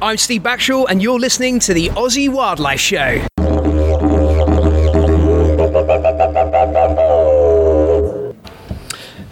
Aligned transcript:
I'm 0.00 0.16
Steve 0.16 0.44
Backshaw, 0.44 0.86
and 0.88 1.02
you're 1.02 1.18
listening 1.18 1.58
to 1.60 1.74
the 1.74 1.88
Aussie 1.88 2.28
Wildlife 2.28 2.78
Show. 2.78 3.26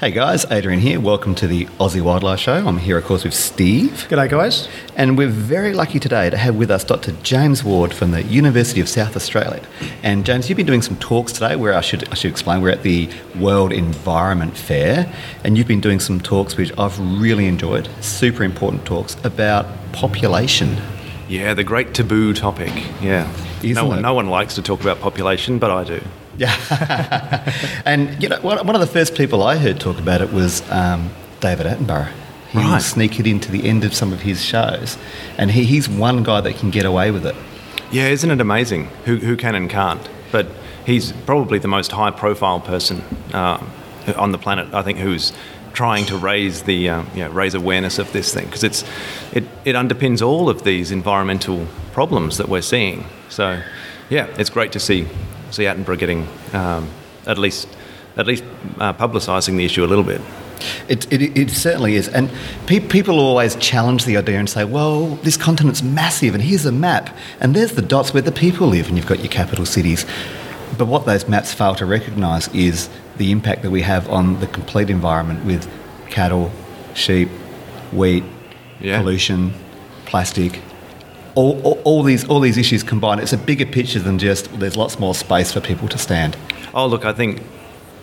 Hey 0.06 0.12
guys, 0.12 0.46
Adrian 0.53 0.79
here. 0.79 1.00
Welcome 1.00 1.35
to 1.35 1.48
the 1.48 1.64
Aussie 1.80 2.00
Wildlife 2.00 2.38
Show. 2.38 2.64
I'm 2.64 2.79
here, 2.79 2.96
of 2.96 3.03
course, 3.03 3.24
with 3.24 3.35
Steve. 3.35 4.06
G'day, 4.08 4.30
guys. 4.30 4.69
And 4.94 5.19
we're 5.19 5.26
very 5.26 5.72
lucky 5.72 5.98
today 5.98 6.30
to 6.30 6.37
have 6.37 6.54
with 6.54 6.71
us 6.71 6.85
Dr. 6.85 7.10
James 7.24 7.65
Ward 7.65 7.92
from 7.92 8.12
the 8.12 8.22
University 8.22 8.80
of 8.80 8.88
South 8.88 9.16
Australia. 9.16 9.61
And 10.04 10.24
James, 10.24 10.48
you've 10.48 10.58
been 10.58 10.65
doing 10.65 10.80
some 10.80 10.94
talks 10.98 11.33
today 11.33 11.56
where 11.56 11.74
I 11.74 11.80
should, 11.80 12.08
I 12.08 12.15
should 12.15 12.30
explain 12.30 12.62
we're 12.62 12.71
at 12.71 12.84
the 12.84 13.11
World 13.37 13.72
Environment 13.72 14.56
Fair. 14.56 15.12
And 15.42 15.58
you've 15.58 15.66
been 15.66 15.80
doing 15.80 15.98
some 15.98 16.20
talks 16.20 16.57
which 16.57 16.70
I've 16.79 16.97
really 17.20 17.47
enjoyed, 17.48 17.88
super 18.01 18.45
important 18.45 18.84
talks 18.84 19.16
about 19.25 19.66
population. 19.91 20.77
Yeah, 21.29 21.52
the 21.52 21.65
great 21.65 21.95
taboo 21.95 22.33
topic. 22.33 22.73
Yeah. 23.02 23.29
Isn't 23.61 23.75
no, 23.75 23.87
one, 23.87 23.98
it? 23.98 24.02
no 24.02 24.15
one 24.15 24.29
likes 24.29 24.55
to 24.55 24.62
talk 24.62 24.83
about 24.83 25.01
population, 25.01 25.59
but 25.59 25.73
I 25.73 25.83
do. 25.83 26.01
Yeah. 26.39 27.53
and, 27.85 28.23
you 28.23 28.29
know, 28.29 28.39
one 28.41 28.75
of 28.75 28.81
the 28.81 28.87
first 28.87 29.15
people 29.15 29.43
I 29.43 29.57
heard 29.57 29.81
talk 29.81 29.99
about 29.99 30.21
it 30.21 30.33
was 30.33 30.69
um, 30.71 31.11
David 31.41 31.67
Attenborough. 31.67 32.11
He 32.51 32.59
Right. 32.59 32.73
will 32.73 32.81
sneak 32.81 33.19
it 33.19 33.27
into 33.27 33.51
the 33.51 33.69
end 33.69 33.85
of 33.85 33.95
some 33.95 34.12
of 34.12 34.23
his 34.23 34.43
shows. 34.45 34.97
And 35.37 35.51
he, 35.51 35.65
he's 35.65 35.89
one 35.89 36.23
guy 36.23 36.41
that 36.41 36.57
can 36.57 36.71
get 36.71 36.85
away 36.87 37.11
with 37.11 37.27
it. 37.27 37.35
Yeah, 37.91 38.09
isn't 38.09 38.31
it 38.31 38.41
amazing 38.41 38.85
who, 39.05 39.17
who 39.17 39.37
can 39.37 39.55
and 39.55 39.69
can't? 39.69 40.09
But 40.33 40.47
he's 40.85 41.12
probably 41.12 41.59
the 41.59 41.69
most 41.69 41.93
high 41.93 42.11
profile 42.11 42.61
person 42.61 43.03
uh, 43.33 43.62
on 44.17 44.33
the 44.33 44.39
planet, 44.39 44.73
I 44.73 44.83
think, 44.83 44.98
who's 44.98 45.33
trying 45.73 46.07
to 46.07 46.17
raise 46.17 46.62
the 46.62 46.89
uh, 46.89 47.03
you 47.15 47.21
know, 47.25 47.31
raise 47.31 47.55
awareness 47.55 47.98
of 47.98 48.11
this 48.12 48.33
thing 48.33 48.47
because 48.47 48.65
it's 48.65 48.83
it, 49.34 49.45
it 49.67 49.75
underpins 49.75 50.27
all 50.27 50.48
of 50.48 50.65
these 50.65 50.91
environmental 50.91 51.67
problems 51.93 52.39
that 52.39 52.48
we're 52.48 52.62
seeing. 52.62 53.05
So 53.29 53.61
yeah, 54.09 54.27
it's 54.39 54.48
great 54.48 54.73
to 54.73 54.81
see 54.81 55.06
see 55.50 55.64
Attenborough 55.64 55.98
getting 55.98 56.28
um, 56.52 56.89
at 57.27 57.39
least 57.39 57.69
at 58.16 58.27
least 58.27 58.44
uh, 58.78 58.92
publicising 58.94 59.56
the 59.56 59.64
issue 59.64 59.84
a 59.84 59.86
little 59.86 60.05
bit. 60.05 60.20
It, 60.88 61.12
it, 61.12 61.36
it 61.36 61.50
certainly 61.50 61.97
is. 61.97 62.08
And 62.08 62.30
pe- 62.66 62.80
people 62.80 63.20
always 63.20 63.56
challenge 63.56 64.06
the 64.06 64.16
idea 64.16 64.38
and 64.38 64.48
say, 64.48 64.64
well, 64.64 65.16
this 65.16 65.36
continent's 65.36 65.83
massive, 65.83 66.34
and 66.34 66.42
here's 66.42 66.64
a 66.64 66.72
map, 66.72 67.14
and 67.41 67.55
there's 67.55 67.72
the 67.72 67.83
dots 67.83 68.14
where 68.14 68.22
the 68.22 68.33
people 68.33 68.69
live, 68.69 68.88
and 68.88 68.97
you've 68.97 69.06
got 69.06 69.19
your 69.19 69.28
capital 69.28 69.66
cities. 69.66 70.06
But 70.78 70.86
what 70.86 71.05
those 71.05 71.28
maps 71.28 71.53
fail 71.53 71.75
to 71.75 71.84
recognise 71.84 72.48
is 72.55 72.88
the 73.19 73.33
impact 73.33 73.62
that 73.62 73.70
we 73.70 73.83
have 73.83 74.08
on 74.08 74.41
the 74.41 74.47
complete 74.47 74.88
environment 74.88 75.44
with 75.44 75.70
cattle, 76.08 76.50
sheep, 76.94 77.28
wheat, 77.92 78.25
Yeah. 78.81 78.98
pollution, 79.00 79.53
plastic. 80.06 80.60
All, 81.37 81.61
all, 81.62 81.81
all 81.84 82.03
these 82.03 82.27
all 82.29 82.41
these 82.41 82.56
issues 82.56 82.83
combined, 82.83 83.20
it's 83.20 83.34
a 83.34 83.39
bigger 83.39 83.67
picture 83.67 84.01
than 84.01 84.19
just 84.19 84.59
there's 84.59 84.77
lots 84.77 84.98
more 84.98 85.15
space 85.15 85.53
for 85.53 85.61
people 85.61 85.87
to 85.89 85.98
stand. 85.98 86.37
Oh, 86.73 86.87
look, 86.87 87.05
I 87.05 87.12
think 87.12 87.43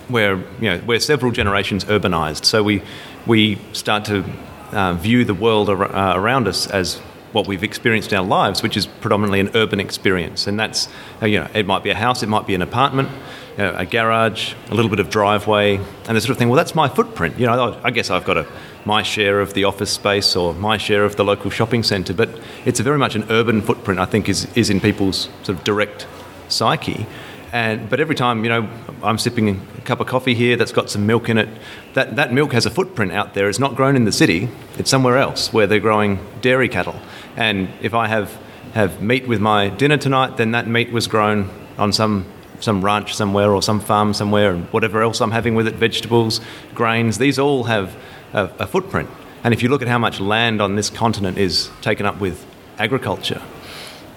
we're, 0.08 0.36
you 0.60 0.70
know, 0.70 0.80
we're 0.86 1.00
several 1.00 1.32
generations 1.32 1.84
urbanised, 1.84 2.44
so 2.44 2.62
we, 2.62 2.82
we 3.26 3.58
start 3.72 4.04
to 4.06 4.24
uh, 4.72 4.94
view 4.94 5.24
the 5.24 5.34
world 5.34 5.68
ar- 5.68 5.94
uh, 5.94 6.16
around 6.16 6.48
us 6.48 6.66
as 6.66 7.00
what 7.32 7.48
we've 7.48 7.64
experienced 7.64 8.12
in 8.12 8.18
our 8.18 8.24
lives, 8.24 8.62
which 8.62 8.76
is 8.76 8.86
predominantly 8.86 9.40
an 9.40 9.50
urban 9.54 9.80
experience. 9.80 10.46
And 10.46 10.58
that's, 10.58 10.88
uh, 11.20 11.26
you 11.26 11.40
know, 11.40 11.48
it 11.54 11.66
might 11.66 11.82
be 11.82 11.90
a 11.90 11.94
house, 11.94 12.22
it 12.22 12.28
might 12.28 12.46
be 12.46 12.54
an 12.54 12.62
apartment, 12.62 13.08
you 13.56 13.64
know, 13.64 13.74
a 13.76 13.86
garage, 13.86 14.54
a 14.70 14.74
little 14.74 14.90
bit 14.90 15.00
of 15.00 15.10
driveway, 15.10 15.76
and 15.76 16.16
the 16.16 16.20
sort 16.20 16.30
of 16.30 16.38
thing. 16.38 16.48
Well, 16.48 16.56
that's 16.56 16.74
my 16.74 16.88
footprint. 16.88 17.38
You 17.38 17.46
know, 17.46 17.78
I 17.82 17.90
guess 17.90 18.10
I've 18.10 18.24
got 18.24 18.36
a, 18.36 18.46
my 18.84 19.02
share 19.02 19.40
of 19.40 19.54
the 19.54 19.64
office 19.64 19.90
space 19.90 20.36
or 20.36 20.54
my 20.54 20.76
share 20.76 21.04
of 21.04 21.16
the 21.16 21.24
local 21.24 21.50
shopping 21.50 21.82
centre, 21.82 22.14
but 22.14 22.28
it's 22.64 22.80
very 22.80 22.98
much 22.98 23.14
an 23.14 23.24
urban 23.30 23.62
footprint, 23.62 24.00
I 24.00 24.06
think, 24.06 24.28
is, 24.28 24.46
is 24.56 24.70
in 24.70 24.80
people's 24.80 25.28
sort 25.42 25.58
of 25.58 25.64
direct 25.64 26.06
psyche. 26.48 27.06
And, 27.52 27.88
but 27.88 28.00
every 28.00 28.16
time, 28.16 28.42
you 28.42 28.50
know, 28.50 28.68
I'm 29.00 29.16
sipping 29.16 29.48
a 29.48 29.80
cup 29.82 30.00
of 30.00 30.08
coffee 30.08 30.34
here 30.34 30.56
that's 30.56 30.72
got 30.72 30.90
some 30.90 31.06
milk 31.06 31.28
in 31.28 31.38
it, 31.38 31.48
that, 31.92 32.16
that 32.16 32.32
milk 32.32 32.52
has 32.52 32.66
a 32.66 32.70
footprint 32.70 33.12
out 33.12 33.34
there. 33.34 33.48
It's 33.48 33.60
not 33.60 33.76
grown 33.76 33.94
in 33.94 34.04
the 34.04 34.12
city, 34.12 34.48
it's 34.76 34.90
somewhere 34.90 35.18
else 35.18 35.52
where 35.52 35.68
they're 35.68 35.78
growing 35.78 36.18
dairy 36.40 36.68
cattle. 36.68 37.00
And 37.36 37.68
if 37.80 37.94
I 37.94 38.08
have, 38.08 38.36
have 38.72 39.00
meat 39.00 39.28
with 39.28 39.40
my 39.40 39.68
dinner 39.68 39.96
tonight, 39.96 40.36
then 40.36 40.50
that 40.50 40.66
meat 40.66 40.90
was 40.90 41.06
grown 41.06 41.48
on 41.78 41.92
some, 41.92 42.26
some 42.60 42.84
ranch 42.84 43.14
somewhere 43.14 43.52
or 43.52 43.62
some 43.62 43.80
farm 43.80 44.14
somewhere, 44.14 44.52
and 44.52 44.64
whatever 44.66 45.02
else 45.02 45.20
I'm 45.20 45.30
having 45.30 45.54
with 45.54 45.66
it 45.66 45.74
vegetables, 45.74 46.40
grains 46.74 47.18
these 47.18 47.38
all 47.38 47.64
have 47.64 47.96
a, 48.32 48.50
a 48.58 48.66
footprint. 48.66 49.10
And 49.42 49.52
if 49.52 49.62
you 49.62 49.68
look 49.68 49.82
at 49.82 49.88
how 49.88 49.98
much 49.98 50.20
land 50.20 50.62
on 50.62 50.76
this 50.76 50.88
continent 50.88 51.36
is 51.36 51.70
taken 51.82 52.06
up 52.06 52.18
with 52.18 52.46
agriculture, 52.78 53.42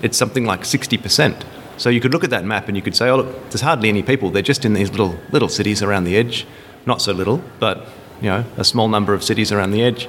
it's 0.02 0.18
something 0.18 0.46
like 0.46 0.62
60%. 0.62 1.44
So 1.78 1.90
you 1.90 2.00
could 2.00 2.12
look 2.12 2.24
at 2.24 2.30
that 2.32 2.46
map 2.46 2.68
and 2.68 2.78
you 2.78 2.82
could 2.82 2.96
say, 2.96 3.10
oh, 3.10 3.18
look, 3.18 3.50
there's 3.50 3.62
hardly 3.62 3.90
any 3.90 4.02
people. 4.02 4.32
They're 4.32 4.42
just 4.42 4.66
in 4.66 4.74
these 4.74 4.90
little, 4.90 5.18
little 5.32 5.50
cities 5.50 5.84
around 5.84 6.06
the 6.06 6.18
edge. 6.18 6.48
Not 6.86 7.02
so 7.02 7.12
little, 7.12 7.44
but, 7.60 7.88
you 8.22 8.30
know, 8.30 8.46
a 8.56 8.64
small 8.64 8.88
number 8.88 9.14
of 9.14 9.24
cities 9.24 9.52
around 9.52 9.72
the 9.72 9.84
edge. 9.84 10.08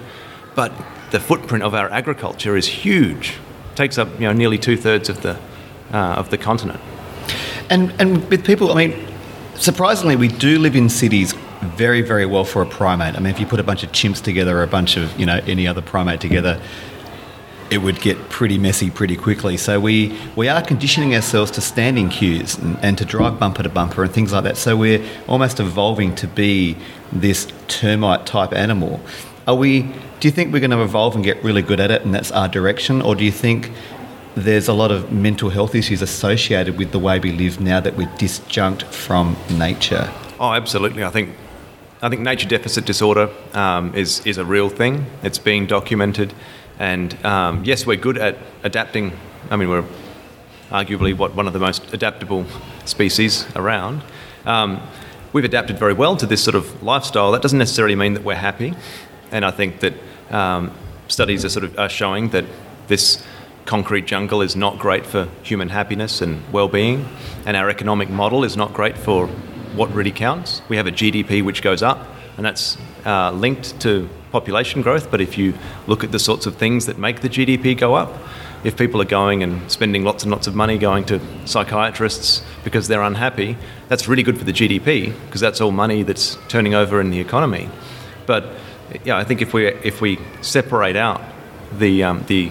But 0.54 0.72
the 1.10 1.20
footprint 1.20 1.64
of 1.64 1.74
our 1.74 1.90
agriculture 1.90 2.56
is 2.56 2.66
huge. 2.66 3.38
It 3.72 3.76
Takes 3.76 3.98
up, 3.98 4.08
you 4.14 4.26
know, 4.26 4.32
nearly 4.32 4.58
two-thirds 4.58 5.08
of 5.08 5.22
the, 5.22 5.38
uh, 5.92 6.14
of 6.14 6.30
the 6.30 6.38
continent. 6.38 6.80
And 7.70 7.92
and 7.98 8.28
with 8.30 8.44
people, 8.44 8.72
I 8.72 8.86
mean, 8.86 9.08
surprisingly, 9.54 10.16
we 10.16 10.28
do 10.28 10.58
live 10.58 10.76
in 10.76 10.88
cities 10.88 11.34
very 11.60 12.02
very 12.02 12.26
well 12.26 12.44
for 12.44 12.62
a 12.62 12.66
primate. 12.66 13.16
I 13.16 13.20
mean, 13.20 13.32
if 13.32 13.40
you 13.40 13.46
put 13.46 13.60
a 13.60 13.64
bunch 13.64 13.82
of 13.82 13.92
chimps 13.92 14.22
together 14.22 14.58
or 14.58 14.62
a 14.62 14.68
bunch 14.68 14.96
of 14.96 15.18
you 15.18 15.26
know 15.26 15.40
any 15.46 15.66
other 15.66 15.82
primate 15.82 16.20
together, 16.20 16.60
it 17.70 17.78
would 17.78 18.00
get 18.00 18.16
pretty 18.28 18.58
messy 18.58 18.90
pretty 18.90 19.16
quickly. 19.16 19.56
So 19.56 19.80
we 19.80 20.18
we 20.36 20.48
are 20.48 20.62
conditioning 20.62 21.14
ourselves 21.14 21.50
to 21.52 21.60
stand 21.60 21.98
in 21.98 22.08
queues 22.08 22.56
and, 22.56 22.78
and 22.82 22.98
to 22.98 23.04
drive 23.04 23.38
bumper 23.38 23.62
to 23.62 23.68
bumper 23.68 24.02
and 24.02 24.12
things 24.12 24.32
like 24.32 24.44
that. 24.44 24.56
So 24.56 24.76
we're 24.76 25.04
almost 25.26 25.60
evolving 25.60 26.14
to 26.16 26.26
be 26.26 26.76
this 27.12 27.50
termite 27.68 28.26
type 28.26 28.52
animal. 28.52 29.00
Are 29.46 29.54
we? 29.54 29.82
Do 30.20 30.26
you 30.26 30.32
think 30.32 30.52
we're 30.52 30.58
going 30.58 30.72
to 30.72 30.82
evolve 30.82 31.14
and 31.14 31.22
get 31.22 31.42
really 31.44 31.62
good 31.62 31.78
at 31.78 31.92
it, 31.92 32.02
and 32.02 32.12
that's 32.12 32.32
our 32.32 32.48
direction, 32.48 33.00
or 33.00 33.14
do 33.14 33.24
you 33.24 33.30
think 33.30 33.70
there's 34.44 34.68
a 34.68 34.72
lot 34.72 34.90
of 34.90 35.12
mental 35.12 35.50
health 35.50 35.74
issues 35.74 36.02
associated 36.02 36.78
with 36.78 36.92
the 36.92 36.98
way 36.98 37.18
we 37.18 37.32
live 37.32 37.60
now 37.60 37.80
that 37.80 37.96
we're 37.96 38.08
disjunct 38.16 38.82
from 38.84 39.36
nature. 39.58 40.12
Oh, 40.40 40.52
absolutely. 40.52 41.04
I 41.04 41.10
think 41.10 41.34
I 42.00 42.08
think 42.08 42.22
nature 42.22 42.48
deficit 42.48 42.84
disorder 42.84 43.28
um, 43.54 43.94
is 43.94 44.24
is 44.24 44.38
a 44.38 44.44
real 44.44 44.68
thing. 44.68 45.06
It's 45.22 45.38
being 45.38 45.66
documented, 45.66 46.32
and 46.78 47.14
um, 47.24 47.64
yes, 47.64 47.86
we're 47.86 47.96
good 47.96 48.18
at 48.18 48.36
adapting. 48.62 49.12
I 49.50 49.56
mean, 49.56 49.68
we're 49.68 49.84
arguably 50.70 51.16
what 51.16 51.34
one 51.34 51.46
of 51.46 51.52
the 51.52 51.58
most 51.58 51.92
adaptable 51.92 52.46
species 52.84 53.46
around. 53.56 54.02
Um, 54.44 54.80
we've 55.32 55.44
adapted 55.44 55.78
very 55.78 55.92
well 55.92 56.16
to 56.16 56.26
this 56.26 56.42
sort 56.42 56.54
of 56.54 56.82
lifestyle. 56.82 57.32
That 57.32 57.42
doesn't 57.42 57.58
necessarily 57.58 57.96
mean 57.96 58.14
that 58.14 58.22
we're 58.22 58.36
happy, 58.36 58.74
and 59.32 59.44
I 59.44 59.50
think 59.50 59.80
that 59.80 59.94
um, 60.30 60.72
studies 61.08 61.44
are 61.44 61.48
sort 61.48 61.64
of 61.64 61.78
are 61.78 61.88
showing 61.88 62.28
that 62.28 62.44
this 62.86 63.24
concrete 63.68 64.06
jungle 64.06 64.40
is 64.40 64.56
not 64.56 64.78
great 64.78 65.04
for 65.04 65.28
human 65.42 65.68
happiness 65.68 66.22
and 66.22 66.42
well-being, 66.50 67.06
and 67.44 67.54
our 67.54 67.68
economic 67.68 68.08
model 68.08 68.42
is 68.42 68.56
not 68.56 68.72
great 68.72 68.96
for 68.96 69.26
what 69.76 69.92
really 69.92 70.10
counts. 70.10 70.62
We 70.70 70.78
have 70.78 70.86
a 70.86 70.90
GDP 70.90 71.44
which 71.44 71.60
goes 71.60 71.82
up, 71.82 71.98
and 72.38 72.46
that's 72.46 72.78
uh, 73.04 73.30
linked 73.30 73.78
to 73.82 74.08
population 74.32 74.80
growth. 74.80 75.10
But 75.10 75.20
if 75.20 75.36
you 75.36 75.52
look 75.86 76.02
at 76.02 76.12
the 76.12 76.18
sorts 76.18 76.46
of 76.46 76.56
things 76.56 76.86
that 76.86 76.96
make 76.96 77.20
the 77.20 77.28
GDP 77.28 77.76
go 77.76 77.94
up, 77.94 78.10
if 78.64 78.74
people 78.74 79.02
are 79.02 79.10
going 79.20 79.42
and 79.42 79.70
spending 79.70 80.02
lots 80.02 80.22
and 80.22 80.32
lots 80.32 80.46
of 80.46 80.54
money 80.54 80.78
going 80.78 81.04
to 81.04 81.20
psychiatrists 81.46 82.42
because 82.64 82.88
they're 82.88 83.02
unhappy, 83.02 83.58
that's 83.88 84.08
really 84.08 84.22
good 84.22 84.38
for 84.38 84.44
the 84.44 84.52
GDP 84.52 85.12
because 85.26 85.42
that's 85.42 85.60
all 85.60 85.72
money 85.72 86.02
that's 86.02 86.38
turning 86.48 86.74
over 86.74 87.02
in 87.02 87.10
the 87.10 87.20
economy. 87.20 87.68
But 88.24 88.46
yeah, 89.04 89.18
I 89.18 89.24
think 89.24 89.42
if 89.42 89.52
we 89.52 89.66
if 89.66 90.00
we 90.00 90.18
separate 90.40 90.96
out 90.96 91.20
the 91.78 92.02
um, 92.02 92.24
the 92.28 92.50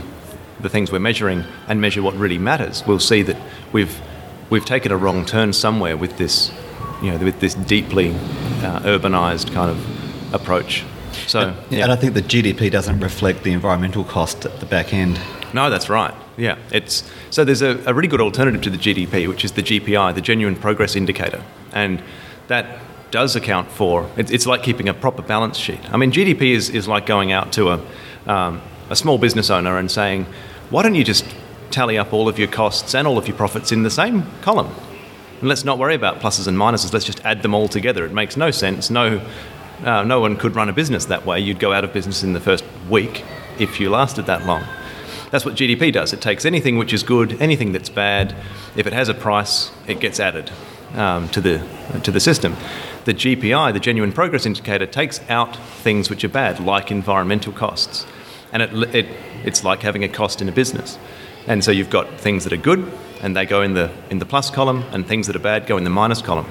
the 0.59 0.69
things 0.69 0.91
we're 0.91 0.99
measuring 0.99 1.43
and 1.67 1.79
measure 1.81 2.01
what 2.01 2.15
really 2.15 2.37
matters, 2.37 2.85
we'll 2.85 2.99
see 2.99 3.21
that 3.23 3.37
we've 3.71 3.99
we've 4.49 4.65
taken 4.65 4.91
a 4.91 4.97
wrong 4.97 5.25
turn 5.25 5.53
somewhere 5.53 5.97
with 5.97 6.17
this, 6.17 6.51
you 7.01 7.11
know, 7.11 7.17
with 7.17 7.39
this 7.39 7.53
deeply 7.53 8.09
uh, 8.09 8.79
urbanized 8.81 9.53
kind 9.53 9.69
of 9.69 10.33
approach. 10.33 10.85
So 11.27 11.55
Yeah, 11.69 11.83
And 11.83 11.91
I 11.91 11.95
think 11.95 12.13
the 12.13 12.21
GDP 12.21 12.71
doesn't 12.71 12.99
reflect 12.99 13.43
the 13.43 13.51
environmental 13.51 14.03
cost 14.03 14.45
at 14.45 14.59
the 14.59 14.65
back 14.65 14.93
end. 14.93 15.19
No, 15.53 15.69
that's 15.69 15.89
right. 15.89 16.13
Yeah, 16.37 16.57
it's 16.71 17.09
so 17.29 17.43
there's 17.43 17.61
a, 17.63 17.81
a 17.85 17.93
really 17.93 18.07
good 18.07 18.21
alternative 18.21 18.61
to 18.61 18.69
the 18.69 18.77
GDP, 18.77 19.27
which 19.27 19.43
is 19.43 19.53
the 19.53 19.63
GPI, 19.63 20.13
the 20.13 20.21
Genuine 20.21 20.55
Progress 20.55 20.95
Indicator, 20.95 21.43
and 21.73 22.01
that 22.47 22.79
does 23.09 23.35
account 23.35 23.71
for. 23.71 24.09
It's, 24.17 24.31
it's 24.31 24.45
like 24.45 24.63
keeping 24.63 24.89
a 24.89 24.93
proper 24.93 25.21
balance 25.21 25.57
sheet. 25.57 25.79
I 25.91 25.97
mean, 25.97 26.11
GDP 26.11 26.51
is, 26.51 26.69
is 26.69 26.87
like 26.87 27.05
going 27.05 27.31
out 27.31 27.53
to 27.53 27.69
a 27.69 27.85
um, 28.27 28.61
a 28.89 28.95
small 28.95 29.17
business 29.17 29.49
owner 29.49 29.77
and 29.77 29.89
saying, 29.89 30.25
why 30.69 30.83
don't 30.83 30.95
you 30.95 31.03
just 31.03 31.25
tally 31.71 31.97
up 31.97 32.13
all 32.13 32.27
of 32.27 32.39
your 32.39 32.47
costs 32.47 32.95
and 32.95 33.07
all 33.07 33.17
of 33.17 33.27
your 33.27 33.37
profits 33.37 33.71
in 33.71 33.83
the 33.83 33.89
same 33.89 34.23
column? 34.41 34.73
And 35.39 35.49
let's 35.49 35.63
not 35.63 35.77
worry 35.77 35.95
about 35.95 36.19
pluses 36.19 36.47
and 36.47 36.57
minuses. 36.57 36.93
Let's 36.93 37.05
just 37.05 37.23
add 37.23 37.41
them 37.41 37.53
all 37.53 37.67
together. 37.67 38.05
It 38.05 38.11
makes 38.11 38.35
no 38.35 38.51
sense. 38.51 38.89
No, 38.89 39.21
uh, 39.83 40.03
no 40.03 40.19
one 40.19 40.35
could 40.35 40.55
run 40.55 40.69
a 40.69 40.73
business 40.73 41.05
that 41.05 41.25
way. 41.25 41.39
You'd 41.39 41.59
go 41.59 41.73
out 41.73 41.83
of 41.83 41.93
business 41.93 42.23
in 42.23 42.33
the 42.33 42.39
first 42.39 42.63
week 42.89 43.23
if 43.59 43.79
you 43.79 43.89
lasted 43.89 44.25
that 44.25 44.45
long. 44.45 44.63
that's 45.31 45.45
what 45.45 45.55
GDP 45.55 45.91
does. 45.91 46.13
It 46.13 46.21
takes 46.21 46.45
anything 46.45 46.77
which 46.77 46.93
is 46.93 47.03
good, 47.03 47.39
anything 47.41 47.71
that's 47.71 47.89
bad. 47.89 48.35
If 48.75 48.87
it 48.87 48.93
has 48.93 49.09
a 49.09 49.13
price, 49.13 49.71
it 49.87 49.99
gets 49.99 50.19
added 50.19 50.51
um, 50.95 51.29
to 51.29 51.41
the 51.41 51.67
to 52.03 52.11
the 52.11 52.19
system. 52.19 52.55
The 53.05 53.13
GPI, 53.13 53.73
the 53.73 53.79
Genuine 53.79 54.11
Progress 54.11 54.45
Indicator, 54.45 54.85
takes 54.85 55.21
out 55.29 55.55
things 55.55 56.09
which 56.09 56.23
are 56.23 56.29
bad, 56.29 56.59
like 56.59 56.91
environmental 56.91 57.53
costs, 57.53 58.05
and 58.51 58.61
it, 58.61 58.95
it 58.95 59.05
it's 59.43 59.63
like 59.63 59.81
having 59.81 60.03
a 60.03 60.09
cost 60.09 60.41
in 60.41 60.49
a 60.49 60.51
business. 60.51 60.97
And 61.47 61.63
so 61.63 61.71
you've 61.71 61.89
got 61.89 62.19
things 62.19 62.43
that 62.43 62.53
are 62.53 62.57
good, 62.57 62.91
and 63.21 63.35
they 63.35 63.45
go 63.45 63.61
in 63.61 63.73
the 63.73 63.91
in 64.09 64.19
the 64.19 64.25
plus 64.25 64.49
column, 64.49 64.83
and 64.91 65.05
things 65.05 65.27
that 65.27 65.35
are 65.35 65.39
bad 65.39 65.67
go 65.67 65.77
in 65.77 65.83
the 65.83 65.89
minus 65.89 66.21
column. 66.21 66.47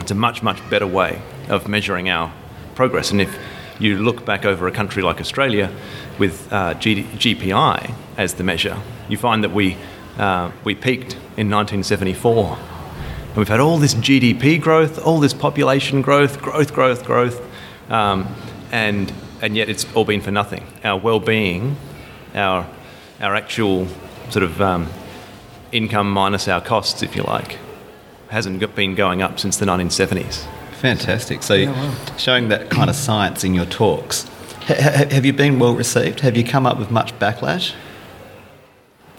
It's 0.00 0.10
a 0.10 0.14
much 0.14 0.42
much 0.42 0.58
better 0.70 0.86
way 0.86 1.20
of 1.48 1.68
measuring 1.68 2.08
our 2.08 2.32
progress. 2.74 3.10
And 3.10 3.20
if 3.20 3.38
you 3.80 3.96
look 3.96 4.24
back 4.24 4.44
over 4.44 4.68
a 4.68 4.72
country 4.72 5.02
like 5.02 5.20
Australia 5.20 5.72
with 6.18 6.52
uh, 6.52 6.74
G- 6.74 7.04
GPI 7.04 7.94
as 8.16 8.34
the 8.34 8.44
measure, 8.44 8.78
you 9.08 9.16
find 9.16 9.42
that 9.42 9.52
we, 9.52 9.76
uh, 10.18 10.52
we 10.64 10.74
peaked 10.74 11.14
in 11.36 11.50
1974. 11.50 12.58
And 13.28 13.36
we've 13.36 13.48
had 13.48 13.60
all 13.60 13.78
this 13.78 13.94
GDP 13.94 14.60
growth, 14.60 14.98
all 15.04 15.18
this 15.18 15.32
population 15.34 16.02
growth, 16.02 16.40
growth, 16.42 16.74
growth, 16.74 17.04
growth, 17.04 17.40
um, 17.90 18.34
and, 18.70 19.12
and 19.42 19.56
yet 19.56 19.68
it's 19.68 19.90
all 19.94 20.04
been 20.04 20.20
for 20.20 20.30
nothing. 20.30 20.64
Our 20.84 20.98
well 20.98 21.20
being, 21.20 21.76
our, 22.34 22.66
our 23.20 23.34
actual 23.34 23.88
sort 24.30 24.44
of 24.44 24.60
um, 24.60 24.88
income 25.72 26.10
minus 26.10 26.48
our 26.48 26.60
costs, 26.60 27.02
if 27.02 27.16
you 27.16 27.22
like, 27.22 27.58
hasn't 28.28 28.74
been 28.74 28.94
going 28.94 29.22
up 29.22 29.38
since 29.38 29.56
the 29.56 29.66
1970s. 29.66 30.46
Fantastic. 30.80 31.42
So, 31.42 31.54
yeah, 31.54 31.72
wow. 31.72 31.94
showing 32.16 32.48
that 32.48 32.70
kind 32.70 32.88
of 32.88 32.96
science 32.96 33.44
in 33.44 33.54
your 33.54 33.66
talks. 33.66 34.28
H- 34.68 34.78
have 35.12 35.26
you 35.26 35.32
been 35.32 35.58
well 35.58 35.74
received? 35.74 36.20
Have 36.20 36.36
you 36.36 36.44
come 36.44 36.66
up 36.66 36.78
with 36.78 36.90
much 36.90 37.12
backlash? 37.18 37.74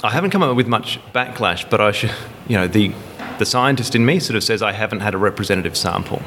I 0.03 0.09
haven't 0.09 0.31
come 0.31 0.41
up 0.41 0.55
with 0.55 0.67
much 0.67 0.99
backlash, 1.13 1.69
but 1.69 1.79
I 1.79 1.91
should, 1.91 2.11
you 2.47 2.57
know, 2.57 2.67
the, 2.67 2.93
the 3.37 3.45
scientist 3.45 3.93
in 3.93 4.05
me 4.05 4.19
sort 4.19 4.35
of 4.37 4.43
says 4.43 4.63
I 4.63 4.71
haven't 4.71 5.01
had 5.01 5.13
a 5.13 5.19
representative 5.19 5.77
sample. 5.77 6.23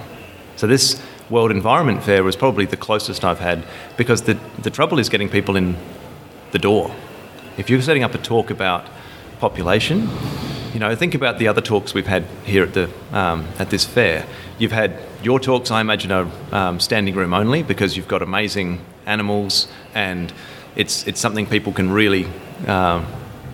So, 0.55 0.69
this 0.69 1.02
World 1.31 1.50
Environment 1.50 2.03
Fair 2.03 2.23
was 2.23 2.37
probably 2.37 2.67
the 2.67 2.76
closest 2.76 3.25
I've 3.25 3.38
had 3.41 3.65
because 3.97 4.23
the, 4.23 4.38
the 4.59 4.71
trouble 4.71 4.99
is 4.99 5.09
getting 5.09 5.29
people 5.29 5.56
in 5.56 5.76
the 6.53 6.59
door. 6.59 6.94
If 7.56 7.71
you're 7.71 7.81
setting 7.82 8.03
up 8.03 8.15
a 8.15 8.19
talk 8.19 8.50
about 8.50 8.87
population, 9.38 10.09
you 10.75 10.81
know, 10.81 10.94
think 10.94 11.15
about 11.15 11.38
the 11.38 11.49
other 11.49 11.61
talks 11.61 11.94
we've 11.94 12.06
had 12.06 12.25
here 12.44 12.65
at, 12.65 12.75
the, 12.75 12.91
um, 13.12 13.47
at 13.59 13.71
this 13.71 13.85
fair. 13.85 14.26
You've 14.59 14.73
had 14.73 14.99
your 15.23 15.41
talks, 15.41 15.71
I 15.71 15.81
imagine, 15.81 16.12
are 16.12 16.29
um, 16.53 16.81
standing 16.81 17.15
room 17.15 17.32
only 17.32 17.62
because 17.62 17.97
you've 17.97 18.09
got 18.09 18.23
amazing 18.23 18.85
animals 19.06 19.69
and 19.94 20.32
it's, 20.77 21.06
it's 21.06 21.20
something 21.20 21.47
people 21.47 21.73
can 21.73 21.91
really, 21.91 22.27
uh, 22.67 23.05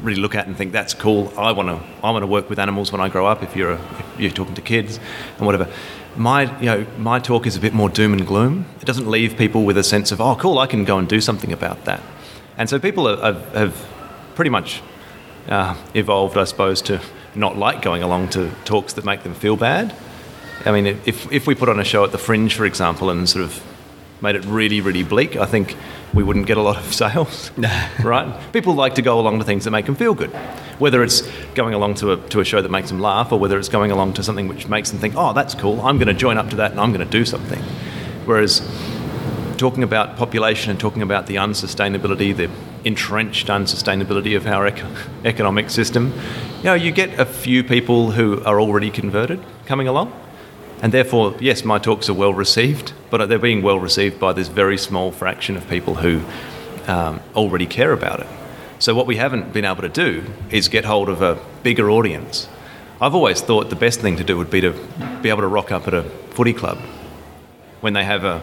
really 0.02 0.20
look 0.20 0.34
at 0.34 0.46
and 0.46 0.56
think 0.56 0.72
that's 0.72 0.94
cool. 0.94 1.32
I 1.36 1.52
want 1.52 1.68
to 1.68 1.80
I 2.02 2.10
want 2.10 2.22
to 2.22 2.26
work 2.26 2.48
with 2.48 2.58
animals 2.58 2.90
when 2.90 3.00
I 3.00 3.08
grow 3.08 3.26
up. 3.26 3.42
If 3.42 3.54
you're 3.54 3.72
a, 3.72 3.80
if 4.14 4.20
you're 4.20 4.30
talking 4.30 4.54
to 4.54 4.62
kids 4.62 4.98
and 5.36 5.46
whatever. 5.46 5.68
My 6.16 6.58
you 6.60 6.66
know 6.66 6.86
my 6.98 7.18
talk 7.18 7.46
is 7.46 7.56
a 7.56 7.60
bit 7.60 7.72
more 7.72 7.88
doom 7.88 8.12
and 8.12 8.26
gloom. 8.26 8.66
It 8.80 8.84
doesn't 8.84 9.08
leave 9.08 9.36
people 9.36 9.64
with 9.64 9.78
a 9.78 9.84
sense 9.84 10.12
of 10.12 10.20
oh 10.20 10.34
cool 10.36 10.58
I 10.58 10.66
can 10.66 10.84
go 10.84 10.98
and 10.98 11.08
do 11.08 11.20
something 11.20 11.52
about 11.52 11.84
that. 11.84 12.00
And 12.56 12.68
so 12.68 12.78
people 12.78 13.06
have, 13.08 13.54
have 13.54 13.86
pretty 14.34 14.50
much 14.50 14.82
uh, 15.48 15.74
evolved, 15.94 16.36
I 16.36 16.44
suppose, 16.44 16.82
to 16.82 17.00
not 17.34 17.56
like 17.56 17.82
going 17.82 18.02
along 18.02 18.28
to 18.30 18.50
talks 18.64 18.92
that 18.94 19.04
make 19.04 19.22
them 19.22 19.34
feel 19.34 19.56
bad. 19.56 19.94
I 20.66 20.72
mean, 20.72 20.86
if, 20.86 21.30
if 21.32 21.46
we 21.46 21.54
put 21.54 21.68
on 21.68 21.80
a 21.80 21.84
show 21.84 22.04
at 22.04 22.12
the 22.12 22.18
Fringe, 22.18 22.54
for 22.54 22.66
example, 22.66 23.08
and 23.08 23.28
sort 23.28 23.44
of 23.44 23.62
made 24.20 24.36
it 24.36 24.44
really, 24.44 24.80
really 24.80 25.02
bleak, 25.02 25.36
I 25.36 25.46
think 25.46 25.74
we 26.12 26.22
wouldn't 26.22 26.46
get 26.46 26.58
a 26.58 26.62
lot 26.62 26.76
of 26.76 26.84
sales, 26.94 27.50
right? 28.02 28.52
People 28.52 28.74
like 28.74 28.94
to 28.96 29.02
go 29.02 29.18
along 29.18 29.38
to 29.38 29.44
things 29.44 29.64
that 29.64 29.70
make 29.70 29.86
them 29.86 29.94
feel 29.94 30.14
good, 30.14 30.30
whether 30.78 31.02
it's 31.02 31.22
going 31.60 31.74
along 31.74 31.94
to 31.94 32.12
a, 32.12 32.16
to 32.30 32.40
a 32.40 32.44
show 32.44 32.62
that 32.62 32.70
makes 32.70 32.88
them 32.88 33.00
laugh 33.00 33.32
or 33.32 33.38
whether 33.38 33.58
it's 33.58 33.68
going 33.68 33.90
along 33.90 34.14
to 34.14 34.22
something 34.22 34.48
which 34.48 34.66
makes 34.66 34.90
them 34.90 34.98
think, 34.98 35.12
oh, 35.14 35.34
that's 35.34 35.54
cool, 35.54 35.78
I'm 35.82 35.98
going 35.98 36.08
to 36.08 36.14
join 36.14 36.38
up 36.38 36.48
to 36.50 36.56
that 36.56 36.70
and 36.70 36.80
I'm 36.80 36.90
going 36.90 37.06
to 37.06 37.18
do 37.18 37.26
something. 37.26 37.62
Whereas 38.24 38.66
talking 39.58 39.82
about 39.82 40.16
population 40.16 40.70
and 40.70 40.80
talking 40.80 41.02
about 41.02 41.26
the 41.26 41.34
unsustainability, 41.34 42.34
the 42.34 42.48
entrenched 42.84 43.48
unsustainability 43.48 44.38
of 44.38 44.46
our 44.46 44.68
ec- 44.68 44.82
economic 45.26 45.68
system, 45.68 46.14
you 46.60 46.64
know, 46.64 46.72
you 46.72 46.92
get 46.92 47.20
a 47.20 47.26
few 47.26 47.62
people 47.62 48.12
who 48.12 48.42
are 48.44 48.58
already 48.58 48.90
converted 48.90 49.38
coming 49.66 49.86
along 49.86 50.10
and 50.80 50.94
therefore, 50.94 51.36
yes, 51.40 51.62
my 51.62 51.78
talks 51.78 52.08
are 52.08 52.14
well 52.14 52.32
received, 52.32 52.94
but 53.10 53.28
they're 53.28 53.38
being 53.38 53.60
well 53.60 53.78
received 53.78 54.18
by 54.18 54.32
this 54.32 54.48
very 54.48 54.78
small 54.78 55.12
fraction 55.12 55.58
of 55.58 55.68
people 55.68 55.96
who 55.96 56.22
um, 56.90 57.20
already 57.36 57.66
care 57.66 57.92
about 57.92 58.20
it. 58.20 58.39
So, 58.80 58.94
what 58.94 59.06
we 59.06 59.16
haven't 59.16 59.52
been 59.52 59.64
able 59.64 59.82
to 59.82 59.88
do 59.88 60.24
is 60.50 60.68
get 60.68 60.84
hold 60.84 61.08
of 61.08 61.22
a 61.22 61.38
bigger 61.62 61.88
audience. 61.90 62.48
I've 63.00 63.14
always 63.14 63.40
thought 63.40 63.70
the 63.70 63.76
best 63.76 64.00
thing 64.00 64.16
to 64.16 64.24
do 64.24 64.36
would 64.36 64.50
be 64.50 64.60
to 64.60 64.72
be 65.22 65.28
able 65.28 65.42
to 65.42 65.46
rock 65.46 65.70
up 65.70 65.86
at 65.86 65.94
a 65.94 66.02
footy 66.02 66.52
club 66.52 66.78
when 67.80 67.92
they 67.92 68.04
have 68.04 68.24
a 68.24 68.42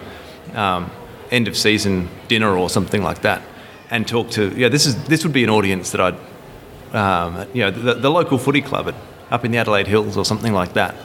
um, 0.54 0.90
end 1.30 1.48
of 1.48 1.58
season 1.58 2.10
dinner 2.30 2.58
or 2.58 2.70
something 2.70 3.04
like 3.04 3.22
that 3.22 3.42
and 3.90 4.08
talk 4.08 4.30
to, 4.32 4.50
yeah, 4.56 4.70
this, 4.70 4.86
is, 4.86 5.02
this 5.06 5.24
would 5.24 5.34
be 5.34 5.44
an 5.44 5.50
audience 5.50 5.92
that 5.92 6.02
I'd, 6.02 6.96
um, 6.96 7.48
you 7.54 7.62
know, 7.62 7.72
the, 7.72 7.94
the 7.94 8.10
local 8.10 8.38
footy 8.38 8.62
club 8.62 8.88
at, 8.88 8.96
up 9.30 9.46
in 9.46 9.52
the 9.52 9.58
Adelaide 9.60 9.88
Hills 9.88 10.18
or 10.18 10.26
something 10.26 10.54
like 10.54 10.74
that 10.74 10.96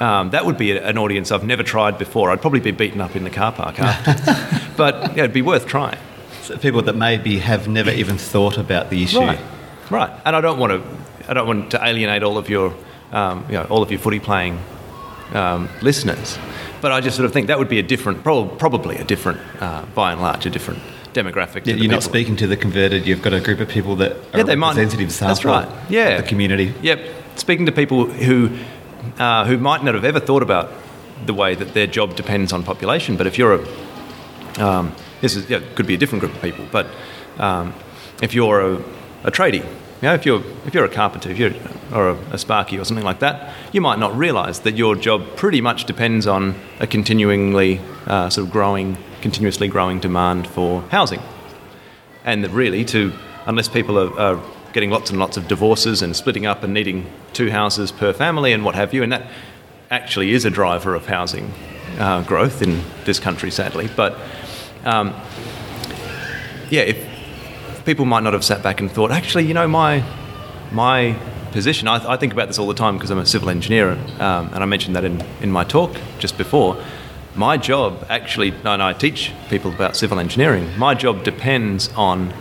um, 0.00 0.30
that 0.30 0.44
would 0.44 0.58
be 0.58 0.76
an 0.76 0.98
audience 0.98 1.32
I've 1.32 1.44
never 1.44 1.62
tried 1.62 1.98
before. 1.98 2.30
I'd 2.30 2.40
probably 2.40 2.60
be 2.60 2.70
beaten 2.70 3.00
up 3.00 3.16
in 3.16 3.24
the 3.24 3.30
car 3.30 3.52
park 3.52 3.80
after. 3.80 4.72
but 4.76 5.16
yeah, 5.16 5.24
it'd 5.24 5.32
be 5.32 5.42
worth 5.42 5.66
trying. 5.66 5.98
So 6.46 6.56
people 6.56 6.82
that 6.82 6.94
maybe 6.94 7.38
have 7.38 7.66
never 7.66 7.90
even 7.90 8.18
thought 8.18 8.56
about 8.56 8.88
the 8.88 9.02
issue. 9.02 9.18
Right. 9.18 9.40
right. 9.90 10.10
And 10.24 10.36
I 10.36 10.40
don't 10.40 10.60
want 10.60 10.72
to, 10.72 11.30
I 11.30 11.34
don't 11.34 11.46
want 11.48 11.72
to 11.72 11.84
alienate 11.84 12.22
all 12.22 12.38
of 12.38 12.48
your, 12.48 12.72
um, 13.10 13.44
you 13.48 13.54
know, 13.54 13.64
all 13.64 13.82
of 13.82 13.90
your 13.90 13.98
footy 13.98 14.20
playing 14.20 14.60
um, 15.32 15.68
listeners. 15.82 16.38
But 16.80 16.92
I 16.92 17.00
just 17.00 17.16
sort 17.16 17.26
of 17.26 17.32
think 17.32 17.48
that 17.48 17.58
would 17.58 17.68
be 17.68 17.80
a 17.80 17.82
different, 17.82 18.22
probably 18.22 18.96
a 18.96 19.04
different, 19.04 19.40
uh, 19.60 19.84
by 19.94 20.12
and 20.12 20.20
large, 20.20 20.46
a 20.46 20.50
different 20.50 20.80
demographic. 21.12 21.66
Yeah, 21.66 21.74
you're 21.74 21.90
not 21.90 22.04
speaking 22.04 22.36
to 22.36 22.46
the 22.46 22.56
converted. 22.56 23.06
You've 23.06 23.22
got 23.22 23.32
a 23.32 23.40
group 23.40 23.58
of 23.58 23.68
people 23.68 23.96
that 23.96 24.12
are 24.32 24.38
yeah, 24.38 24.42
they 24.44 24.54
might, 24.54 24.76
that's 24.76 25.44
right. 25.44 25.68
Yeah. 25.90 26.20
the 26.20 26.28
community. 26.28 26.74
Yep. 26.82 27.00
Speaking 27.36 27.66
to 27.66 27.72
people 27.72 28.04
who 28.04 28.56
uh, 29.18 29.44
who 29.46 29.58
might 29.58 29.82
not 29.82 29.94
have 29.94 30.04
ever 30.04 30.20
thought 30.20 30.42
about 30.42 30.70
the 31.24 31.34
way 31.34 31.54
that 31.54 31.74
their 31.74 31.86
job 31.86 32.14
depends 32.14 32.52
on 32.52 32.62
population. 32.62 33.16
But 33.16 33.26
if 33.26 33.38
you're 33.38 33.54
a, 33.54 34.64
um, 34.64 34.94
this 35.20 35.36
is, 35.36 35.48
yeah, 35.48 35.60
could 35.74 35.86
be 35.86 35.94
a 35.94 35.98
different 35.98 36.20
group 36.20 36.34
of 36.34 36.42
people, 36.42 36.66
but 36.70 36.86
um, 37.38 37.74
if 38.22 38.34
you're 38.34 38.60
a, 38.60 38.74
a 39.24 39.30
tradie, 39.30 39.64
you 39.64 40.02
know, 40.02 40.14
if 40.14 40.26
you're 40.26 40.42
if 40.66 40.74
you're 40.74 40.84
a 40.84 40.90
carpenter, 40.90 41.30
if 41.30 41.38
you're 41.38 41.52
or 41.92 42.10
a, 42.10 42.14
a 42.32 42.38
sparky 42.38 42.78
or 42.78 42.84
something 42.84 43.04
like 43.04 43.20
that, 43.20 43.54
you 43.72 43.80
might 43.80 43.98
not 43.98 44.14
realise 44.16 44.58
that 44.60 44.76
your 44.76 44.94
job 44.94 45.24
pretty 45.36 45.60
much 45.60 45.84
depends 45.84 46.26
on 46.26 46.54
a 46.80 46.86
continuingly 46.86 47.80
uh, 48.06 48.28
sort 48.28 48.46
of 48.46 48.52
growing, 48.52 48.98
continuously 49.22 49.68
growing 49.68 49.98
demand 49.98 50.46
for 50.46 50.82
housing, 50.90 51.20
and 52.24 52.44
that 52.44 52.50
really 52.50 52.84
to 52.84 53.12
unless 53.46 53.68
people 53.68 53.98
are, 53.98 54.18
are 54.20 54.42
getting 54.72 54.90
lots 54.90 55.08
and 55.08 55.18
lots 55.18 55.38
of 55.38 55.48
divorces 55.48 56.02
and 56.02 56.14
splitting 56.14 56.44
up 56.44 56.62
and 56.62 56.74
needing 56.74 57.06
two 57.32 57.50
houses 57.50 57.90
per 57.90 58.12
family 58.12 58.52
and 58.52 58.62
what 58.62 58.74
have 58.74 58.92
you. 58.92 59.02
And 59.02 59.10
that 59.12 59.26
actually 59.90 60.32
is 60.32 60.44
a 60.44 60.50
driver 60.50 60.94
of 60.94 61.06
housing 61.06 61.50
uh, 61.98 62.22
growth 62.24 62.60
in 62.60 62.82
this 63.04 63.18
country, 63.18 63.50
sadly. 63.50 63.88
But 63.96 64.18
um, 64.86 65.08
yeah, 66.70 66.82
if 66.82 67.84
people 67.84 68.04
might 68.04 68.22
not 68.22 68.32
have 68.32 68.44
sat 68.44 68.62
back 68.62 68.80
and 68.80 68.90
thought, 68.90 69.10
actually, 69.10 69.44
you 69.46 69.54
know, 69.54 69.68
my 69.68 70.02
my 70.72 71.16
position. 71.52 71.88
I, 71.88 72.12
I 72.12 72.16
think 72.16 72.32
about 72.32 72.48
this 72.48 72.58
all 72.58 72.66
the 72.66 72.74
time 72.74 72.96
because 72.96 73.10
I'm 73.10 73.18
a 73.18 73.26
civil 73.26 73.50
engineer, 73.50 73.92
um, 74.20 74.50
and 74.52 74.56
I 74.56 74.66
mentioned 74.66 74.94
that 74.96 75.04
in, 75.04 75.22
in 75.40 75.50
my 75.50 75.64
talk 75.64 75.96
just 76.18 76.36
before. 76.36 76.82
My 77.34 77.56
job 77.56 78.06
actually, 78.08 78.50
and 78.50 78.82
I 78.82 78.92
teach 78.92 79.32
people 79.48 79.72
about 79.72 79.96
civil 79.96 80.18
engineering. 80.18 80.70
My 80.78 80.94
job 80.94 81.24
depends 81.24 81.88
on 81.94 82.32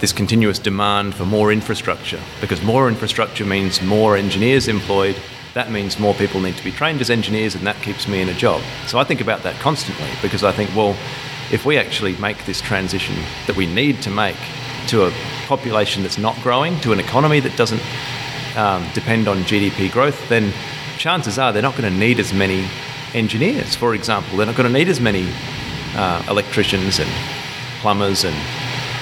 this 0.00 0.12
continuous 0.12 0.58
demand 0.58 1.14
for 1.14 1.24
more 1.24 1.52
infrastructure 1.52 2.20
because 2.40 2.62
more 2.62 2.88
infrastructure 2.88 3.46
means 3.46 3.80
more 3.80 4.16
engineers 4.16 4.68
employed. 4.68 5.16
That 5.56 5.70
means 5.70 5.98
more 5.98 6.12
people 6.12 6.42
need 6.42 6.58
to 6.58 6.62
be 6.62 6.70
trained 6.70 7.00
as 7.00 7.08
engineers, 7.08 7.54
and 7.54 7.66
that 7.66 7.76
keeps 7.76 8.06
me 8.06 8.20
in 8.20 8.28
a 8.28 8.34
job. 8.34 8.60
So 8.86 8.98
I 8.98 9.04
think 9.04 9.22
about 9.22 9.42
that 9.44 9.58
constantly 9.58 10.10
because 10.20 10.44
I 10.44 10.52
think, 10.52 10.68
well, 10.76 10.94
if 11.50 11.64
we 11.64 11.78
actually 11.78 12.14
make 12.16 12.44
this 12.44 12.60
transition 12.60 13.16
that 13.46 13.56
we 13.56 13.64
need 13.64 14.02
to 14.02 14.10
make 14.10 14.36
to 14.88 15.06
a 15.06 15.12
population 15.46 16.02
that's 16.02 16.18
not 16.18 16.36
growing, 16.42 16.78
to 16.80 16.92
an 16.92 17.00
economy 17.00 17.40
that 17.40 17.56
doesn't 17.56 17.80
um, 18.54 18.86
depend 18.92 19.28
on 19.28 19.38
GDP 19.44 19.90
growth, 19.90 20.28
then 20.28 20.52
chances 20.98 21.38
are 21.38 21.54
they're 21.54 21.62
not 21.62 21.74
going 21.74 21.90
to 21.90 21.98
need 21.98 22.20
as 22.20 22.34
many 22.34 22.68
engineers, 23.14 23.74
for 23.74 23.94
example. 23.94 24.36
They're 24.36 24.44
not 24.44 24.56
going 24.56 24.70
to 24.70 24.78
need 24.78 24.90
as 24.90 25.00
many 25.00 25.26
uh, 25.94 26.22
electricians 26.28 26.98
and 26.98 27.08
plumbers 27.80 28.24
and 28.24 28.36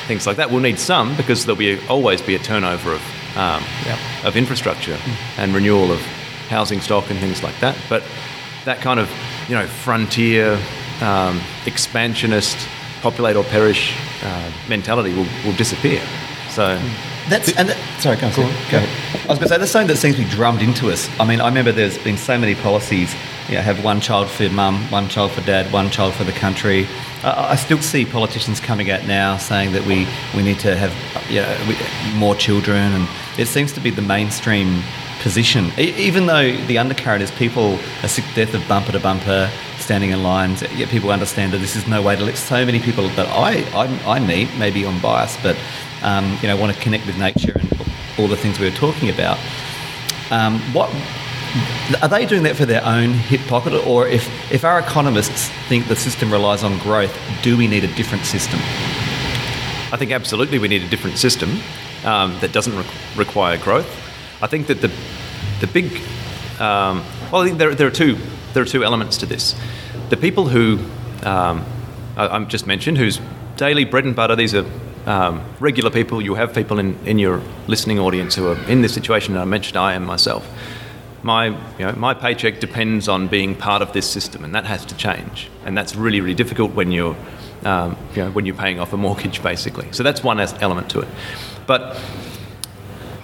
things 0.07 0.25
like 0.25 0.37
that. 0.37 0.53
We'll 0.53 0.61
need 0.61 0.79
some 0.79 1.17
because 1.17 1.47
there'll 1.47 1.59
be 1.59 1.85
always 1.89 2.23
be 2.23 2.37
a 2.37 2.39
turnover 2.39 2.93
of 2.93 3.03
um, 3.37 3.65
yep. 3.85 3.99
of 4.25 4.37
infrastructure 4.37 4.95
mm. 4.95 5.39
and 5.39 5.53
renewal 5.53 5.91
of 5.91 6.01
housing 6.49 6.81
stock 6.81 7.11
and 7.11 7.19
things 7.19 7.43
like 7.43 7.59
that. 7.61 7.77
But 7.89 8.03
that 8.65 8.81
kind 8.81 9.01
of 9.01 9.11
you 9.49 9.55
know 9.55 9.67
frontier 9.67 10.59
um, 11.01 11.41
expansionist 11.67 12.57
populate 13.03 13.37
or 13.37 13.45
perish 13.45 13.95
uh, 14.23 14.51
mentality 14.69 15.13
will, 15.15 15.27
will 15.45 15.57
disappear. 15.57 16.03
So. 16.49 16.81
That's 17.29 17.57
and 17.57 17.71
that, 17.71 18.01
sorry, 18.01 18.17
go, 18.19 18.27
on, 18.27 18.33
go, 18.35 18.43
go 18.71 18.77
ahead. 18.77 19.25
I 19.25 19.29
was 19.29 19.39
going 19.39 19.49
to 19.49 19.49
say 19.49 19.57
that's 19.57 19.71
something 19.71 19.89
that 19.89 19.97
seems 19.97 20.17
to 20.17 20.25
be 20.25 20.29
drummed 20.29 20.61
into 20.61 20.91
us. 20.91 21.09
I 21.19 21.25
mean, 21.25 21.41
I 21.41 21.49
remember 21.49 21.73
there's 21.73 21.97
been 21.97 22.19
so 22.19 22.37
many 22.37 22.55
policies. 22.55 23.15
You 23.49 23.55
know, 23.55 23.63
have 23.63 23.83
one 23.83 24.03
child 24.03 24.29
for 24.29 24.51
mum, 24.51 24.91
one 24.91 25.09
child 25.09 25.33
for 25.33 25.41
dad, 25.41 25.73
one 25.73 25.89
child 25.89 26.13
for 26.13 26.25
the 26.25 26.33
country. 26.33 26.87
Uh, 27.23 27.49
I 27.49 27.57
still 27.57 27.81
see 27.81 28.05
politicians 28.05 28.61
coming 28.61 28.91
out 28.91 29.07
now 29.07 29.39
saying 29.39 29.73
that 29.73 29.87
we, 29.87 30.07
we 30.37 30.43
need 30.43 30.59
to 30.61 30.77
have 30.77 30.93
you 31.31 31.41
know, 31.41 32.19
more 32.19 32.35
children, 32.35 32.93
and 32.93 33.09
it 33.39 33.47
seems 33.47 33.73
to 33.73 33.81
be 33.81 33.89
the 33.89 34.03
mainstream 34.03 34.83
position. 35.25 35.73
Even 35.79 36.27
though 36.27 36.55
the 36.67 36.77
undercurrent 36.77 37.23
is 37.23 37.31
people 37.33 37.79
are 38.03 38.09
sick 38.09 38.27
death 38.35 38.53
of 38.53 38.63
bumper 38.69 38.93
to 38.93 39.01
bumper, 39.01 39.51
standing 39.79 40.11
in 40.11 40.23
lines, 40.23 40.61
yet 40.77 40.91
people 40.91 41.11
understand 41.11 41.51
that 41.55 41.59
this 41.59 41.75
is 41.75 41.89
no 41.89 42.03
way 42.03 42.15
to 42.15 42.23
let 42.23 42.37
so 42.37 42.65
many 42.65 42.79
people 42.79 43.09
that 43.09 43.27
I, 43.31 43.63
I, 43.75 44.17
I 44.17 44.21
meet, 44.21 44.55
maybe 44.59 44.85
on 44.85 45.01
bias, 45.01 45.37
but 45.43 45.57
um, 46.03 46.39
you 46.43 46.49
know, 46.49 46.57
want 46.59 46.77
to 46.77 46.81
connect 46.81 47.07
with 47.07 47.19
nature 47.19 47.59
and 47.59 47.73
all 48.19 48.29
the 48.29 48.37
things 48.37 48.61
we 48.61 48.69
were 48.69 48.77
talking 48.77 49.09
about. 49.09 49.39
Um, 50.31 50.61
what 50.75 50.91
are 52.03 52.09
they 52.09 52.27
doing 52.27 52.43
that 52.43 52.55
for 52.55 52.67
their 52.67 52.85
own 52.85 53.15
hip 53.15 53.41
pocket, 53.49 53.73
or 53.87 54.07
if, 54.07 54.29
if 54.53 54.63
our 54.63 54.79
economists 54.79 55.49
think 55.69 55.89
the 55.89 55.97
system 55.97 56.31
relies 56.31 56.63
on 56.63 56.79
growth, 56.81 57.19
do 57.43 57.57
we 57.57 57.67
need 57.67 57.83
a 57.83 57.95
different 57.95 58.27
system? 58.27 58.61
I 59.91 59.97
think 59.97 60.13
absolutely 60.13 60.59
we 60.59 60.69
need 60.69 60.83
a 60.83 60.89
different 60.89 61.17
system 61.17 61.61
um, 62.05 62.39
that 62.41 62.53
doesn't 62.53 62.77
re- 62.77 62.85
require 63.17 63.57
growth. 63.57 64.04
I 64.45 64.47
think 64.47 64.67
that 64.67 64.83
the 64.83 64.93
the 65.61 65.67
big 65.67 65.87
um, 66.61 67.03
well, 67.33 67.41
I 67.41 67.47
think 67.47 67.57
there, 67.57 67.75
there 67.75 67.87
are 67.87 67.91
two 67.91 68.19
there 68.53 68.63
are 68.63 68.67
two 68.67 68.85
elements 68.85 69.17
to 69.19 69.27
this. 69.27 69.55
The 70.11 70.19
people 70.19 70.49
who 70.49 70.79
um, 71.23 71.65
I, 72.15 72.29
I 72.29 72.45
just 72.45 72.67
mentioned, 72.67 72.99
whose 72.99 73.19
daily 73.57 73.87
bread 73.87 74.05
and 74.05 74.15
butter, 74.15 74.37
these 74.37 74.55
are 74.55 74.67
um, 75.07 75.43
regular 75.61 75.91
people. 75.91 76.21
You 76.21 76.35
have 76.35 76.55
people 76.55 76.79
in, 76.79 76.99
in 77.07 77.19
your 77.19 77.41
listening 77.69 77.99
audience 77.99 78.35
who 78.35 78.49
are 78.49 78.59
in 78.69 78.83
this 78.83 78.93
situation 78.93 79.33
that 79.33 79.41
I 79.41 79.47
mentioned. 79.47 79.79
I 79.79 79.95
am 79.95 80.05
myself. 80.05 80.47
My, 81.23 81.47
you 81.79 81.87
know, 81.87 81.95
my 81.97 82.13
paycheck 82.13 82.61
depends 82.61 83.09
on 83.09 83.29
being 83.29 83.55
part 83.55 83.81
of 83.81 83.95
this 83.95 84.07
system, 84.07 84.45
and 84.45 84.55
that 84.55 84.67
has 84.67 84.85
to 84.85 84.95
change. 84.95 85.49
And 85.65 85.75
that's 85.75 85.97
really, 85.97 86.21
really 86.21 86.35
difficult 86.35 86.73
when 86.73 86.93
you're, 86.93 87.17
um, 87.65 87.97
you 88.15 88.23
know, 88.23 88.31
when 88.31 88.45
you're 88.45 88.55
paying 88.55 88.79
off 88.79 88.93
a 88.93 88.99
mortgage, 88.99 89.43
basically. 89.43 89.91
So 89.93 90.03
that's 90.03 90.23
one 90.23 90.39
element 90.39 90.91
to 90.91 91.01
it. 91.01 91.09
But 91.67 91.99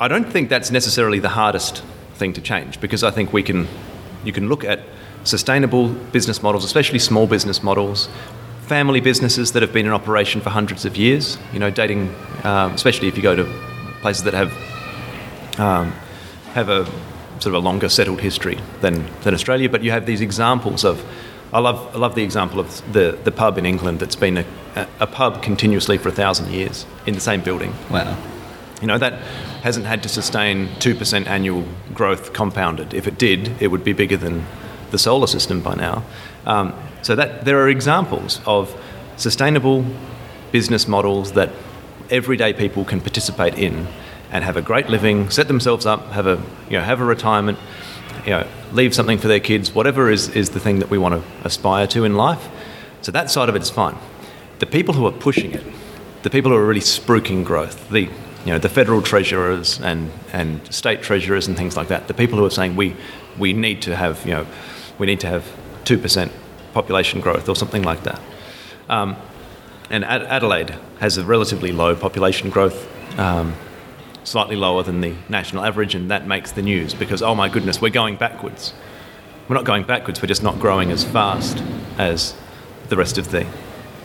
I 0.00 0.08
don't 0.08 0.24
think 0.24 0.48
that's 0.48 0.70
necessarily 0.70 1.18
the 1.18 1.28
hardest 1.28 1.84
thing 2.14 2.32
to 2.32 2.40
change 2.40 2.80
because 2.80 3.04
I 3.04 3.10
think 3.10 3.34
we 3.34 3.42
can, 3.42 3.68
you 4.24 4.32
can 4.32 4.48
look 4.48 4.64
at 4.64 4.80
sustainable 5.24 5.90
business 5.90 6.42
models, 6.42 6.64
especially 6.64 6.98
small 6.98 7.26
business 7.26 7.62
models, 7.62 8.08
family 8.62 9.00
businesses 9.00 9.52
that 9.52 9.60
have 9.60 9.74
been 9.74 9.84
in 9.84 9.92
operation 9.92 10.40
for 10.40 10.48
hundreds 10.48 10.86
of 10.86 10.96
years. 10.96 11.36
You 11.52 11.58
know, 11.58 11.70
dating, 11.70 12.14
um, 12.44 12.72
especially 12.72 13.08
if 13.08 13.16
you 13.18 13.22
go 13.22 13.36
to 13.36 13.44
places 14.00 14.22
that 14.24 14.32
have 14.32 15.60
um, 15.60 15.92
have 16.54 16.70
a 16.70 16.86
sort 17.38 17.54
of 17.54 17.54
a 17.54 17.58
longer 17.58 17.90
settled 17.90 18.22
history 18.22 18.58
than, 18.80 19.04
than 19.20 19.34
Australia. 19.34 19.68
But 19.68 19.82
you 19.82 19.90
have 19.90 20.06
these 20.06 20.22
examples 20.22 20.82
of. 20.82 21.04
I 21.52 21.58
love, 21.58 21.94
I 21.94 21.98
love 21.98 22.14
the 22.14 22.22
example 22.22 22.60
of 22.60 22.92
the, 22.92 23.18
the 23.24 23.32
pub 23.32 23.58
in 23.58 23.66
England 23.66 23.98
that's 23.98 24.14
been 24.14 24.38
a, 24.38 24.44
a 25.00 25.06
pub 25.08 25.42
continuously 25.42 25.98
for 25.98 26.08
a 26.08 26.12
thousand 26.12 26.52
years 26.52 26.86
in 27.06 27.14
the 27.14 27.20
same 27.20 27.40
building. 27.40 27.74
Wow. 27.90 28.16
You 28.80 28.86
know, 28.86 28.98
that 28.98 29.20
hasn't 29.62 29.86
had 29.86 30.02
to 30.02 30.08
sustain 30.08 30.68
2% 30.78 31.26
annual 31.26 31.64
growth 31.94 32.32
compounded. 32.32 32.94
If 32.94 33.06
it 33.06 33.18
did, 33.18 33.60
it 33.60 33.68
would 33.68 33.84
be 33.84 33.92
bigger 33.92 34.16
than 34.16 34.46
the 34.90 34.98
solar 34.98 35.26
system 35.26 35.60
by 35.60 35.74
now. 35.74 36.04
Um, 36.46 36.74
so 37.02 37.14
that 37.14 37.44
there 37.44 37.62
are 37.62 37.68
examples 37.68 38.40
of 38.46 38.74
sustainable 39.16 39.84
business 40.52 40.88
models 40.88 41.32
that 41.32 41.50
everyday 42.10 42.52
people 42.52 42.84
can 42.84 43.00
participate 43.00 43.54
in 43.54 43.86
and 44.32 44.44
have 44.44 44.56
a 44.56 44.62
great 44.62 44.88
living, 44.88 45.30
set 45.30 45.48
themselves 45.48 45.86
up, 45.86 46.06
have 46.08 46.26
a 46.26 46.42
you 46.68 46.78
know 46.78 46.84
have 46.84 47.00
a 47.00 47.04
retirement, 47.04 47.58
you 48.24 48.30
know, 48.30 48.46
leave 48.72 48.94
something 48.94 49.18
for 49.18 49.28
their 49.28 49.40
kids, 49.40 49.74
whatever 49.74 50.10
is, 50.10 50.28
is 50.30 50.50
the 50.50 50.60
thing 50.60 50.78
that 50.78 50.90
we 50.90 50.98
want 50.98 51.14
to 51.14 51.46
aspire 51.46 51.86
to 51.88 52.04
in 52.04 52.14
life. 52.14 52.48
So 53.02 53.12
that 53.12 53.30
side 53.30 53.48
of 53.48 53.56
it 53.56 53.62
is 53.62 53.70
fine. 53.70 53.96
The 54.58 54.66
people 54.66 54.94
who 54.94 55.06
are 55.06 55.12
pushing 55.12 55.52
it, 55.52 55.64
the 56.22 56.30
people 56.30 56.50
who 56.50 56.56
are 56.56 56.66
really 56.66 56.80
spruiking 56.80 57.44
growth, 57.44 57.88
the 57.88 58.08
you 58.44 58.52
know 58.52 58.58
the 58.58 58.68
federal 58.68 59.02
treasurers 59.02 59.80
and, 59.80 60.10
and 60.32 60.72
state 60.72 61.02
treasurers 61.02 61.46
and 61.46 61.56
things 61.56 61.76
like 61.76 61.88
that, 61.88 62.08
the 62.08 62.14
people 62.14 62.38
who 62.38 62.44
are 62.44 62.50
saying 62.50 62.76
we 62.76 62.96
we 63.38 63.52
need 63.52 63.82
to 63.82 63.96
have 63.96 64.24
you 64.24 64.32
know 64.32 64.46
we 64.98 65.06
need 65.06 65.20
to 65.20 65.26
have 65.26 65.44
two 65.84 65.98
percent 65.98 66.32
population 66.72 67.20
growth 67.20 67.48
or 67.48 67.56
something 67.56 67.82
like 67.82 68.02
that. 68.04 68.20
Um, 68.88 69.16
and 69.90 70.04
Ad- 70.04 70.22
Adelaide 70.22 70.74
has 71.00 71.18
a 71.18 71.24
relatively 71.24 71.72
low 71.72 71.96
population 71.96 72.48
growth, 72.48 72.88
um, 73.18 73.54
slightly 74.24 74.56
lower 74.56 74.82
than 74.82 75.00
the 75.00 75.14
national 75.28 75.64
average, 75.64 75.94
and 75.94 76.10
that 76.10 76.26
makes 76.26 76.52
the 76.52 76.62
news 76.62 76.94
because, 76.94 77.22
oh 77.22 77.34
my 77.34 77.48
goodness, 77.48 77.80
we're 77.80 77.90
going 77.90 78.16
backwards. 78.16 78.72
We're 79.48 79.56
not 79.56 79.64
going 79.64 79.82
backwards, 79.82 80.22
we're 80.22 80.28
just 80.28 80.44
not 80.44 80.60
growing 80.60 80.92
as 80.92 81.02
fast 81.02 81.58
as 81.98 82.36
the 82.88 82.96
rest 82.96 83.18
of 83.18 83.32
the, 83.32 83.46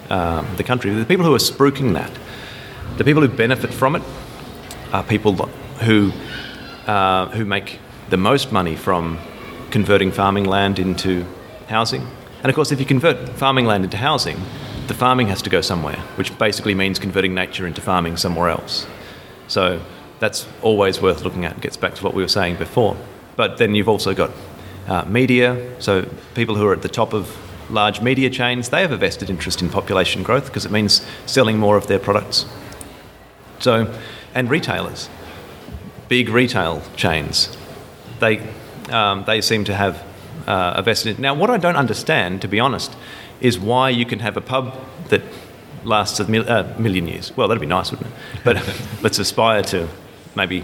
um, 0.09 0.47
the 0.57 0.63
country. 0.63 0.91
The 0.91 1.05
people 1.05 1.25
who 1.25 1.35
are 1.35 1.39
spruiking 1.39 1.93
that, 1.93 2.11
the 2.97 3.03
people 3.03 3.21
who 3.21 3.27
benefit 3.27 3.71
from 3.71 3.95
it, 3.95 4.01
are 4.91 5.03
people 5.03 5.33
who, 5.35 6.11
uh, 6.87 7.27
who 7.27 7.45
make 7.45 7.79
the 8.09 8.17
most 8.17 8.51
money 8.51 8.75
from 8.75 9.19
converting 9.71 10.11
farming 10.11 10.45
land 10.45 10.79
into 10.79 11.25
housing 11.67 12.07
and 12.45 12.51
of 12.51 12.55
course, 12.55 12.71
if 12.71 12.79
you 12.79 12.85
convert 12.85 13.29
farming 13.29 13.65
land 13.65 13.85
into 13.85 13.97
housing, 13.97 14.39
the 14.85 14.93
farming 14.93 15.29
has 15.29 15.41
to 15.41 15.49
go 15.49 15.61
somewhere, 15.61 15.97
which 16.13 16.37
basically 16.37 16.75
means 16.75 16.99
converting 16.99 17.33
nature 17.33 17.65
into 17.65 17.81
farming 17.81 18.17
somewhere 18.17 18.49
else. 18.49 18.85
So 19.47 19.81
that's 20.19 20.45
always 20.61 21.01
worth 21.01 21.23
looking 21.23 21.43
at. 21.43 21.53
It 21.57 21.61
gets 21.61 21.75
back 21.75 21.95
to 21.95 22.03
what 22.03 22.13
we 22.13 22.21
were 22.21 22.27
saying 22.27 22.57
before. 22.57 22.95
But 23.35 23.57
then 23.57 23.73
you've 23.73 23.89
also 23.89 24.13
got 24.13 24.29
uh, 24.87 25.05
media, 25.05 25.81
so 25.81 26.07
people 26.35 26.53
who 26.53 26.67
are 26.67 26.73
at 26.73 26.83
the 26.83 26.87
top 26.87 27.13
of 27.13 27.35
large 27.71 27.99
media 27.99 28.29
chains, 28.29 28.69
they 28.69 28.81
have 28.81 28.91
a 28.91 28.97
vested 28.97 29.31
interest 29.31 29.63
in 29.63 29.69
population 29.69 30.21
growth 30.21 30.45
because 30.45 30.67
it 30.67 30.71
means 30.71 31.03
selling 31.25 31.57
more 31.57 31.77
of 31.77 31.87
their 31.87 31.97
products. 31.97 32.45
So, 33.57 33.91
and 34.35 34.49
retailers, 34.49 35.09
big 36.09 36.29
retail 36.29 36.83
chains, 36.95 37.57
they, 38.19 38.47
um, 38.89 39.23
they 39.25 39.41
seem 39.41 39.63
to 39.63 39.73
have 39.73 40.03
uh, 40.45 40.73
a 40.75 40.83
vested. 40.83 41.17
Now, 41.17 41.33
what 41.33 41.49
I 41.49 41.57
don't 41.57 41.77
understand, 41.77 42.41
to 42.41 42.47
be 42.47 42.59
honest, 42.59 42.95
is 43.41 43.57
why 43.57 43.89
you 43.89 44.05
can 44.05 44.19
have 44.19 44.37
a 44.37 44.41
pub 44.41 44.75
that 45.09 45.23
lasts 45.83 46.19
a 46.19 46.27
mil- 46.27 46.49
uh, 46.49 46.73
million 46.77 47.07
years. 47.07 47.35
Well, 47.35 47.47
that'd 47.47 47.61
be 47.61 47.67
nice, 47.67 47.91
wouldn't 47.91 48.09
it? 48.09 48.15
But 48.43 48.55
let's 49.01 49.17
aspire 49.19 49.63
to 49.63 49.87
maybe 50.35 50.63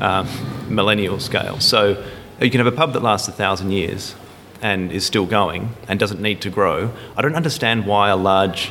um, 0.00 0.28
millennial 0.68 1.18
scale. 1.18 1.58
So 1.58 2.04
you 2.40 2.50
can 2.50 2.58
have 2.58 2.66
a 2.66 2.76
pub 2.76 2.92
that 2.92 3.02
lasts 3.02 3.28
a 3.28 3.32
thousand 3.32 3.72
years 3.72 4.14
and 4.60 4.92
is 4.92 5.04
still 5.04 5.26
going 5.26 5.70
and 5.88 5.98
doesn't 5.98 6.20
need 6.20 6.40
to 6.42 6.50
grow. 6.50 6.92
I 7.16 7.22
don't 7.22 7.34
understand 7.34 7.86
why 7.86 8.10
a 8.10 8.16
large 8.16 8.70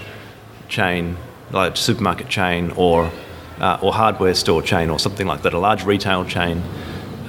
chain, 0.67 1.17
large 1.51 1.77
supermarket 1.77 2.29
chain, 2.29 2.71
or 2.75 3.11
uh, 3.59 3.79
or 3.81 3.93
hardware 3.93 4.33
store 4.33 4.62
chain, 4.62 4.89
or 4.89 5.00
something 5.00 5.27
like 5.27 5.41
that, 5.43 5.53
a 5.53 5.59
large 5.59 5.83
retail 5.83 6.25
chain, 6.25 6.62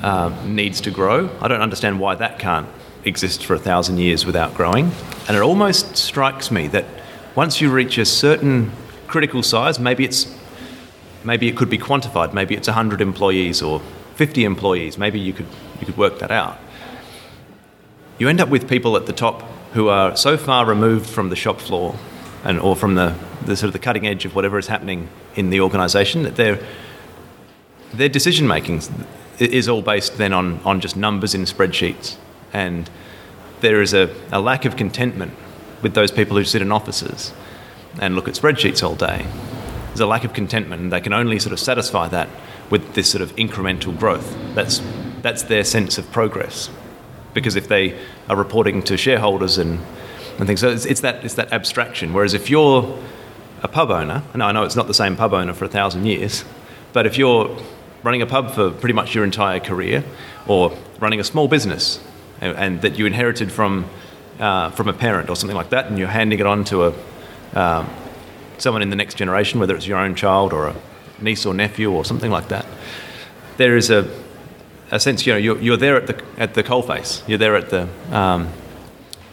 uh, 0.03 0.35
needs 0.47 0.81
to 0.83 0.91
grow. 0.91 1.31
I 1.41 1.49
don't 1.49 1.61
understand 1.61 2.01
why 2.01 2.15
that 2.17 2.39
can't 2.39 2.69
exist 3.05 3.45
for 3.45 3.55
a 3.55 3.59
thousand 3.59 3.99
years 3.99 4.27
without 4.27 4.55
growing. 4.55 4.91
And 5.29 5.37
it 5.37 5.41
almost 5.41 5.97
strikes 5.97 6.51
me 6.51 6.67
that 6.69 6.85
once 7.35 7.61
you 7.61 7.71
reach 7.71 7.99
a 7.99 8.05
certain 8.05 8.73
critical 9.07 9.43
size, 9.43 9.79
maybe 9.79 10.05
it's 10.05 10.35
maybe 11.25 11.49
it 11.49 11.57
could 11.57 11.71
be 11.71 11.79
quantified, 11.79 12.33
maybe 12.33 12.55
it's 12.55 12.69
100 12.69 13.01
employees 13.01 13.63
or 13.63 13.81
50 14.15 14.45
employees, 14.45 14.97
maybe 14.99 15.19
you 15.19 15.33
could 15.33 15.47
you 15.81 15.87
could 15.87 15.97
work 15.97 16.19
that 16.19 16.31
out. 16.31 16.59
You 18.19 18.29
end 18.29 18.41
up 18.41 18.49
with 18.49 18.69
people 18.69 18.97
at 18.97 19.07
the 19.07 19.13
top 19.13 19.43
who 19.73 19.89
are 19.89 20.17
so 20.17 20.37
far 20.37 20.65
removed 20.65 21.09
from 21.09 21.29
the 21.29 21.37
shop 21.37 21.61
floor 21.61 21.95
and 22.45 22.59
or 22.59 22.75
from 22.75 22.95
the, 22.95 23.15
the 23.45 23.57
sort 23.57 23.69
of 23.69 23.73
the 23.73 23.79
cutting 23.79 24.07
edge 24.07 24.25
of 24.25 24.35
whatever 24.35 24.59
is 24.59 24.67
happening 24.67 25.09
in 25.35 25.51
the 25.51 25.61
organisation 25.61 26.23
that 26.23 26.37
their 26.37 26.59
their 27.93 28.09
decision 28.09 28.47
making 28.47 28.83
is 29.39 29.69
all 29.69 29.83
based 29.83 30.19
then 30.19 30.33
on, 30.33 30.61
on 30.65 30.81
just 30.81 30.97
numbers 30.97 31.35
in 31.35 31.43
spreadsheets 31.43 32.17
and 32.53 32.91
there 33.61 33.83
is 33.83 33.95
a, 33.95 34.15
a 34.33 34.41
lack 34.41 34.65
of 34.65 34.77
contentment 34.77 35.33
with 35.83 35.95
those 35.95 36.11
people 36.11 36.37
who 36.37 36.45
sit 36.45 36.63
in 36.63 36.73
offices 36.73 37.33
and 38.01 38.15
look 38.15 38.29
at 38.29 38.35
spreadsheets 38.35 38.83
all 38.83 38.95
day. 38.95 39.27
There's 39.89 40.01
a 40.01 40.07
lack 40.07 40.25
of 40.25 40.33
contentment, 40.33 40.83
and 40.83 40.93
they 40.93 41.01
can 41.01 41.13
only 41.13 41.39
sort 41.39 41.53
of 41.53 41.61
satisfy 41.61 42.09
that 42.09 42.29
with 42.71 42.95
this 42.95 43.11
sort 43.11 43.23
of 43.23 43.35
incremental 43.37 43.99
growth. 43.99 44.37
That's, 44.55 44.83
that's 45.23 45.45
their 45.45 45.65
sense 45.65 45.97
of 45.99 46.11
progress. 46.11 46.71
Because 47.33 47.57
if 47.57 47.69
they 47.69 47.99
are 48.29 48.37
reporting 48.37 48.83
to 48.85 48.97
shareholders 48.97 49.59
and, 49.59 49.81
and 50.39 50.47
things, 50.47 50.61
so 50.61 50.71
it's, 50.71 50.85
it's, 50.85 51.01
that, 51.01 51.25
it's 51.25 51.35
that 51.35 51.53
abstraction. 51.53 52.13
Whereas 52.13 52.35
if 52.35 52.51
you're 52.51 52.99
a 53.63 53.69
pub 53.69 53.91
owner, 53.91 54.23
and 54.33 54.43
I 54.43 54.53
know 54.53 54.65
it's 54.65 54.77
not 54.77 54.87
the 54.87 54.95
same 54.95 55.17
pub 55.17 55.33
owner 55.33 55.55
for 55.55 55.65
a 55.65 55.69
thousand 55.69 56.07
years, 56.07 56.45
but 56.93 57.07
if 57.07 57.19
you're 57.19 57.57
running 58.03 58.23
a 58.23 58.27
pub 58.27 58.55
for 58.55 58.71
pretty 58.71 58.93
much 58.93 59.15
your 59.15 59.25
entire 59.25 59.61
career, 59.61 60.05
or 60.47 60.77
running 61.01 61.21
a 61.21 61.25
small 61.25 61.49
business 61.49 62.01
and, 62.41 62.57
and 62.57 62.83
that 62.83 62.99
you 62.99 63.07
inherited 63.07 63.51
from, 63.51 63.85
uh, 64.39 64.71
from 64.71 64.89
a 64.89 64.93
parent 64.93 65.29
or 65.29 65.37
something 65.37 65.57
like 65.57 65.71
that, 65.71 65.87
and 65.87 65.99
you're 65.99 66.09
handing 66.09 66.39
it 66.39 66.47
on 66.47 66.65
to 66.65 66.85
a, 66.85 66.95
um, 67.55 67.89
someone 68.59 68.83
in 68.83 68.91
the 68.91 68.97
next 68.97 69.17
generation, 69.17 69.59
whether 69.59 69.75
it's 69.75 69.87
your 69.87 69.99
own 69.99 70.15
child 70.15 70.53
or 70.53 70.69
a 70.69 70.77
niece 71.21 71.45
or 71.47 71.55
nephew 71.55 71.91
or 71.91 72.05
something 72.05 72.31
like 72.31 72.49
that, 72.49 72.67
there 73.57 73.77
is 73.77 73.91
a, 73.91 74.09
a 74.91 75.01
sense, 75.01 75.27
you 75.27 75.33
know, 75.33 75.39
you're, 75.39 75.59
you're 75.59 75.77
there 75.77 75.97
at 75.97 76.07
the, 76.07 76.25
at 76.39 76.55
the 76.55 76.63
coalface, 76.63 77.27
you're 77.27 77.39
there 77.39 77.57
at 77.57 77.71
the, 77.71 77.89
um, 78.13 78.49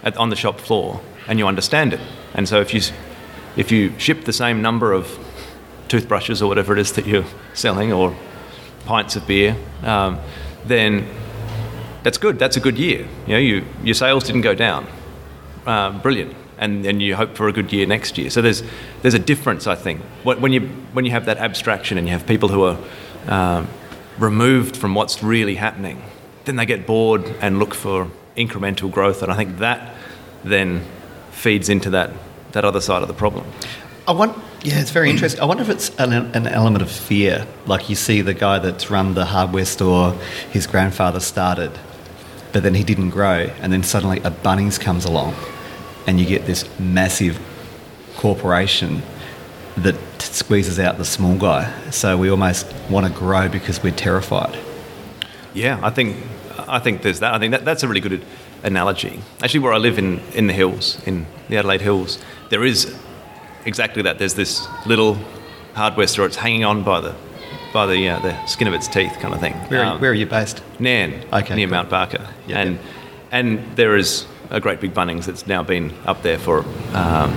at, 0.01 0.17
on 0.17 0.29
the 0.29 0.35
shop 0.35 0.59
floor, 0.59 1.01
and 1.27 1.39
you 1.39 1.47
understand 1.47 1.93
it. 1.93 1.99
And 2.33 2.47
so 2.49 2.59
if 2.59 2.73
you, 2.73 2.81
if 3.55 3.71
you 3.71 3.97
ship 3.97 4.25
the 4.25 4.33
same 4.33 4.61
number 4.61 4.93
of 4.93 5.19
toothbrushes 5.87 6.41
or 6.41 6.47
whatever 6.47 6.73
it 6.73 6.79
is 6.79 6.93
that 6.93 7.05
you're 7.05 7.25
selling, 7.53 7.93
or 7.93 8.15
pints 8.85 9.15
of 9.15 9.25
beer, 9.27 9.55
um, 9.83 10.19
then 10.65 11.07
that's 12.03 12.17
good. 12.17 12.39
That's 12.39 12.57
a 12.57 12.59
good 12.59 12.77
year. 12.77 13.07
You 13.27 13.33
know, 13.33 13.39
you, 13.39 13.65
your 13.83 13.95
sales 13.95 14.23
didn't 14.23 14.41
go 14.41 14.53
down. 14.53 14.87
Uh, 15.65 15.97
brilliant. 15.99 16.35
And, 16.57 16.83
then 16.85 16.99
you 16.99 17.15
hope 17.15 17.35
for 17.35 17.47
a 17.47 17.51
good 17.51 17.73
year 17.73 17.85
next 17.85 18.17
year. 18.17 18.29
So 18.29 18.41
there's, 18.41 18.63
there's 19.01 19.13
a 19.13 19.19
difference, 19.19 19.67
I 19.67 19.75
think. 19.75 20.01
When 20.23 20.53
you, 20.53 20.61
when 20.93 21.05
you 21.05 21.11
have 21.11 21.25
that 21.25 21.37
abstraction 21.37 21.97
and 21.97 22.07
you 22.07 22.13
have 22.13 22.25
people 22.25 22.49
who 22.49 22.63
are 22.63 22.77
um, 23.27 23.67
removed 24.17 24.77
from 24.77 24.95
what's 24.95 25.23
really 25.23 25.55
happening, 25.55 26.01
then 26.45 26.55
they 26.55 26.65
get 26.65 26.85
bored 26.85 27.25
and 27.41 27.59
look 27.59 27.73
for 27.73 28.09
incremental 28.37 28.91
growth. 28.91 29.23
And 29.23 29.31
I 29.31 29.35
think 29.35 29.57
that 29.57 29.95
then 30.43 30.83
feeds 31.31 31.69
into 31.69 31.89
that, 31.91 32.11
that 32.53 32.65
other 32.65 32.81
side 32.81 33.01
of 33.01 33.07
the 33.07 33.13
problem. 33.13 33.45
I 34.07 34.11
want, 34.11 34.37
yeah, 34.63 34.79
it's 34.79 34.91
very 34.91 35.09
interesting. 35.09 35.41
I 35.41 35.45
wonder 35.45 35.63
if 35.63 35.69
it's 35.69 35.95
an, 35.97 36.11
an, 36.11 36.47
element 36.47 36.81
of 36.81 36.91
fear. 36.91 37.47
Like 37.65 37.89
you 37.89 37.95
see 37.95 38.21
the 38.21 38.33
guy 38.33 38.59
that's 38.59 38.89
run 38.89 39.13
the 39.13 39.25
hardware 39.25 39.65
store, 39.65 40.11
his 40.51 40.67
grandfather 40.67 41.19
started, 41.19 41.71
but 42.51 42.63
then 42.63 42.73
he 42.73 42.83
didn't 42.83 43.11
grow, 43.11 43.49
and 43.61 43.71
then 43.71 43.81
suddenly 43.81 44.17
a 44.19 44.31
Bunnings 44.31 44.79
comes 44.79 45.05
along, 45.05 45.35
and 46.05 46.19
you 46.19 46.25
get 46.25 46.45
this 46.45 46.67
massive 46.79 47.39
corporation 48.17 49.03
that 49.77 49.95
squeezes 50.21 50.79
out 50.79 50.97
the 50.97 51.05
small 51.05 51.37
guy. 51.37 51.73
So 51.89 52.17
we 52.17 52.29
almost 52.29 52.71
want 52.89 53.07
to 53.07 53.11
grow 53.11 53.47
because 53.47 53.81
we're 53.81 53.95
terrified. 53.95 54.59
Yeah, 55.53 55.79
I 55.81 55.89
think 55.91 56.17
I 56.67 56.79
think 56.79 57.01
there's 57.01 57.19
that. 57.19 57.33
I 57.33 57.39
think 57.39 57.51
that, 57.51 57.65
that's 57.65 57.83
a 57.83 57.87
really 57.87 58.01
good 58.01 58.23
analogy. 58.63 59.19
Actually, 59.41 59.59
where 59.59 59.73
I 59.73 59.77
live 59.77 59.99
in 59.99 60.19
in 60.33 60.47
the 60.47 60.53
hills, 60.53 61.01
in 61.05 61.25
the 61.49 61.57
Adelaide 61.57 61.81
Hills, 61.81 62.19
there 62.49 62.63
is 62.63 62.95
exactly 63.65 64.01
that. 64.03 64.17
There's 64.17 64.33
this 64.33 64.67
little 64.85 65.17
hardware 65.73 66.07
store. 66.07 66.25
It's 66.25 66.37
hanging 66.37 66.63
on 66.63 66.83
by 66.83 67.01
the 67.01 67.15
by 67.73 67.85
the 67.85 68.09
uh, 68.09 68.19
the 68.19 68.45
skin 68.45 68.67
of 68.67 68.73
its 68.73 68.87
teeth, 68.87 69.17
kind 69.19 69.33
of 69.33 69.39
thing. 69.39 69.53
Where, 69.53 69.85
um, 69.85 70.01
where 70.01 70.11
are 70.11 70.15
you 70.15 70.25
based? 70.25 70.61
Nairne, 70.79 71.25
okay, 71.33 71.55
near 71.55 71.67
cool. 71.67 71.71
Mount 71.71 71.89
Barker, 71.89 72.27
yep, 72.47 72.57
and 72.57 72.75
yep. 72.75 72.85
and 73.31 73.75
there 73.75 73.95
is 73.97 74.25
a 74.49 74.59
great 74.59 74.79
big 74.79 74.93
Bunnings 74.93 75.25
that's 75.25 75.47
now 75.47 75.63
been 75.63 75.91
up 76.05 76.21
there 76.21 76.37
for 76.37 76.63
um, 76.93 77.35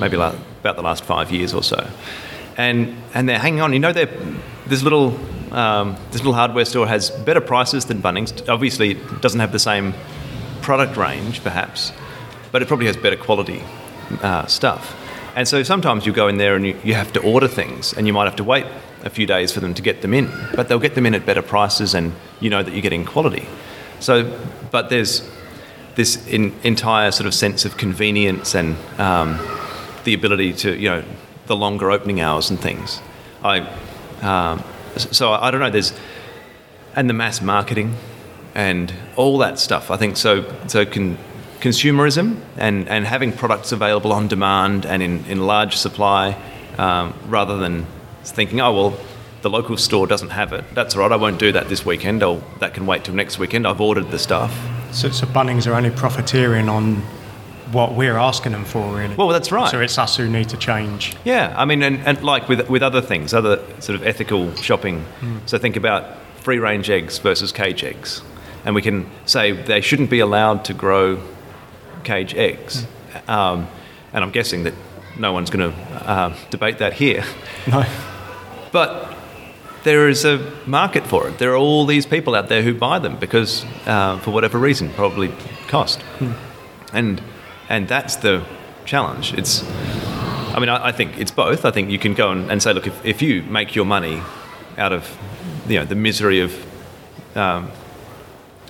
maybe 0.00 0.16
like 0.16 0.34
about 0.60 0.76
the 0.76 0.82
last 0.82 1.04
five 1.04 1.30
years 1.30 1.52
or 1.52 1.62
so, 1.62 1.88
and 2.56 2.96
and 3.14 3.28
they're 3.28 3.38
hanging 3.38 3.60
on. 3.60 3.72
You 3.72 3.80
know, 3.80 3.92
they're 3.92 4.10
this 4.66 4.82
little 4.82 5.18
um, 5.52 5.96
this 6.10 6.20
little 6.20 6.34
hardware 6.34 6.64
store 6.64 6.86
has 6.86 7.10
better 7.10 7.40
prices 7.40 7.86
than 7.86 8.00
Bunnings. 8.00 8.48
Obviously, 8.48 8.92
it 8.92 9.20
doesn't 9.20 9.40
have 9.40 9.52
the 9.52 9.58
same 9.58 9.94
product 10.68 10.98
range, 10.98 11.42
perhaps, 11.42 11.92
but 12.52 12.60
it 12.60 12.68
probably 12.68 12.84
has 12.84 12.94
better 12.94 13.16
quality 13.16 13.62
uh, 14.22 14.44
stuff. 14.44 14.94
And 15.34 15.48
so 15.48 15.62
sometimes 15.62 16.04
you 16.04 16.12
go 16.12 16.28
in 16.28 16.36
there 16.36 16.56
and 16.56 16.66
you, 16.66 16.78
you 16.84 16.92
have 16.92 17.10
to 17.14 17.22
order 17.22 17.48
things, 17.48 17.94
and 17.94 18.06
you 18.06 18.12
might 18.12 18.26
have 18.26 18.36
to 18.36 18.44
wait 18.44 18.66
a 19.02 19.08
few 19.08 19.26
days 19.26 19.50
for 19.50 19.60
them 19.60 19.72
to 19.72 19.80
get 19.80 20.02
them 20.02 20.12
in, 20.12 20.30
but 20.54 20.68
they'll 20.68 20.78
get 20.78 20.94
them 20.94 21.06
in 21.06 21.14
at 21.14 21.24
better 21.24 21.40
prices, 21.40 21.94
and 21.94 22.12
you 22.38 22.50
know 22.50 22.62
that 22.62 22.72
you're 22.74 22.82
getting 22.82 23.06
quality. 23.06 23.46
So, 23.98 24.38
but 24.70 24.90
there's 24.90 25.26
this 25.94 26.28
in, 26.28 26.54
entire 26.62 27.12
sort 27.12 27.26
of 27.26 27.32
sense 27.32 27.64
of 27.64 27.78
convenience 27.78 28.54
and 28.54 28.76
um, 29.00 29.38
the 30.04 30.12
ability 30.12 30.52
to, 30.52 30.76
you 30.76 30.90
know, 30.90 31.02
the 31.46 31.56
longer 31.56 31.90
opening 31.90 32.20
hours 32.20 32.50
and 32.50 32.60
things. 32.60 33.00
I, 33.42 33.60
um, 34.20 34.62
so 34.98 35.32
I, 35.32 35.48
I 35.48 35.50
don't 35.50 35.60
know. 35.60 35.70
There's 35.70 35.94
and 36.94 37.08
the 37.08 37.14
mass 37.14 37.40
marketing 37.40 37.96
and 38.58 38.92
all 39.14 39.38
that 39.38 39.56
stuff. 39.60 39.88
I 39.88 39.96
think 39.96 40.16
so. 40.16 40.44
So 40.66 40.84
can 40.84 41.16
consumerism 41.60 42.40
and, 42.56 42.88
and 42.88 43.06
having 43.06 43.32
products 43.32 43.70
available 43.70 44.12
on 44.12 44.26
demand 44.26 44.84
and 44.84 45.00
in, 45.00 45.24
in 45.26 45.46
large 45.46 45.76
supply 45.76 46.36
um, 46.76 47.14
rather 47.28 47.56
than 47.56 47.86
thinking, 48.24 48.60
oh, 48.60 48.72
well, 48.72 49.00
the 49.42 49.50
local 49.50 49.76
store 49.76 50.08
doesn't 50.08 50.30
have 50.30 50.52
it. 50.52 50.64
That's 50.74 50.96
all 50.96 51.02
right, 51.02 51.12
I 51.12 51.16
won't 51.16 51.38
do 51.38 51.52
that 51.52 51.68
this 51.68 51.86
weekend. 51.86 52.24
I'll, 52.24 52.42
that 52.58 52.74
can 52.74 52.84
wait 52.84 53.04
till 53.04 53.14
next 53.14 53.38
weekend. 53.38 53.64
I've 53.64 53.80
ordered 53.80 54.10
the 54.10 54.18
stuff. 54.18 54.52
So, 54.90 55.10
so 55.10 55.26
Bunnings 55.26 55.70
are 55.70 55.74
only 55.74 55.90
profiteering 55.90 56.68
on 56.68 56.96
what 57.70 57.94
we're 57.94 58.16
asking 58.16 58.52
them 58.52 58.64
for, 58.64 58.96
really. 58.96 59.14
Well, 59.14 59.28
that's 59.28 59.52
right. 59.52 59.70
So 59.70 59.80
it's 59.80 59.98
us 59.98 60.16
who 60.16 60.28
need 60.28 60.48
to 60.48 60.56
change. 60.56 61.16
Yeah, 61.24 61.54
I 61.56 61.64
mean, 61.64 61.82
and, 61.84 62.00
and 62.00 62.20
like 62.24 62.48
with, 62.48 62.68
with 62.68 62.82
other 62.82 63.00
things, 63.00 63.32
other 63.32 63.62
sort 63.78 64.00
of 64.00 64.04
ethical 64.04 64.52
shopping. 64.56 65.04
Mm. 65.20 65.48
So 65.48 65.58
think 65.58 65.76
about 65.76 66.16
free 66.40 66.58
range 66.58 66.90
eggs 66.90 67.18
versus 67.18 67.52
cage 67.52 67.84
eggs. 67.84 68.22
And 68.68 68.74
we 68.74 68.82
can 68.82 69.10
say 69.24 69.52
they 69.52 69.80
shouldn't 69.80 70.10
be 70.10 70.20
allowed 70.20 70.66
to 70.66 70.74
grow 70.74 71.22
cage 72.04 72.34
eggs. 72.34 72.86
Um, 73.26 73.66
and 74.12 74.22
I'm 74.22 74.30
guessing 74.30 74.64
that 74.64 74.74
no 75.18 75.32
one's 75.32 75.48
going 75.48 75.72
to 75.72 75.78
uh, 76.06 76.36
debate 76.50 76.76
that 76.76 76.92
here. 76.92 77.24
No. 77.66 77.86
But 78.70 79.16
there 79.84 80.06
is 80.06 80.26
a 80.26 80.52
market 80.66 81.06
for 81.06 81.28
it. 81.28 81.38
There 81.38 81.52
are 81.52 81.56
all 81.56 81.86
these 81.86 82.04
people 82.04 82.34
out 82.34 82.50
there 82.50 82.60
who 82.60 82.74
buy 82.74 82.98
them 82.98 83.16
because, 83.16 83.64
uh, 83.86 84.18
for 84.18 84.32
whatever 84.32 84.58
reason, 84.58 84.90
probably 84.90 85.32
cost. 85.66 86.02
Hmm. 86.18 86.32
And 86.92 87.22
and 87.70 87.88
that's 87.88 88.16
the 88.16 88.44
challenge. 88.84 89.32
It's, 89.32 89.64
I 90.54 90.58
mean, 90.60 90.68
I, 90.68 90.88
I, 90.88 90.92
think 90.92 91.18
it's 91.18 91.30
both. 91.30 91.64
I 91.64 91.70
think 91.70 91.88
you 91.88 91.98
can 91.98 92.12
go 92.12 92.32
and, 92.32 92.50
and, 92.50 92.62
say, 92.62 92.74
look, 92.74 92.86
if, 92.86 93.02
if 93.02 93.22
you 93.22 93.42
make 93.44 93.74
your 93.74 93.86
money 93.86 94.20
out 94.76 94.92
of, 94.92 95.16
you 95.66 95.78
know, 95.78 95.86
the 95.86 95.94
misery 95.94 96.40
of, 96.40 96.52
um, 97.34 97.70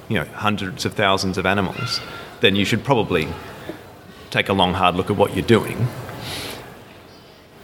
you 0.09 0.17
know, 0.17 0.25
hundreds 0.25 0.85
of 0.85 0.95
thousands 0.95 1.39
of 1.39 1.47
animals, 1.47 2.01
then 2.41 2.57
you 2.57 2.65
should 2.65 2.85
probably 2.85 3.29
take 4.31 4.49
a 4.49 4.53
long, 4.53 4.75
hard 4.75 4.95
look 4.95 5.11
at 5.11 5.17
what 5.17 5.35
you're 5.35 5.47
doing. 5.47 5.89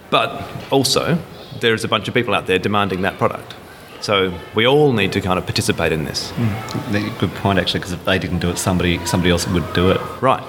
But 0.09 0.47
also, 0.71 1.19
there's 1.59 1.83
a 1.83 1.87
bunch 1.87 2.07
of 2.07 2.13
people 2.13 2.33
out 2.33 2.47
there 2.47 2.59
demanding 2.59 3.01
that 3.01 3.17
product. 3.17 3.55
So 4.01 4.37
we 4.53 4.67
all 4.67 4.93
need 4.93 5.13
to 5.13 5.21
kind 5.21 5.39
of 5.39 5.45
participate 5.45 5.91
in 5.91 6.05
this. 6.05 6.31
Mm. 6.33 7.19
Good 7.19 7.33
point, 7.35 7.57
actually, 7.57 7.79
because 7.79 7.93
if 7.93 8.05
they 8.05 8.19
didn't 8.19 8.39
do 8.39 8.49
it, 8.49 8.57
somebody 8.57 9.03
somebody 9.05 9.31
else 9.31 9.47
would 9.47 9.73
do 9.73 9.89
it. 9.89 9.99
Right. 10.21 10.43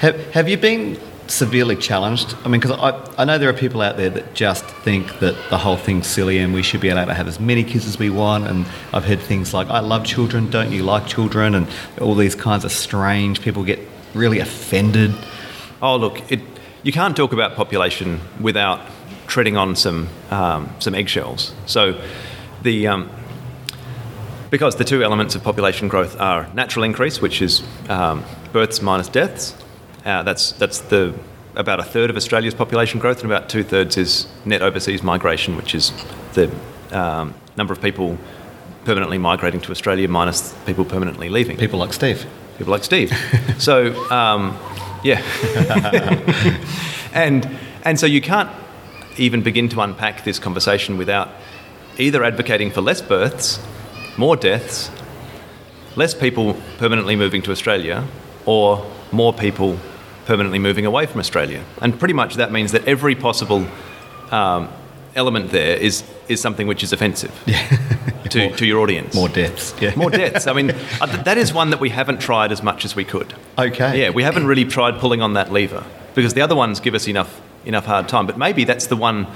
Have, 0.00 0.32
have 0.32 0.48
you 0.48 0.56
been 0.56 0.98
severely 1.26 1.76
challenged? 1.76 2.34
I 2.44 2.48
mean, 2.48 2.60
because 2.60 2.78
I, 2.78 3.22
I 3.22 3.24
know 3.24 3.38
there 3.38 3.48
are 3.48 3.54
people 3.54 3.80
out 3.80 3.96
there 3.96 4.10
that 4.10 4.34
just 4.34 4.64
think 4.64 5.20
that 5.20 5.34
the 5.50 5.58
whole 5.58 5.76
thing's 5.76 6.06
silly 6.06 6.38
and 6.38 6.52
we 6.52 6.62
should 6.62 6.80
be 6.80 6.88
allowed 6.88 7.06
to 7.06 7.14
have 7.14 7.28
as 7.28 7.40
many 7.40 7.64
kids 7.64 7.86
as 7.86 7.98
we 7.98 8.10
want. 8.10 8.46
And 8.46 8.66
I've 8.92 9.04
heard 9.04 9.20
things 9.20 9.54
like, 9.54 9.68
I 9.68 9.80
love 9.80 10.04
children, 10.04 10.50
don't 10.50 10.72
you 10.72 10.82
like 10.82 11.06
children? 11.06 11.54
And 11.54 11.66
all 12.00 12.14
these 12.14 12.34
kinds 12.34 12.64
of 12.64 12.72
strange 12.72 13.40
people 13.40 13.64
get 13.64 13.80
really 14.14 14.38
offended. 14.38 15.14
Oh, 15.80 15.96
look, 15.96 16.30
it, 16.30 16.40
you 16.82 16.92
can't 16.92 17.16
talk 17.16 17.32
about 17.32 17.54
population 17.54 18.20
without 18.40 18.80
treading 19.26 19.56
on 19.56 19.76
some, 19.76 20.08
um, 20.30 20.70
some 20.78 20.94
eggshells. 20.94 21.54
So 21.66 22.00
the. 22.62 22.88
Um, 22.88 23.10
because 24.50 24.76
the 24.76 24.84
two 24.84 25.02
elements 25.02 25.34
of 25.34 25.42
population 25.42 25.88
growth 25.88 26.20
are 26.20 26.46
natural 26.52 26.84
increase, 26.84 27.22
which 27.22 27.40
is 27.40 27.62
um, 27.88 28.22
births 28.52 28.82
minus 28.82 29.08
deaths, 29.08 29.54
uh, 30.04 30.22
that's 30.22 30.52
that's 30.52 30.80
the 30.80 31.14
about 31.54 31.80
a 31.80 31.82
third 31.82 32.10
of 32.10 32.16
Australia's 32.16 32.54
population 32.54 32.98
growth, 32.98 33.22
and 33.22 33.30
about 33.30 33.48
two 33.48 33.62
thirds 33.62 33.96
is 33.96 34.26
net 34.44 34.62
overseas 34.62 35.02
migration, 35.02 35.56
which 35.56 35.74
is 35.74 35.92
the 36.32 36.50
um, 36.90 37.34
number 37.56 37.72
of 37.72 37.80
people 37.80 38.18
permanently 38.84 39.18
migrating 39.18 39.60
to 39.60 39.70
Australia 39.70 40.08
minus 40.08 40.54
people 40.66 40.84
permanently 40.84 41.28
leaving. 41.28 41.56
People 41.56 41.78
like 41.78 41.92
Steve. 41.92 42.26
People 42.58 42.72
like 42.72 42.84
Steve. 42.84 43.12
so 43.58 43.94
um, 44.10 44.58
yeah, 45.04 45.22
and 47.12 47.48
and 47.84 47.98
so 47.98 48.06
you 48.06 48.20
can't 48.20 48.50
even 49.18 49.42
begin 49.42 49.68
to 49.68 49.80
unpack 49.80 50.24
this 50.24 50.38
conversation 50.38 50.96
without 50.96 51.28
either 51.98 52.24
advocating 52.24 52.70
for 52.70 52.80
less 52.80 53.02
births, 53.02 53.60
more 54.16 54.36
deaths, 54.36 54.90
less 55.96 56.14
people 56.14 56.56
permanently 56.78 57.14
moving 57.14 57.42
to 57.42 57.50
Australia, 57.50 58.06
or 58.46 58.90
more 59.12 59.32
people 59.32 59.78
permanently 60.26 60.58
moving 60.58 60.86
away 60.86 61.06
from 61.06 61.20
Australia. 61.20 61.64
And 61.80 61.98
pretty 61.98 62.14
much 62.14 62.36
that 62.36 62.52
means 62.52 62.72
that 62.72 62.86
every 62.86 63.14
possible 63.14 63.66
um, 64.30 64.68
element 65.14 65.50
there 65.50 65.76
is, 65.76 66.04
is 66.28 66.40
something 66.40 66.66
which 66.66 66.82
is 66.82 66.92
offensive 66.92 67.32
to, 68.30 68.48
more, 68.48 68.56
to 68.56 68.66
your 68.66 68.80
audience. 68.80 69.14
More 69.14 69.28
deaths. 69.28 69.74
Yeah. 69.80 69.94
More 69.96 70.10
deaths. 70.22 70.46
I 70.46 70.52
mean, 70.52 70.70
uh, 71.00 71.22
that 71.24 71.38
is 71.38 71.52
one 71.52 71.70
that 71.70 71.80
we 71.80 71.90
haven't 71.90 72.20
tried 72.20 72.52
as 72.52 72.62
much 72.62 72.84
as 72.84 72.96
we 72.96 73.04
could. 73.04 73.34
Okay. 73.58 74.00
Yeah, 74.00 74.10
we 74.10 74.22
haven't 74.22 74.46
really 74.46 74.64
tried 74.64 74.98
pulling 74.98 75.22
on 75.22 75.34
that 75.34 75.52
lever 75.52 75.84
because 76.14 76.34
the 76.34 76.40
other 76.40 76.56
ones 76.56 76.80
give 76.80 76.94
us 76.94 77.08
enough, 77.08 77.40
enough 77.64 77.86
hard 77.86 78.08
time. 78.08 78.26
But 78.26 78.38
maybe 78.38 78.64
that's 78.64 78.86
the 78.86 78.96
one, 78.96 79.26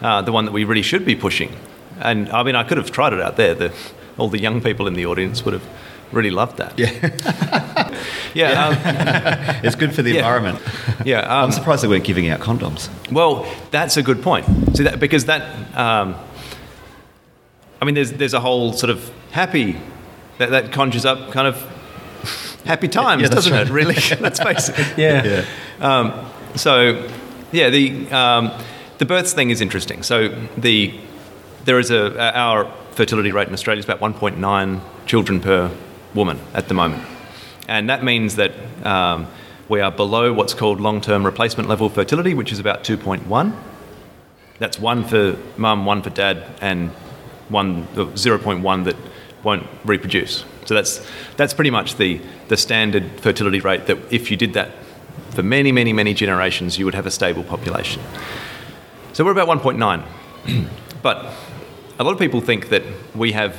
uh, 0.00 0.22
the 0.22 0.32
one 0.32 0.44
that 0.44 0.52
we 0.52 0.64
really 0.64 0.82
should 0.82 1.04
be 1.04 1.16
pushing. 1.16 1.54
And 2.00 2.28
I 2.30 2.42
mean, 2.42 2.54
I 2.54 2.62
could 2.62 2.78
have 2.78 2.90
tried 2.90 3.12
it 3.12 3.20
out 3.20 3.36
there. 3.36 3.54
The, 3.54 3.74
all 4.16 4.28
the 4.28 4.40
young 4.40 4.60
people 4.60 4.86
in 4.86 4.94
the 4.94 5.06
audience 5.06 5.44
would 5.44 5.54
have 5.54 5.66
really 6.12 6.30
loved 6.30 6.56
that. 6.58 6.74
Yeah, 8.34 8.50
yeah, 8.52 8.66
um, 9.56 9.60
It's 9.64 9.74
good 9.74 9.94
for 9.94 10.02
the 10.02 10.10
Yeah. 10.12 10.18
environment. 10.18 10.60
yeah. 11.04 11.20
Um, 11.20 11.44
I'm 11.46 11.52
surprised 11.52 11.82
they 11.82 11.88
weren't 11.88 12.04
giving 12.04 12.28
out 12.28 12.40
condoms. 12.40 12.88
Well, 13.10 13.46
that's 13.70 13.96
a 13.96 14.02
good 14.02 14.22
point. 14.22 14.44
See 14.76 14.84
that 14.84 15.00
because 15.00 15.24
that, 15.24 15.42
um, 15.76 16.14
I 17.80 17.84
mean, 17.84 17.94
there's 17.94 18.12
there's 18.12 18.34
a 18.34 18.40
whole 18.40 18.72
sort 18.74 18.90
of 18.90 19.10
happy 19.32 19.76
that 20.38 20.50
that 20.50 20.72
conjures 20.72 21.04
up 21.04 21.32
kind 21.32 21.48
of 21.48 21.56
happy 22.64 22.86
times, 22.88 23.22
Yeah, 23.22 23.28
doesn't 23.28 23.52
right. 23.52 23.66
it? 23.66 23.72
Really, 23.72 23.94
let's 24.20 24.40
face 24.40 24.68
it. 24.68 24.76
Yeah. 24.98 25.24
Yeah. 25.24 25.44
Um, 25.80 26.12
so, 26.54 27.08
yeah, 27.50 27.70
the 27.70 28.10
um, 28.12 28.52
the 28.98 29.06
births 29.06 29.32
thing 29.32 29.50
is 29.50 29.60
interesting. 29.60 30.02
So 30.02 30.28
the 30.56 30.92
there 31.64 31.78
is 31.78 31.90
a 31.90 32.36
our 32.36 32.66
fertility 32.92 33.32
rate 33.32 33.48
in 33.48 33.54
Australia 33.54 33.78
is 33.78 33.84
about 33.86 34.00
1.9 34.00 34.80
children 35.06 35.40
per 35.40 35.70
woman 36.14 36.40
at 36.54 36.68
the 36.68 36.74
moment, 36.74 37.04
and 37.68 37.88
that 37.90 38.02
means 38.02 38.36
that 38.36 38.52
um, 38.84 39.26
we 39.68 39.80
are 39.80 39.90
below 39.90 40.32
what's 40.32 40.54
called 40.54 40.80
long-term 40.80 41.24
replacement 41.24 41.68
level 41.68 41.88
fertility, 41.88 42.34
which 42.34 42.52
is 42.52 42.58
about 42.58 42.84
2.1. 42.84 43.52
That's 44.58 44.78
one 44.78 45.04
for 45.04 45.36
mum, 45.56 45.84
one 45.84 46.02
for 46.02 46.10
dad, 46.10 46.44
and 46.60 46.90
one 47.48 47.82
uh, 47.94 48.06
0.1 48.14 48.84
that 48.84 48.96
won't 49.42 49.66
reproduce. 49.84 50.44
So 50.64 50.74
that's 50.74 51.06
that's 51.36 51.54
pretty 51.54 51.70
much 51.70 51.96
the 51.96 52.20
the 52.48 52.56
standard 52.56 53.20
fertility 53.20 53.60
rate. 53.60 53.86
That 53.86 53.98
if 54.12 54.30
you 54.30 54.36
did 54.36 54.54
that 54.54 54.70
for 55.30 55.42
many, 55.42 55.70
many, 55.72 55.92
many 55.92 56.14
generations, 56.14 56.78
you 56.78 56.84
would 56.84 56.94
have 56.94 57.06
a 57.06 57.10
stable 57.10 57.44
population. 57.44 58.02
So 59.12 59.24
we're 59.24 59.32
about 59.32 59.48
1.9, 59.48 60.68
but 61.02 61.32
a 61.98 62.04
lot 62.04 62.12
of 62.12 62.18
people 62.18 62.40
think 62.40 62.70
that 62.70 62.82
we 63.14 63.32
have. 63.32 63.56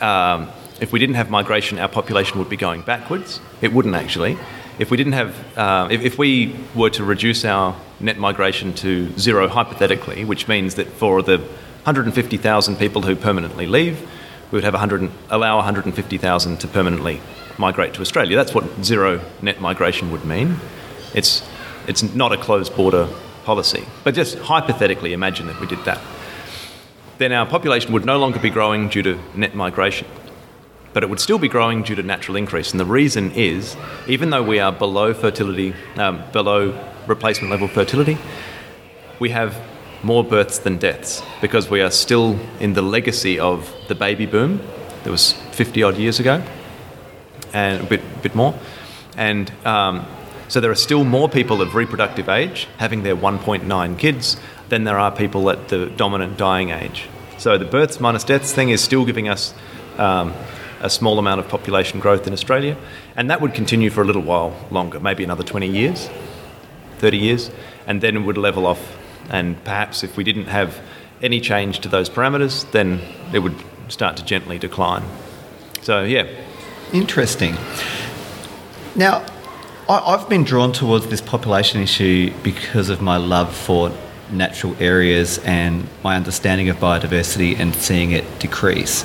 Um, 0.00 0.50
if 0.80 0.92
we 0.92 0.98
didn't 0.98 1.16
have 1.16 1.30
migration, 1.30 1.78
our 1.78 1.88
population 1.88 2.38
would 2.38 2.48
be 2.48 2.56
going 2.56 2.80
backwards. 2.80 3.38
It 3.60 3.72
wouldn't 3.72 3.94
actually. 3.94 4.38
If 4.78 4.90
we 4.90 4.96
didn't 4.96 5.12
have, 5.12 5.58
uh, 5.58 5.88
if, 5.90 6.00
if 6.00 6.18
we 6.18 6.56
were 6.74 6.88
to 6.90 7.04
reduce 7.04 7.44
our 7.44 7.76
net 8.00 8.16
migration 8.16 8.72
to 8.74 9.16
zero 9.18 9.46
hypothetically, 9.46 10.24
which 10.24 10.48
means 10.48 10.76
that 10.76 10.86
for 10.86 11.22
the 11.22 11.36
150,000 11.36 12.76
people 12.76 13.02
who 13.02 13.14
permanently 13.14 13.66
leave, 13.66 14.00
we 14.50 14.56
would 14.56 14.64
have 14.64 14.72
100, 14.72 15.10
allow 15.28 15.56
150,000 15.56 16.58
to 16.58 16.66
permanently 16.66 17.20
migrate 17.58 17.92
to 17.94 18.00
Australia. 18.00 18.36
That's 18.36 18.54
what 18.54 18.82
zero 18.82 19.20
net 19.42 19.60
migration 19.60 20.10
would 20.10 20.24
mean. 20.24 20.56
It's, 21.14 21.46
it's 21.86 22.02
not 22.02 22.32
a 22.32 22.38
closed 22.38 22.74
border 22.74 23.06
policy. 23.44 23.84
But 24.02 24.14
just 24.14 24.38
hypothetically 24.38 25.12
imagine 25.12 25.46
that 25.48 25.60
we 25.60 25.66
did 25.66 25.84
that. 25.84 26.00
Then 27.18 27.32
our 27.32 27.44
population 27.44 27.92
would 27.92 28.06
no 28.06 28.18
longer 28.18 28.38
be 28.38 28.48
growing 28.48 28.88
due 28.88 29.02
to 29.02 29.20
net 29.34 29.54
migration 29.54 30.06
but 30.92 31.02
it 31.02 31.10
would 31.10 31.20
still 31.20 31.38
be 31.38 31.48
growing 31.48 31.82
due 31.82 31.94
to 31.94 32.02
natural 32.02 32.36
increase. 32.36 32.72
And 32.72 32.80
the 32.80 32.84
reason 32.84 33.32
is, 33.32 33.76
even 34.06 34.30
though 34.30 34.42
we 34.42 34.58
are 34.58 34.72
below 34.72 35.14
fertility, 35.14 35.74
um, 35.96 36.22
below 36.32 36.78
replacement 37.06 37.50
level 37.50 37.68
fertility, 37.68 38.18
we 39.18 39.30
have 39.30 39.56
more 40.02 40.24
births 40.24 40.58
than 40.58 40.78
deaths 40.78 41.22
because 41.40 41.68
we 41.68 41.80
are 41.80 41.90
still 41.90 42.38
in 42.58 42.72
the 42.72 42.82
legacy 42.82 43.38
of 43.38 43.72
the 43.88 43.94
baby 43.94 44.26
boom 44.26 44.60
that 45.04 45.10
was 45.10 45.32
50 45.52 45.82
odd 45.82 45.96
years 45.96 46.18
ago 46.18 46.42
and 47.52 47.82
a 47.82 47.86
bit, 47.86 48.22
bit 48.22 48.34
more. 48.34 48.54
And 49.16 49.52
um, 49.66 50.06
so 50.48 50.60
there 50.60 50.70
are 50.70 50.76
still 50.76 51.04
more 51.04 51.28
people 51.28 51.60
of 51.62 51.74
reproductive 51.74 52.28
age 52.28 52.66
having 52.78 53.02
their 53.02 53.16
1.9 53.16 53.98
kids 53.98 54.36
than 54.68 54.84
there 54.84 54.98
are 54.98 55.10
people 55.10 55.50
at 55.50 55.68
the 55.68 55.86
dominant 55.86 56.38
dying 56.38 56.70
age. 56.70 57.08
So 57.38 57.58
the 57.58 57.64
births 57.64 58.00
minus 58.00 58.24
deaths 58.24 58.52
thing 58.52 58.70
is 58.70 58.82
still 58.82 59.04
giving 59.04 59.28
us 59.28 59.54
um, 59.98 60.32
a 60.80 60.90
small 60.90 61.18
amount 61.18 61.40
of 61.40 61.48
population 61.48 62.00
growth 62.00 62.26
in 62.26 62.32
Australia, 62.32 62.76
and 63.16 63.30
that 63.30 63.40
would 63.40 63.54
continue 63.54 63.90
for 63.90 64.02
a 64.02 64.04
little 64.04 64.22
while 64.22 64.56
longer, 64.70 65.00
maybe 65.00 65.24
another 65.24 65.44
20 65.44 65.68
years, 65.68 66.08
30 66.98 67.18
years, 67.18 67.50
and 67.86 68.00
then 68.00 68.16
it 68.16 68.20
would 68.20 68.38
level 68.38 68.66
off. 68.66 68.96
And 69.28 69.62
perhaps 69.64 70.02
if 70.02 70.16
we 70.16 70.24
didn't 70.24 70.46
have 70.46 70.80
any 71.22 71.40
change 71.40 71.80
to 71.80 71.88
those 71.88 72.08
parameters, 72.08 72.70
then 72.72 73.00
it 73.32 73.40
would 73.40 73.56
start 73.88 74.16
to 74.16 74.24
gently 74.24 74.58
decline. 74.58 75.04
So, 75.82 76.02
yeah, 76.02 76.26
Interesting. 76.92 77.56
Now, 78.96 79.24
I've 79.88 80.28
been 80.28 80.42
drawn 80.42 80.72
towards 80.72 81.06
this 81.06 81.20
population 81.20 81.80
issue 81.80 82.32
because 82.42 82.88
of 82.88 83.00
my 83.00 83.16
love 83.16 83.54
for 83.54 83.92
natural 84.32 84.74
areas 84.80 85.38
and 85.38 85.86
my 86.02 86.16
understanding 86.16 86.68
of 86.68 86.76
biodiversity 86.76 87.58
and 87.58 87.74
seeing 87.74 88.10
it 88.10 88.24
decrease. 88.40 89.04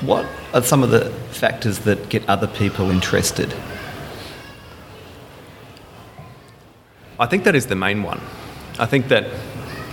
What 0.00 0.26
are 0.54 0.62
some 0.62 0.82
of 0.82 0.90
the 0.90 1.10
factors 1.30 1.80
that 1.80 2.08
get 2.08 2.26
other 2.26 2.46
people 2.46 2.90
interested? 2.90 3.54
I 7.18 7.26
think 7.26 7.44
that 7.44 7.54
is 7.54 7.66
the 7.66 7.76
main 7.76 8.02
one. 8.02 8.18
I 8.78 8.86
think 8.86 9.08
that 9.08 9.26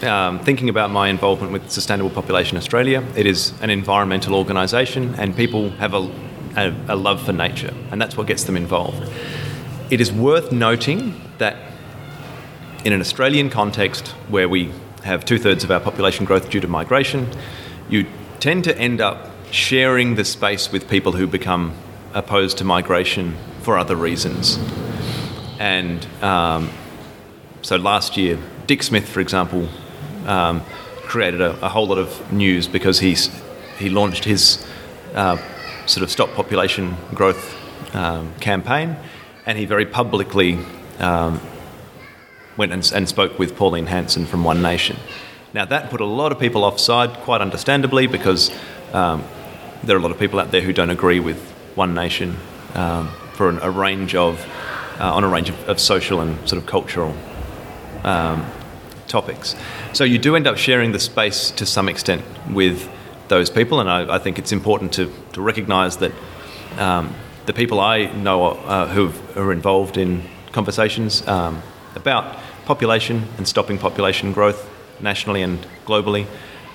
um, 0.03 0.39
thinking 0.39 0.69
about 0.69 0.91
my 0.91 1.09
involvement 1.09 1.51
with 1.51 1.69
Sustainable 1.69 2.09
Population 2.09 2.57
Australia, 2.57 3.03
it 3.17 3.25
is 3.25 3.53
an 3.61 3.69
environmental 3.69 4.33
organisation 4.33 5.13
and 5.15 5.35
people 5.35 5.71
have 5.71 5.93
a, 5.93 6.09
a, 6.55 6.73
a 6.87 6.95
love 6.95 7.21
for 7.21 7.33
nature, 7.33 7.73
and 7.91 8.01
that's 8.01 8.15
what 8.15 8.27
gets 8.27 8.45
them 8.45 8.55
involved. 8.55 9.11
It 9.89 9.99
is 9.99 10.13
worth 10.13 10.53
noting 10.53 11.19
that 11.37 11.57
in 12.85 12.93
an 12.93 13.01
Australian 13.01 13.49
context 13.49 14.07
where 14.29 14.47
we 14.47 14.71
have 15.03 15.25
two 15.25 15.37
thirds 15.37 15.65
of 15.65 15.71
our 15.71 15.81
population 15.81 16.25
growth 16.25 16.49
due 16.49 16.61
to 16.61 16.67
migration, 16.67 17.29
you 17.89 18.05
tend 18.39 18.63
to 18.63 18.77
end 18.77 19.01
up 19.01 19.26
sharing 19.51 20.15
the 20.15 20.25
space 20.25 20.71
with 20.71 20.89
people 20.89 21.13
who 21.13 21.27
become 21.27 21.73
opposed 22.13 22.57
to 22.57 22.63
migration 22.63 23.35
for 23.61 23.77
other 23.77 23.95
reasons. 23.95 24.59
And 25.59 26.05
um, 26.21 26.69
so 27.61 27.77
last 27.77 28.17
year, 28.17 28.37
Dick 28.67 28.83
Smith, 28.83 29.07
for 29.07 29.19
example, 29.19 29.67
um, 30.25 30.61
created 31.03 31.41
a, 31.41 31.51
a 31.65 31.69
whole 31.69 31.87
lot 31.87 31.97
of 31.97 32.31
news 32.31 32.67
because 32.67 32.99
he's, 32.99 33.29
he 33.77 33.89
launched 33.89 34.25
his 34.25 34.65
uh, 35.15 35.37
sort 35.85 36.03
of 36.03 36.11
stop 36.11 36.29
population 36.31 36.95
growth 37.13 37.55
um, 37.95 38.33
campaign, 38.39 38.97
and 39.45 39.57
he 39.57 39.65
very 39.65 39.85
publicly 39.85 40.59
um, 40.99 41.39
went 42.57 42.73
and, 42.73 42.91
and 42.93 43.07
spoke 43.07 43.39
with 43.39 43.55
Pauline 43.55 43.87
Hanson 43.87 44.25
from 44.25 44.43
One 44.43 44.61
Nation. 44.61 44.97
Now, 45.53 45.65
that 45.65 45.89
put 45.89 46.01
a 46.01 46.05
lot 46.05 46.31
of 46.31 46.39
people 46.39 46.65
offside, 46.65 47.13
quite 47.21 47.39
understandably, 47.39 48.07
because 48.07 48.51
um, 48.93 49.23
there 49.83 49.95
are 49.95 49.99
a 49.99 50.01
lot 50.01 50.11
of 50.11 50.19
people 50.19 50.39
out 50.39 50.51
there 50.51 50.61
who 50.61 50.73
don't 50.73 50.89
agree 50.89 51.19
with 51.19 51.37
One 51.75 51.93
Nation 51.93 52.37
um, 52.73 53.09
for 53.33 53.49
an, 53.49 53.59
a 53.59 53.69
range 53.69 54.15
of, 54.15 54.45
uh, 54.99 55.13
on 55.13 55.23
a 55.23 55.27
range 55.27 55.49
of, 55.49 55.69
of 55.69 55.79
social 55.79 56.19
and 56.21 56.37
sort 56.47 56.61
of 56.61 56.67
cultural 56.67 57.15
um, 58.03 58.45
topics. 59.07 59.55
So 59.93 60.03
you 60.03 60.17
do 60.17 60.35
end 60.35 60.47
up 60.47 60.57
sharing 60.57 60.91
the 60.91 60.99
space 60.99 61.51
to 61.51 61.65
some 61.65 61.89
extent 61.89 62.23
with 62.51 62.89
those 63.27 63.49
people, 63.49 63.79
and 63.79 63.89
I, 63.89 64.15
I 64.15 64.19
think 64.19 64.39
it's 64.39 64.51
important 64.51 64.93
to, 64.93 65.11
to 65.33 65.41
recognise 65.41 65.97
that 65.97 66.11
um, 66.77 67.13
the 67.45 67.53
people 67.53 67.79
I 67.79 68.05
know 68.11 68.45
uh, 68.45 68.87
who 68.87 69.11
are 69.39 69.51
involved 69.51 69.97
in 69.97 70.23
conversations 70.51 71.25
um, 71.27 71.61
about 71.95 72.37
population 72.65 73.23
and 73.37 73.47
stopping 73.47 73.77
population 73.77 74.33
growth 74.33 74.69
nationally 74.99 75.41
and 75.41 75.65
globally 75.85 76.25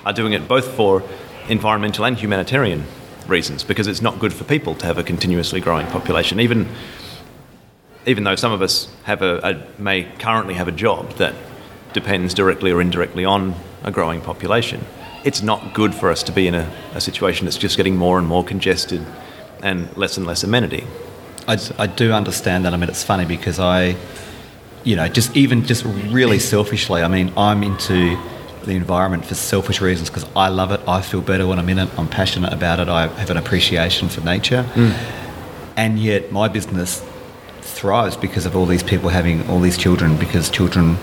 are 0.05 0.13
doing 0.13 0.33
it 0.33 0.47
both 0.47 0.67
for 0.75 1.03
environmental 1.49 2.05
and 2.05 2.17
humanitarian 2.17 2.83
reasons 3.27 3.63
because 3.63 3.87
it's 3.87 4.01
not 4.01 4.19
good 4.19 4.33
for 4.33 4.43
people 4.43 4.75
to 4.75 4.85
have 4.85 4.97
a 4.97 5.03
continuously 5.03 5.61
growing 5.61 5.87
population 5.87 6.39
even 6.39 6.67
even 8.05 8.23
though 8.23 8.35
some 8.35 8.51
of 8.51 8.61
us 8.61 8.93
have 9.03 9.21
a, 9.21 9.37
a, 9.39 9.81
may 9.81 10.03
currently 10.19 10.53
have 10.55 10.67
a 10.67 10.71
job 10.71 11.09
that 11.13 11.33
depends 11.93 12.33
directly 12.33 12.71
or 12.71 12.81
indirectly 12.81 13.23
on 13.23 13.55
a 13.83 13.91
growing 13.91 14.21
population, 14.21 14.83
it's 15.23 15.41
not 15.41 15.73
good 15.73 15.93
for 15.93 16.09
us 16.09 16.23
to 16.23 16.31
be 16.31 16.47
in 16.47 16.55
a, 16.55 16.69
a 16.93 17.01
situation 17.01 17.45
that's 17.45 17.57
just 17.57 17.77
getting 17.77 17.95
more 17.95 18.17
and 18.17 18.27
more 18.27 18.43
congested 18.43 19.05
and 19.61 19.95
less 19.95 20.17
and 20.17 20.25
less 20.25 20.43
amenity. 20.43 20.85
I, 21.47 21.57
I 21.77 21.87
do 21.87 22.11
understand 22.11 22.65
that. 22.65 22.73
I 22.73 22.77
mean, 22.77 22.89
it's 22.89 23.03
funny 23.03 23.25
because 23.25 23.59
I, 23.59 23.95
you 24.83 24.95
know, 24.95 25.07
just 25.07 25.35
even 25.35 25.65
just 25.65 25.85
really 25.85 26.39
selfishly, 26.39 27.01
I 27.01 27.07
mean, 27.07 27.31
I'm 27.37 27.63
into 27.63 28.17
the 28.63 28.75
environment 28.75 29.25
for 29.25 29.35
selfish 29.35 29.81
reasons 29.81 30.09
because 30.09 30.25
I 30.35 30.47
love 30.49 30.71
it. 30.71 30.81
I 30.87 31.01
feel 31.01 31.21
better 31.21 31.45
when 31.47 31.59
I'm 31.59 31.69
in 31.69 31.79
it. 31.79 31.89
I'm 31.97 32.07
passionate 32.07 32.53
about 32.53 32.79
it. 32.79 32.87
I 32.89 33.07
have 33.07 33.29
an 33.29 33.37
appreciation 33.37 34.09
for 34.09 34.21
nature. 34.21 34.65
And 35.75 35.99
yet, 35.99 36.31
my 36.31 36.47
business 36.47 37.03
thrives 37.61 38.15
because 38.17 38.45
of 38.45 38.55
all 38.55 38.65
these 38.65 38.83
people 38.83 39.09
having 39.09 39.47
all 39.49 39.59
these 39.59 39.77
children 39.77 40.17
because 40.17 40.49
children, 40.49 40.97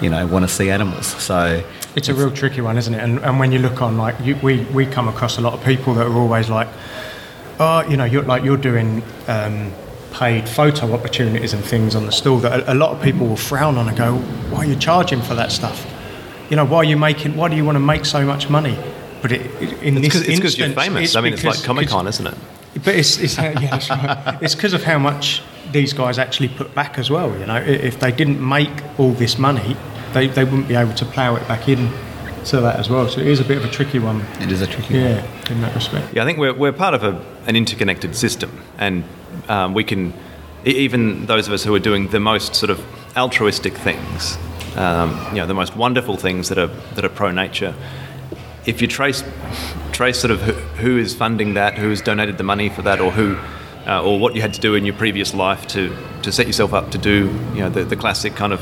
you 0.00 0.08
know, 0.08 0.26
want 0.26 0.44
to 0.44 0.48
see 0.48 0.70
animals. 0.70 1.06
So, 1.06 1.62
It's 1.96 2.08
a 2.08 2.14
real 2.14 2.30
tricky 2.30 2.60
one, 2.60 2.78
isn't 2.78 2.94
it? 2.94 3.00
And, 3.02 3.18
and 3.20 3.38
when 3.38 3.52
you 3.52 3.58
look 3.58 3.82
on, 3.82 3.98
like, 3.98 4.14
you, 4.22 4.36
we, 4.42 4.64
we 4.66 4.86
come 4.86 5.08
across 5.08 5.38
a 5.38 5.40
lot 5.40 5.54
of 5.54 5.64
people 5.64 5.94
that 5.94 6.06
are 6.06 6.16
always 6.16 6.48
like, 6.48 6.68
oh, 7.58 7.82
you 7.88 7.96
know, 7.96 8.04
you're 8.04 8.22
like 8.22 8.44
you're 8.44 8.56
doing 8.56 9.02
um, 9.28 9.72
paid 10.12 10.48
photo 10.48 10.92
opportunities 10.92 11.52
and 11.52 11.64
things 11.64 11.94
on 11.94 12.06
the 12.06 12.12
stall 12.12 12.38
that 12.38 12.60
a, 12.60 12.72
a 12.72 12.74
lot 12.74 12.94
of 12.94 13.02
people 13.02 13.26
will 13.26 13.36
frown 13.36 13.76
on 13.76 13.88
and 13.88 13.96
go, 13.96 14.16
why 14.50 14.58
are 14.58 14.64
you 14.66 14.76
charging 14.76 15.20
for 15.20 15.34
that 15.34 15.50
stuff? 15.52 15.84
You 16.52 16.56
know, 16.56 16.66
why 16.66 16.76
are 16.80 16.84
you 16.84 16.98
making? 16.98 17.34
Why 17.34 17.48
do 17.48 17.56
you 17.56 17.64
want 17.64 17.76
to 17.76 17.80
make 17.80 18.04
so 18.04 18.26
much 18.26 18.50
money? 18.50 18.76
But 19.22 19.32
it, 19.32 19.40
it- 19.62 19.82
in 19.82 19.96
It's 19.96 20.12
this 20.12 20.22
because 20.22 20.28
instance, 20.28 20.58
you're 20.58 20.68
famous. 20.68 21.02
it's 21.04 21.16
I 21.16 21.22
mean, 21.22 21.32
it's 21.32 21.44
like 21.44 21.62
Comic 21.64 21.88
Con, 21.88 22.06
isn't 22.06 22.26
it? 22.26 22.34
But 22.84 22.94
it's 22.94 23.18
it's 23.18 23.36
how, 23.36 23.46
yeah, 23.48 23.70
that's 23.70 23.88
right. 23.88 24.36
It's 24.42 24.54
because 24.54 24.74
of 24.74 24.82
how 24.84 24.98
much 24.98 25.40
these 25.72 25.94
guys 25.94 26.18
actually 26.18 26.48
put 26.48 26.74
back 26.74 26.98
as 26.98 27.08
well. 27.08 27.30
You 27.38 27.46
know, 27.46 27.56
if 27.56 27.98
they 28.00 28.12
didn't 28.12 28.46
make 28.46 28.68
all 28.98 29.12
this 29.12 29.38
money, 29.38 29.74
they, 30.12 30.26
they 30.26 30.44
wouldn't 30.44 30.68
be 30.68 30.74
able 30.74 30.92
to 30.92 31.06
plough 31.06 31.36
it 31.36 31.48
back 31.48 31.70
in 31.70 31.88
to 32.50 32.60
that 32.60 32.76
as 32.78 32.90
well. 32.90 33.08
So 33.08 33.20
it 33.22 33.28
is 33.28 33.40
a 33.40 33.44
bit 33.44 33.56
of 33.56 33.64
a 33.64 33.70
tricky 33.70 33.98
one. 33.98 34.20
It 34.42 34.52
is 34.52 34.60
a 34.60 34.66
tricky 34.66 34.92
one. 35.00 35.02
Yeah, 35.04 35.50
in 35.52 35.62
that 35.62 35.74
respect. 35.74 36.12
Yeah, 36.12 36.22
I 36.22 36.26
think 36.26 36.36
we're, 36.36 36.52
we're 36.52 36.72
part 36.72 36.92
of 36.92 37.02
a, 37.02 37.18
an 37.46 37.56
interconnected 37.56 38.14
system, 38.14 38.50
and 38.76 39.04
um, 39.48 39.72
we 39.72 39.84
can, 39.84 40.12
e- 40.66 40.70
even 40.84 41.24
those 41.24 41.46
of 41.46 41.54
us 41.54 41.64
who 41.64 41.74
are 41.74 41.78
doing 41.90 42.08
the 42.08 42.20
most 42.20 42.54
sort 42.54 42.68
of 42.68 42.78
altruistic 43.16 43.72
things, 43.74 44.36
um, 44.76 45.10
you 45.30 45.40
know, 45.40 45.46
the 45.46 45.54
most 45.54 45.76
wonderful 45.76 46.16
things 46.16 46.48
that 46.48 46.58
are 46.58 46.68
that 46.94 47.04
are 47.04 47.08
pro 47.08 47.30
nature. 47.30 47.74
If 48.64 48.80
you 48.80 48.88
trace 48.88 49.24
trace 49.92 50.18
sort 50.18 50.30
of 50.30 50.40
who, 50.40 50.52
who 50.52 50.98
is 50.98 51.14
funding 51.14 51.54
that, 51.54 51.78
who 51.78 51.90
has 51.90 52.00
donated 52.00 52.38
the 52.38 52.44
money 52.44 52.68
for 52.68 52.82
that, 52.82 53.00
or 53.00 53.10
who, 53.10 53.36
uh, 53.86 54.02
or 54.02 54.18
what 54.18 54.34
you 54.34 54.40
had 54.40 54.54
to 54.54 54.60
do 54.60 54.74
in 54.74 54.84
your 54.84 54.94
previous 54.94 55.34
life 55.34 55.66
to 55.68 55.96
to 56.22 56.32
set 56.32 56.46
yourself 56.46 56.72
up 56.72 56.90
to 56.92 56.98
do, 56.98 57.30
you 57.54 57.60
know, 57.60 57.68
the, 57.68 57.84
the 57.84 57.96
classic 57.96 58.34
kind 58.34 58.52
of 58.52 58.60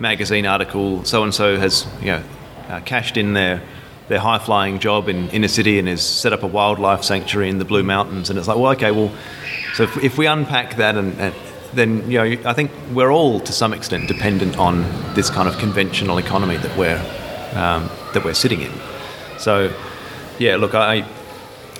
magazine 0.00 0.46
article. 0.46 1.04
So 1.04 1.22
and 1.22 1.34
so 1.34 1.56
has, 1.58 1.86
you 2.00 2.06
know, 2.06 2.22
uh, 2.68 2.80
cashed 2.80 3.16
in 3.16 3.34
their 3.34 3.62
their 4.08 4.18
high 4.18 4.38
flying 4.38 4.80
job 4.80 5.08
in 5.08 5.28
inner 5.30 5.48
city 5.48 5.78
and 5.78 5.86
has 5.86 6.04
set 6.04 6.32
up 6.32 6.42
a 6.42 6.46
wildlife 6.46 7.04
sanctuary 7.04 7.48
in 7.48 7.58
the 7.58 7.64
Blue 7.64 7.84
Mountains. 7.84 8.28
And 8.28 8.38
it's 8.38 8.48
like, 8.48 8.56
well, 8.56 8.72
okay, 8.72 8.90
well, 8.90 9.12
so 9.74 9.84
if, 9.84 9.96
if 10.02 10.18
we 10.18 10.26
unpack 10.26 10.76
that, 10.76 10.96
and, 10.96 11.18
and 11.20 11.34
then 11.74 12.10
you 12.10 12.18
know, 12.18 12.50
I 12.50 12.52
think 12.52 12.70
we're 12.92 13.12
all 13.12 13.40
to 13.40 13.52
some 13.52 13.72
extent 13.72 14.08
dependent 14.08 14.58
on 14.58 14.82
this 15.14 15.30
kind 15.30 15.48
of 15.48 15.58
conventional 15.58 16.18
economy 16.18 16.56
that 16.56 16.76
we're 16.76 16.98
um, 17.54 17.88
that 18.12 18.24
we're 18.24 18.34
sitting 18.34 18.60
in. 18.60 18.72
So, 19.38 19.72
yeah, 20.38 20.56
look, 20.56 20.74
I 20.74 21.04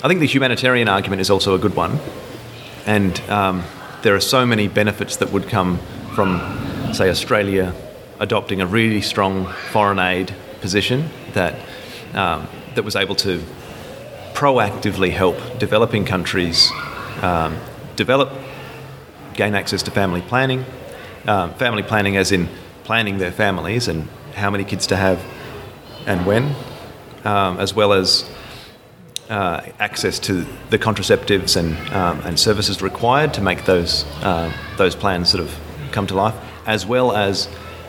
I 0.03 0.09
think 0.09 0.21
the 0.21 0.27
humanitarian 0.27 0.89
argument 0.89 1.21
is 1.21 1.31
also 1.31 1.55
a 1.55 1.59
good 1.59 1.77
one, 1.77 1.99
and 2.87 3.21
um, 3.29 3.65
there 4.03 4.15
are 4.15 4.21
so 4.21 4.47
many 4.47 4.69
benefits 4.69 5.17
that 5.17 5.31
would 5.31 5.49
come 5.49 5.79
from, 6.15 6.41
say, 6.95 7.11
Australia 7.11 7.75
adopting 8.19 8.61
a 8.61 8.67
really 8.67 9.01
strong 9.01 9.47
foreign 9.73 9.99
aid 9.99 10.35
position 10.61 11.09
that 11.33 11.55
um, 12.15 12.47
that 12.75 12.85
was 12.85 12.97
able 12.97 13.15
to 13.15 13.43
proactively 14.35 15.11
help 15.11 15.37
developing 15.59 16.05
countries 16.05 16.71
um, 17.23 17.57
develop, 17.97 18.33
gain 19.41 19.55
access 19.55 19.83
to 19.83 19.91
family 19.91 20.21
planning, 20.21 20.67
um, 21.27 21.55
family 21.55 21.83
planning 21.83 22.15
as 22.19 22.31
in 22.31 22.47
planning 22.85 23.17
their 23.17 23.33
families 23.33 23.89
and 23.89 24.07
how 24.35 24.51
many 24.51 24.65
kids 24.65 24.87
to 24.87 24.97
have 24.97 25.19
and 26.05 26.27
when, 26.27 26.55
um, 27.25 27.59
as 27.59 27.73
well 27.75 27.95
as 27.95 28.29
uh, 29.31 29.63
access 29.79 30.19
to 30.19 30.45
the 30.69 30.79
contraceptives 30.79 31.57
and, 31.57 31.75
um, 31.95 32.21
and 32.27 32.39
services 32.39 32.83
required 32.83 33.33
to 33.33 33.41
make 33.41 33.65
those, 33.65 34.05
uh, 34.23 34.53
those 34.77 34.95
plans 34.95 35.31
sort 35.31 35.43
of 35.43 35.59
come 35.91 36.07
to 36.07 36.15
life, 36.15 36.35
as 36.67 36.85
well 36.85 37.17
as 37.17 37.49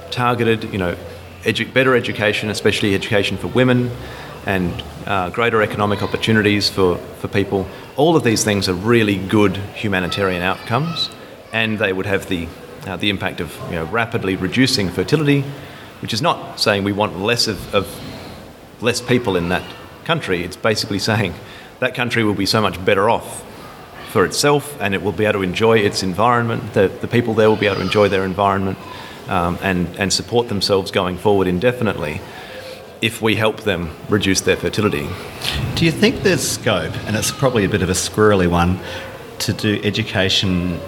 targeted, 0.09 0.63
you 0.71 0.77
know, 0.77 0.95
edu- 1.41 1.73
better 1.73 1.97
education, 1.97 2.49
especially 2.49 2.95
education 2.95 3.35
for 3.35 3.47
women, 3.47 3.91
and 4.45 4.81
uh, 5.05 5.29
greater 5.31 5.61
economic 5.61 6.01
opportunities 6.01 6.69
for, 6.69 6.95
for 7.19 7.27
people. 7.27 7.67
All 7.97 8.15
of 8.15 8.23
these 8.23 8.45
things 8.45 8.69
are 8.69 8.73
really 8.73 9.17
good 9.17 9.57
humanitarian 9.75 10.41
outcomes, 10.41 11.09
and 11.53 11.79
they 11.79 11.93
would 11.93 12.05
have 12.05 12.27
the, 12.27 12.47
uh, 12.85 12.97
the 12.97 13.09
impact 13.09 13.39
of 13.39 13.55
you 13.69 13.75
know, 13.75 13.85
rapidly 13.85 14.35
reducing 14.35 14.89
fertility, 14.89 15.43
which 16.01 16.13
is 16.13 16.21
not 16.21 16.59
saying 16.59 16.83
we 16.83 16.91
want 16.91 17.19
less 17.19 17.47
of, 17.47 17.73
of 17.75 17.87
less 18.81 19.01
people 19.01 19.35
in 19.35 19.49
that 19.49 19.63
country. 20.05 20.43
It's 20.43 20.55
basically 20.55 20.99
saying 20.99 21.33
that 21.79 21.95
country 21.95 22.23
will 22.23 22.33
be 22.33 22.45
so 22.45 22.61
much 22.61 22.83
better 22.83 23.09
off 23.09 23.45
for 24.11 24.25
itself 24.25 24.77
and 24.81 24.93
it 24.93 25.01
will 25.01 25.11
be 25.11 25.25
able 25.25 25.39
to 25.39 25.43
enjoy 25.43 25.79
its 25.79 26.03
environment. 26.03 26.73
The, 26.73 26.87
the 26.87 27.07
people 27.07 27.33
there 27.33 27.49
will 27.49 27.57
be 27.57 27.67
able 27.67 27.77
to 27.77 27.81
enjoy 27.81 28.09
their 28.09 28.25
environment 28.25 28.77
um, 29.27 29.57
and, 29.61 29.87
and 29.97 30.11
support 30.11 30.49
themselves 30.49 30.91
going 30.91 31.17
forward 31.17 31.47
indefinitely 31.47 32.21
if 33.01 33.21
we 33.21 33.35
help 33.35 33.61
them 33.61 33.89
reduce 34.09 34.41
their 34.41 34.57
fertility. 34.57 35.07
Do 35.75 35.85
you 35.85 35.91
think 35.91 36.21
there's 36.21 36.47
scope, 36.47 36.95
and 37.07 37.15
it's 37.15 37.31
probably 37.31 37.65
a 37.65 37.69
bit 37.69 37.81
of 37.81 37.89
a 37.89 37.93
squirrely 37.93 38.47
one, 38.47 38.79
to 39.39 39.53
do 39.53 39.81
education 39.83 40.79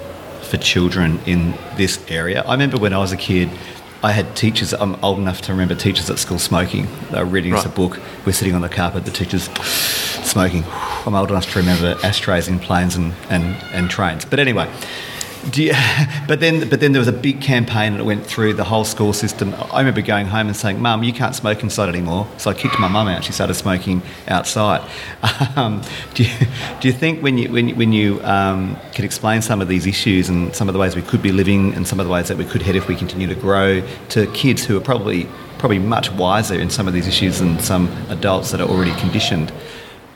for 0.54 0.60
children 0.60 1.20
in 1.26 1.56
this 1.78 2.00
area? 2.10 2.44
I 2.44 2.52
remember 2.52 2.78
when 2.78 2.94
I 2.94 3.00
was 3.00 3.12
a 3.12 3.18
kid, 3.18 3.50
I 4.04 4.12
had 4.12 4.36
teachers, 4.36 4.72
I'm 4.72 5.04
old 5.04 5.18
enough 5.18 5.42
to 5.44 5.52
remember 5.52 5.74
teachers 5.74 6.12
at 6.12 6.20
school 6.20 6.38
smoking. 6.38 6.88
They 7.10 7.18
were 7.18 7.26
reading 7.26 7.56
us 7.56 7.66
a 7.66 7.70
book, 7.70 8.00
we're 8.24 8.34
sitting 8.34 8.54
on 8.54 8.62
the 8.62 8.70
carpet, 8.70 9.04
the 9.06 9.12
teacher's 9.12 9.46
smoking. 10.30 10.63
I'm 11.08 11.16
old 11.16 11.32
enough 11.32 11.52
to 11.54 11.60
remember 11.60 11.98
ashtrays 12.04 12.48
in 12.48 12.60
planes 12.60 12.96
and, 12.96 13.13
and, 13.32 13.56
and 13.74 13.89
trains. 13.89 14.26
But 14.26 14.39
anyway, 14.39 14.72
you, 15.53 15.73
but 16.27 16.39
then, 16.39 16.69
but 16.69 16.79
then 16.79 16.91
there 16.91 16.99
was 16.99 17.08
a 17.08 17.13
big 17.13 17.41
campaign 17.41 17.97
that 17.97 18.03
went 18.03 18.25
through 18.25 18.53
the 18.53 18.63
whole 18.63 18.86
school 18.86 19.13
system. 19.13 19.53
I 19.71 19.79
remember 19.79 20.01
going 20.01 20.27
home 20.27 20.47
and 20.47 20.56
saying, 20.56 20.82
"Mum, 20.82 21.03
you 21.03 21.13
can't 21.13 21.36
smoke 21.36 21.63
inside 21.63 21.89
anymore." 21.89 22.27
So 22.38 22.49
I 22.49 22.53
kicked 22.53 22.79
my 22.79 22.88
mum 22.88 23.08
out. 23.08 23.23
She 23.23 23.32
started 23.32 23.56
smoking 23.56 24.01
outside. 24.27 24.88
Um, 25.56 25.84
do, 26.15 26.23
you, 26.23 26.29
do 26.79 26.88
you 26.88 26.93
think 26.93 27.21
when 27.21 27.38
you 27.38 27.51
when 27.51 27.69
you, 27.69 27.75
when 27.75 27.93
you 27.93 28.23
um, 28.23 28.75
can 28.93 29.06
explain 29.06 29.41
some 29.41 29.62
of 29.62 29.67
these 29.67 29.86
issues 29.86 30.29
and 30.29 30.56
some 30.56 30.67
of 30.67 30.73
the 30.73 30.79
ways 30.79 30.95
we 30.95 31.01
could 31.03 31.21
be 31.21 31.32
living 31.32 31.73
and 31.75 31.88
some 31.88 31.99
of 31.99 32.08
the 32.08 32.12
ways 32.12 32.27
that 32.29 32.38
we 32.38 32.45
could 32.45 32.62
head 32.62 32.75
if 32.75 32.88
we 32.88 32.95
continue 32.95 33.27
to 33.27 33.36
grow 33.36 33.86
to 34.10 34.25
kids 34.27 34.65
who 34.65 34.75
are 34.75 34.82
probably 34.82 35.27
probably 35.60 35.79
much 35.79 36.12
wiser 36.13 36.56
in 36.56 36.69
some 36.69 36.88
of 36.88 36.93
these 36.93 37.08
issues 37.08 37.39
than 37.39 37.60
some 37.60 37.88
adults 38.10 38.51
that 38.51 38.62
are 38.62 38.67
already 38.67 38.93
conditioned? 38.99 39.53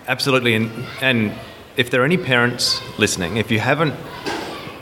Absolutely, 0.07 0.55
and 0.55 0.71
and 1.01 1.33
if 1.75 1.91
there 1.91 2.01
are 2.01 2.05
any 2.05 2.17
parents 2.17 2.81
listening, 2.97 3.37
if 3.37 3.51
you 3.51 3.59
haven't 3.59 3.93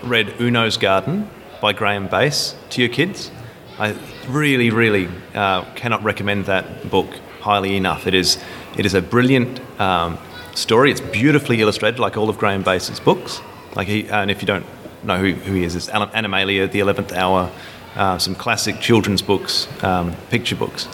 read 0.06 0.40
Uno's 0.40 0.78
Garden 0.78 1.30
by 1.62 1.74
Graeme 1.74 2.08
Base 2.08 2.56
to 2.72 2.82
your 2.82 2.90
kids, 2.90 3.32
I 3.80 3.96
really, 4.28 4.70
really 4.70 5.10
uh, 5.34 5.64
cannot 5.74 6.04
recommend 6.04 6.46
that 6.46 6.90
book 6.90 7.08
highly 7.42 7.76
enough. 7.76 8.08
It 8.08 8.14
is 8.14 8.38
it 8.78 8.86
is 8.86 8.94
a 8.94 9.02
brilliant 9.02 9.60
um, 9.80 10.18
story. 10.54 10.92
It's 10.92 11.02
beautifully 11.02 11.62
illustrated, 11.62 12.00
like 12.00 12.18
all 12.18 12.30
of 12.30 12.38
Graeme 12.38 12.62
Base's 12.62 13.00
books. 13.00 13.42
Like 13.76 13.88
he, 13.88 14.08
and 14.10 14.30
if 14.30 14.42
you 14.42 14.46
don't 14.46 14.66
know 15.04 15.18
who, 15.18 15.34
who 15.34 15.54
he 15.54 15.64
is, 15.64 15.76
it's 15.76 15.90
Animalia, 15.90 16.68
The 16.68 16.80
Eleventh 16.80 17.14
Hour, 17.14 17.52
uh, 17.96 18.18
some 18.18 18.36
classic 18.36 18.80
children's 18.80 19.22
books, 19.22 19.68
um, 19.84 20.16
picture 20.30 20.56
books. 20.56 20.88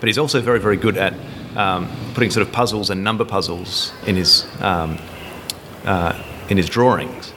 But 0.00 0.08
he's 0.08 0.18
also 0.18 0.40
very, 0.40 0.60
very 0.60 0.76
good 0.76 0.96
at 0.96 1.14
um, 1.56 1.90
putting 2.14 2.30
sort 2.30 2.46
of 2.46 2.52
puzzles 2.52 2.90
and 2.90 3.02
number 3.02 3.24
puzzles 3.24 3.92
in 4.06 4.16
his 4.16 4.46
um, 4.60 4.98
uh, 5.84 6.22
in 6.48 6.56
his 6.56 6.68
drawings. 6.68 7.32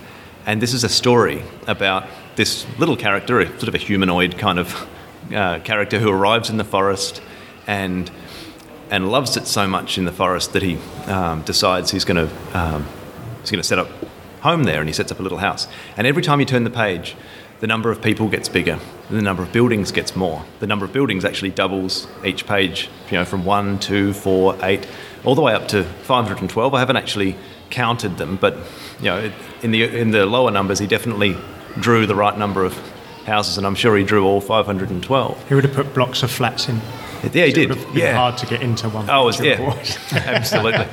And 0.49 0.59
this 0.59 0.73
is 0.73 0.83
a 0.83 0.89
story 0.89 1.43
about 1.67 2.07
this 2.35 2.65
little 2.79 2.97
character, 2.97 3.39
a 3.39 3.45
sort 3.45 3.67
of 3.67 3.75
a 3.75 3.77
humanoid 3.77 4.39
kind 4.39 4.57
of 4.57 4.89
uh, 5.31 5.59
character 5.59 5.99
who 5.99 6.09
arrives 6.09 6.49
in 6.49 6.57
the 6.57 6.63
forest 6.63 7.21
and 7.67 8.09
and 8.89 9.11
loves 9.11 9.37
it 9.37 9.45
so 9.45 9.67
much 9.67 9.99
in 9.99 10.05
the 10.05 10.11
forest 10.11 10.53
that 10.53 10.63
he 10.63 10.79
um, 11.05 11.43
decides 11.43 11.91
he's 11.91 12.03
going 12.03 12.27
to 12.27 12.57
um, 12.59 12.87
he's 13.41 13.51
going 13.51 13.61
to 13.61 13.67
set 13.67 13.77
up 13.77 13.89
home 14.41 14.63
there, 14.63 14.79
and 14.79 14.89
he 14.89 14.93
sets 14.93 15.11
up 15.11 15.19
a 15.19 15.21
little 15.21 15.37
house. 15.37 15.67
And 15.95 16.07
every 16.07 16.23
time 16.23 16.39
you 16.39 16.47
turn 16.47 16.63
the 16.63 16.71
page, 16.71 17.15
the 17.59 17.67
number 17.67 17.91
of 17.91 18.01
people 18.01 18.27
gets 18.27 18.49
bigger, 18.49 18.79
the 19.11 19.21
number 19.21 19.43
of 19.43 19.51
buildings 19.51 19.91
gets 19.91 20.15
more. 20.15 20.45
The 20.61 20.67
number 20.67 20.83
of 20.83 20.91
buildings 20.91 21.25
actually 21.25 21.51
doubles 21.51 22.07
each 22.25 22.47
page, 22.47 22.89
you 23.11 23.17
know, 23.19 23.25
from 23.25 23.45
one, 23.45 23.77
two, 23.77 24.13
four, 24.13 24.57
eight, 24.63 24.87
all 25.23 25.35
the 25.35 25.43
way 25.43 25.53
up 25.53 25.67
to 25.67 25.83
512. 25.83 26.73
I 26.73 26.79
haven't 26.79 26.97
actually 26.97 27.35
counted 27.69 28.17
them, 28.17 28.37
but 28.37 28.55
you 28.99 29.05
know, 29.05 29.31
in 29.61 29.71
the 29.71 29.83
in 29.83 30.11
the 30.11 30.25
lower 30.25 30.51
numbers, 30.51 30.79
he 30.79 30.87
definitely 30.87 31.35
drew 31.79 32.05
the 32.05 32.15
right 32.15 32.37
number 32.37 32.63
of 32.65 32.73
houses, 33.25 33.57
and 33.57 33.67
I'm 33.67 33.75
sure 33.75 33.95
he 33.97 34.03
drew 34.03 34.25
all 34.25 34.41
512. 34.41 35.47
He 35.49 35.55
would 35.55 35.63
have 35.63 35.73
put 35.75 35.93
blocks 35.93 36.23
of 36.23 36.31
flats 36.31 36.67
in. 36.67 36.81
Yeah, 37.33 37.43
he 37.45 37.51
It 37.51 37.53
did. 37.55 37.69
would 37.69 37.77
have 37.77 37.87
been 37.93 37.97
Yeah. 38.03 38.15
hard 38.15 38.37
to 38.39 38.45
get 38.45 38.61
into 38.61 38.87
one. 38.89 39.09
Oh, 39.09 39.29
yeah, 39.41 39.59
absolutely. 40.13 40.85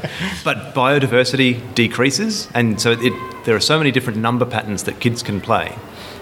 But 0.45 0.75
biodiversity 0.75 1.61
decreases, 1.75 2.49
and 2.53 2.81
so 2.81 2.93
it, 2.93 3.13
there 3.45 3.55
are 3.57 3.61
so 3.61 3.79
many 3.79 3.91
different 3.93 4.19
number 4.19 4.45
patterns 4.45 4.83
that 4.85 4.99
kids 5.01 5.23
can 5.23 5.41
play 5.41 5.77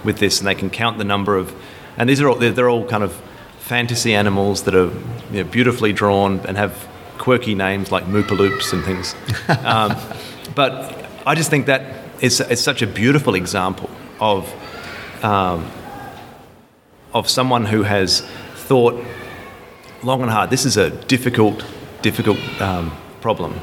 with 0.04 0.18
this, 0.18 0.38
and 0.40 0.46
they 0.46 0.54
can 0.54 0.70
count 0.70 0.98
the 0.98 1.04
number 1.04 1.36
of, 1.36 1.54
and 1.96 2.08
these 2.08 2.20
are 2.20 2.28
all 2.28 2.36
they're, 2.36 2.52
they're 2.52 2.68
all 2.70 2.84
kind 2.86 3.02
of 3.02 3.12
fantasy 3.58 4.14
animals 4.14 4.64
that 4.64 4.74
are 4.74 4.90
you 5.32 5.42
know, 5.42 5.44
beautifully 5.44 5.92
drawn 5.92 6.40
and 6.46 6.56
have 6.58 6.86
quirky 7.18 7.54
names 7.54 7.90
like 7.90 8.04
moopaloops 8.04 8.72
and 8.72 8.84
things. 8.84 9.14
Um, 9.64 9.96
but 10.54 11.08
I 11.26 11.34
just 11.34 11.50
think 11.50 11.66
that 11.66 11.82
is 12.20 12.40
it's 12.40 12.62
such 12.62 12.82
a 12.82 12.86
beautiful 12.86 13.34
example 13.34 13.90
of 14.20 14.52
um, 15.22 15.70
of 17.12 17.28
someone 17.28 17.64
who 17.64 17.82
has 17.82 18.20
thought 18.54 19.02
long 20.02 20.22
and 20.22 20.30
hard. 20.30 20.50
This 20.50 20.64
is 20.64 20.76
a 20.76 20.90
difficult, 20.90 21.64
difficult 22.02 22.38
um, 22.60 22.92
problem, 23.20 23.58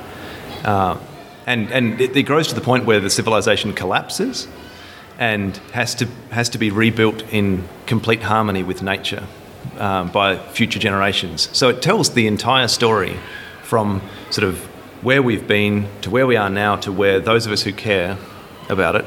uh, 0.63 0.97
and 1.45 1.71
and 1.71 2.01
it, 2.01 2.15
it 2.15 2.23
grows 2.23 2.47
to 2.47 2.56
the 2.56 2.62
point 2.62 2.86
where 2.86 2.99
the 2.99 3.10
civilization 3.10 3.73
collapses 3.73 4.47
and 5.19 5.58
has 5.73 5.95
to 5.95 6.08
has 6.32 6.49
to 6.49 6.58
be 6.58 6.71
rebuilt 6.71 7.21
in 7.32 7.67
complete 7.86 8.23
harmony 8.23 8.63
with 8.63 8.82
nature 8.82 9.27
um, 9.77 10.10
by 10.12 10.38
future 10.38 10.80
generations. 10.80 11.49
So 11.54 11.69
it 11.69 11.82
tells 11.82 12.12
the 12.12 12.27
entire 12.27 12.67
story 12.67 13.17
from 13.63 14.01
sort 14.30 14.47
of 14.47 14.67
where 15.02 15.22
we've 15.22 15.48
been 15.48 15.88
to 16.02 16.10
where 16.10 16.28
we 16.28 16.36
are 16.36 16.50
now 16.50 16.76
to 16.78 16.92
where 16.92 17.20
those 17.20 17.46
of 17.46 17.52
us 17.52 17.64
who 17.64 17.74
care 17.74 18.18
about 18.70 18.96
it 18.96 19.06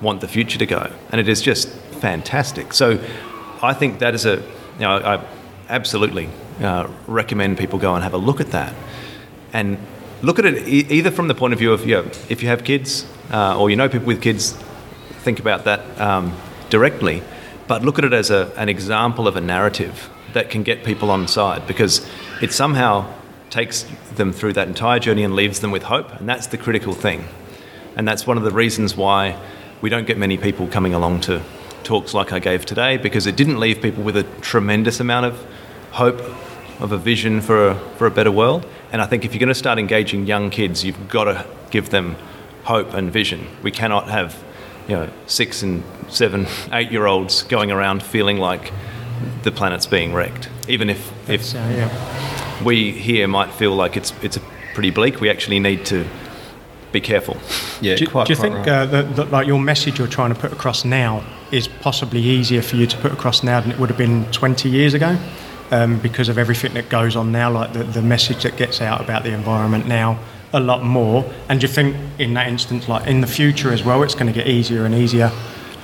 want 0.00 0.20
the 0.20 0.28
future 0.28 0.58
to 0.58 0.66
go, 0.66 0.90
and 1.10 1.20
it 1.20 1.28
is 1.28 1.40
just 1.40 1.68
fantastic. 1.68 2.72
So, 2.72 2.98
I 3.62 3.72
think 3.72 4.00
that 4.00 4.14
is 4.14 4.26
a, 4.26 4.36
you 4.36 4.80
know, 4.80 4.96
I 4.96 5.24
absolutely 5.68 6.28
uh, 6.60 6.88
recommend 7.06 7.58
people 7.58 7.78
go 7.78 7.94
and 7.94 8.02
have 8.02 8.14
a 8.14 8.18
look 8.18 8.40
at 8.40 8.50
that, 8.50 8.74
and 9.52 9.78
look 10.22 10.38
at 10.38 10.44
it 10.44 10.68
e- 10.68 10.86
either 10.90 11.10
from 11.10 11.28
the 11.28 11.34
point 11.34 11.52
of 11.52 11.58
view 11.58 11.72
of, 11.72 11.86
you 11.86 11.94
know, 11.94 12.10
if 12.28 12.42
you 12.42 12.48
have 12.48 12.64
kids 12.64 13.06
uh, 13.30 13.58
or 13.58 13.70
you 13.70 13.76
know 13.76 13.88
people 13.88 14.06
with 14.06 14.22
kids, 14.22 14.52
think 15.22 15.38
about 15.38 15.64
that 15.64 16.00
um, 16.00 16.36
directly, 16.70 17.22
but 17.66 17.82
look 17.82 17.98
at 17.98 18.04
it 18.04 18.12
as 18.12 18.30
a, 18.30 18.52
an 18.56 18.68
example 18.68 19.26
of 19.26 19.36
a 19.36 19.40
narrative 19.40 20.10
that 20.32 20.50
can 20.50 20.62
get 20.62 20.84
people 20.84 21.10
on 21.10 21.28
side 21.28 21.66
because 21.66 22.06
it 22.42 22.52
somehow 22.52 23.06
takes 23.54 23.86
them 24.16 24.32
through 24.32 24.52
that 24.52 24.66
entire 24.66 24.98
journey 24.98 25.22
and 25.22 25.36
leaves 25.36 25.60
them 25.60 25.70
with 25.70 25.84
hope, 25.84 26.12
and 26.18 26.28
that's 26.28 26.48
the 26.48 26.58
critical 26.58 26.92
thing. 26.92 27.24
And 27.94 28.06
that's 28.06 28.26
one 28.26 28.36
of 28.36 28.42
the 28.42 28.50
reasons 28.50 28.96
why 28.96 29.40
we 29.80 29.88
don't 29.88 30.08
get 30.08 30.18
many 30.18 30.36
people 30.36 30.66
coming 30.66 30.92
along 30.92 31.20
to 31.22 31.40
talks 31.84 32.14
like 32.14 32.32
I 32.32 32.40
gave 32.40 32.66
today 32.66 32.96
because 32.96 33.28
it 33.28 33.36
didn't 33.36 33.60
leave 33.60 33.80
people 33.80 34.02
with 34.02 34.16
a 34.16 34.24
tremendous 34.40 34.98
amount 34.98 35.26
of 35.26 35.46
hope, 35.92 36.20
of 36.80 36.90
a 36.90 36.98
vision 36.98 37.40
for 37.40 37.68
a, 37.68 37.74
for 37.96 38.08
a 38.08 38.10
better 38.10 38.32
world. 38.32 38.66
And 38.90 39.00
I 39.00 39.06
think 39.06 39.24
if 39.24 39.32
you're 39.32 39.38
going 39.38 39.48
to 39.50 39.54
start 39.54 39.78
engaging 39.78 40.26
young 40.26 40.50
kids, 40.50 40.84
you've 40.84 41.08
got 41.08 41.24
to 41.24 41.46
give 41.70 41.90
them 41.90 42.16
hope 42.64 42.92
and 42.92 43.12
vision. 43.12 43.46
We 43.62 43.70
cannot 43.70 44.08
have, 44.08 44.36
you 44.88 44.96
know, 44.96 45.10
six 45.26 45.62
and 45.62 45.84
seven, 46.08 46.48
eight 46.72 46.90
year 46.90 47.06
olds 47.06 47.44
going 47.44 47.70
around 47.70 48.02
feeling 48.02 48.38
like 48.38 48.72
the 49.44 49.52
planet's 49.52 49.86
being 49.86 50.12
wrecked. 50.12 50.48
Even 50.66 50.90
if, 50.90 51.30
if 51.30 51.44
So, 51.44 51.60
uh, 51.60 51.68
yeah. 51.68 52.43
We 52.62 52.92
here 52.92 53.26
might 53.28 53.52
feel 53.52 53.74
like 53.74 53.96
it's, 53.96 54.12
it's 54.22 54.36
a 54.36 54.42
pretty 54.74 54.90
bleak, 54.90 55.20
we 55.20 55.30
actually 55.30 55.60
need 55.60 55.86
to 55.86 56.06
be 56.92 57.00
careful. 57.00 57.36
Yeah, 57.80 57.96
Do, 57.96 58.06
quite, 58.06 58.26
do 58.26 58.32
you 58.32 58.38
quite 58.38 58.50
think 58.50 58.54
right. 58.66 58.68
uh, 58.68 58.86
that, 58.86 59.16
that 59.16 59.30
like 59.30 59.46
your 59.46 59.58
message 59.58 59.98
you're 59.98 60.08
trying 60.08 60.32
to 60.32 60.40
put 60.40 60.52
across 60.52 60.84
now 60.84 61.24
is 61.50 61.68
possibly 61.68 62.20
easier 62.20 62.62
for 62.62 62.76
you 62.76 62.86
to 62.86 62.96
put 62.98 63.12
across 63.12 63.42
now 63.42 63.60
than 63.60 63.70
it 63.70 63.78
would 63.78 63.88
have 63.88 63.98
been 63.98 64.24
20 64.32 64.68
years 64.68 64.94
ago? 64.94 65.18
Um, 65.70 65.98
because 65.98 66.28
of 66.28 66.38
everything 66.38 66.74
that 66.74 66.88
goes 66.88 67.16
on 67.16 67.32
now, 67.32 67.50
like 67.50 67.72
the, 67.72 67.82
the 67.82 68.02
message 68.02 68.42
that 68.44 68.56
gets 68.56 68.80
out 68.80 69.00
about 69.00 69.24
the 69.24 69.32
environment 69.32 69.86
now, 69.86 70.18
a 70.52 70.60
lot 70.60 70.84
more. 70.84 71.24
And 71.48 71.60
do 71.60 71.66
you 71.66 71.72
think 71.72 71.96
in 72.18 72.34
that 72.34 72.46
instance, 72.46 72.88
like 72.88 73.08
in 73.08 73.20
the 73.20 73.26
future 73.26 73.72
as 73.72 73.82
well, 73.82 74.02
it's 74.02 74.14
going 74.14 74.26
to 74.26 74.32
get 74.32 74.46
easier 74.46 74.84
and 74.84 74.94
easier 74.94 75.32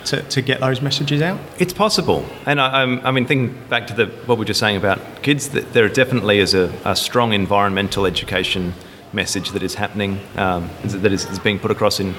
to, 0.06 0.22
to 0.22 0.42
get 0.42 0.60
those 0.60 0.80
messages 0.80 1.22
out? 1.22 1.40
It's 1.58 1.72
possible, 1.72 2.24
and 2.46 2.60
I, 2.60 2.82
I'm, 2.82 3.04
I 3.06 3.10
mean, 3.10 3.26
thinking 3.26 3.56
back 3.68 3.86
to 3.88 3.94
the, 3.94 4.06
what 4.26 4.36
we 4.36 4.40
were 4.40 4.44
just 4.46 4.60
saying 4.60 4.76
about 4.76 5.22
kids, 5.22 5.50
that 5.50 5.72
there 5.72 5.88
definitely 5.88 6.38
is 6.38 6.54
a, 6.54 6.72
a 6.84 6.96
strong 6.96 7.32
environmental 7.32 8.06
education 8.06 8.74
message 9.12 9.50
that 9.50 9.62
is 9.62 9.74
happening, 9.74 10.20
um, 10.36 10.70
that 10.84 11.12
is, 11.12 11.24
is 11.26 11.38
being 11.38 11.58
put 11.58 11.70
across 11.70 12.00
in 12.00 12.14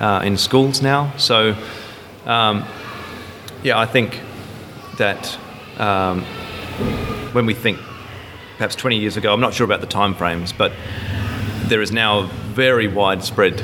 uh, 0.00 0.22
in 0.24 0.36
schools 0.36 0.82
now. 0.82 1.12
So, 1.16 1.54
um, 2.24 2.64
yeah, 3.62 3.78
I 3.78 3.86
think 3.86 4.20
that 4.96 5.38
um, 5.78 6.22
when 7.32 7.46
we 7.46 7.54
think 7.54 7.78
perhaps 8.56 8.74
20 8.74 8.98
years 8.98 9.16
ago, 9.16 9.32
I'm 9.32 9.40
not 9.40 9.54
sure 9.54 9.64
about 9.64 9.80
the 9.80 9.86
timeframes, 9.86 10.56
but 10.56 10.72
there 11.68 11.82
is 11.82 11.92
now 11.92 12.26
very 12.54 12.88
widespread 12.88 13.62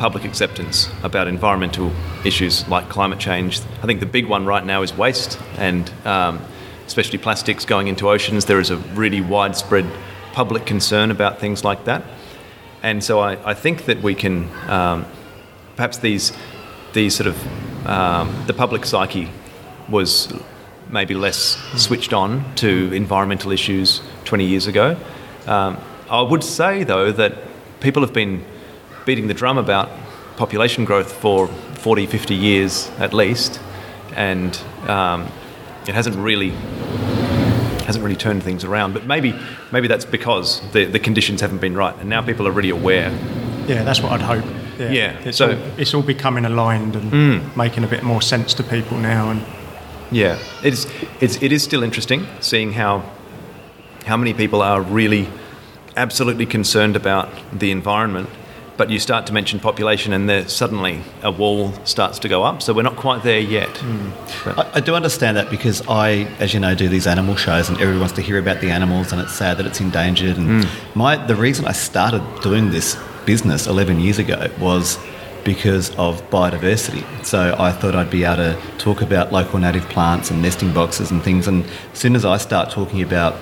public 0.00 0.24
acceptance 0.24 0.88
about 1.02 1.28
environmental 1.28 1.92
issues 2.24 2.66
like 2.68 2.88
climate 2.88 3.18
change. 3.18 3.60
I 3.82 3.86
think 3.86 4.00
the 4.00 4.06
big 4.06 4.26
one 4.26 4.46
right 4.46 4.64
now 4.64 4.80
is 4.80 4.96
waste, 4.96 5.38
and 5.58 5.92
um, 6.06 6.40
especially 6.86 7.18
plastics 7.18 7.66
going 7.66 7.86
into 7.86 8.08
oceans. 8.08 8.46
There 8.46 8.58
is 8.58 8.70
a 8.70 8.78
really 8.96 9.20
widespread 9.20 9.84
public 10.32 10.64
concern 10.64 11.10
about 11.10 11.38
things 11.38 11.64
like 11.64 11.84
that. 11.84 12.02
And 12.82 13.04
so 13.04 13.20
I, 13.20 13.50
I 13.50 13.52
think 13.52 13.84
that 13.84 14.00
we 14.00 14.14
can, 14.14 14.48
um, 14.70 15.04
perhaps 15.76 15.98
these, 15.98 16.32
these 16.94 17.14
sort 17.14 17.26
of, 17.26 17.86
um, 17.86 18.34
the 18.46 18.54
public 18.54 18.86
psyche 18.86 19.28
was 19.90 20.32
maybe 20.88 21.12
less 21.12 21.58
switched 21.76 22.14
on 22.14 22.54
to 22.54 22.90
environmental 22.94 23.52
issues 23.52 24.00
20 24.24 24.46
years 24.46 24.66
ago. 24.66 24.96
Um, 25.46 25.76
I 26.08 26.22
would 26.22 26.42
say, 26.42 26.84
though, 26.84 27.12
that 27.12 27.34
people 27.80 28.00
have 28.00 28.14
been 28.14 28.42
beating 29.06 29.26
the 29.28 29.34
drum 29.34 29.58
about 29.58 29.88
population 30.36 30.84
growth 30.84 31.12
for 31.12 31.46
40, 31.48 32.06
50 32.06 32.34
years 32.34 32.90
at 32.98 33.12
least, 33.12 33.60
and 34.14 34.56
um, 34.88 35.26
it 35.86 35.94
hasn't 35.94 36.16
really 36.16 36.50
hasn't 37.86 38.04
really 38.04 38.16
turned 38.16 38.42
things 38.42 38.64
around. 38.64 38.92
But 38.94 39.06
maybe 39.06 39.34
maybe 39.72 39.88
that's 39.88 40.04
because 40.04 40.60
the, 40.72 40.84
the 40.84 40.98
conditions 40.98 41.40
haven't 41.40 41.60
been 41.60 41.76
right, 41.76 41.96
and 41.98 42.08
now 42.08 42.22
people 42.22 42.46
are 42.46 42.52
really 42.52 42.70
aware. 42.70 43.10
Yeah, 43.66 43.82
that's 43.84 44.00
what 44.00 44.12
I'd 44.12 44.22
hope. 44.22 44.44
Yeah, 44.78 44.90
Yeah, 44.90 45.18
It's, 45.24 45.36
so- 45.38 45.50
all, 45.56 45.58
it's 45.80 45.94
all 45.94 46.02
becoming 46.02 46.44
aligned 46.46 46.96
and 46.96 47.54
making 47.56 47.84
a 47.84 47.86
bit 47.86 48.02
more 48.02 48.22
sense 48.22 48.54
to 48.54 48.62
people 48.62 48.96
now. 48.96 49.30
And 49.30 49.42
Yeah, 50.10 50.38
it's, 50.62 50.86
it's 51.20 51.36
it 51.42 51.52
is 51.52 51.62
still 51.62 51.82
interesting 51.82 52.26
seeing 52.40 52.72
how 52.72 53.02
how 54.06 54.16
many 54.16 54.32
people 54.32 54.62
are 54.62 54.80
really 54.80 55.28
absolutely 55.96 56.46
concerned 56.46 56.96
about 56.96 57.28
the 57.52 57.70
environment, 57.70 58.28
but 58.80 58.88
you 58.88 58.98
start 58.98 59.26
to 59.26 59.34
mention 59.34 59.60
population, 59.60 60.14
and 60.14 60.26
there 60.26 60.48
suddenly 60.48 61.02
a 61.22 61.30
wall 61.30 61.70
starts 61.84 62.18
to 62.18 62.28
go 62.30 62.44
up. 62.44 62.62
So 62.62 62.72
we're 62.72 62.80
not 62.80 62.96
quite 62.96 63.22
there 63.22 63.38
yet. 63.38 63.68
But- 64.42 64.58
I, 64.58 64.70
I 64.76 64.80
do 64.80 64.94
understand 64.94 65.36
that 65.36 65.50
because 65.50 65.86
I, 65.86 66.26
as 66.38 66.54
you 66.54 66.60
know, 66.60 66.74
do 66.74 66.88
these 66.88 67.06
animal 67.06 67.36
shows, 67.36 67.68
and 67.68 67.76
everyone 67.76 68.00
wants 68.00 68.14
to 68.14 68.22
hear 68.22 68.38
about 68.38 68.62
the 68.62 68.70
animals, 68.70 69.12
and 69.12 69.20
it's 69.20 69.34
sad 69.34 69.58
that 69.58 69.66
it's 69.66 69.80
endangered. 69.82 70.38
And 70.38 70.64
hmm. 70.64 70.98
my 70.98 71.16
the 71.26 71.36
reason 71.36 71.66
I 71.66 71.72
started 71.72 72.22
doing 72.40 72.70
this 72.70 72.96
business 73.26 73.66
11 73.66 74.00
years 74.00 74.18
ago 74.18 74.50
was 74.58 74.98
because 75.44 75.90
of 75.96 76.22
biodiversity. 76.30 77.04
So 77.22 77.54
I 77.58 77.72
thought 77.72 77.94
I'd 77.94 78.10
be 78.10 78.24
able 78.24 78.36
to 78.36 78.58
talk 78.78 79.02
about 79.02 79.30
local 79.30 79.58
native 79.58 79.86
plants 79.90 80.30
and 80.30 80.40
nesting 80.40 80.72
boxes 80.72 81.10
and 81.10 81.22
things. 81.22 81.46
And 81.46 81.66
as 81.92 81.98
soon 81.98 82.16
as 82.16 82.24
I 82.24 82.38
start 82.38 82.70
talking 82.70 83.02
about 83.02 83.36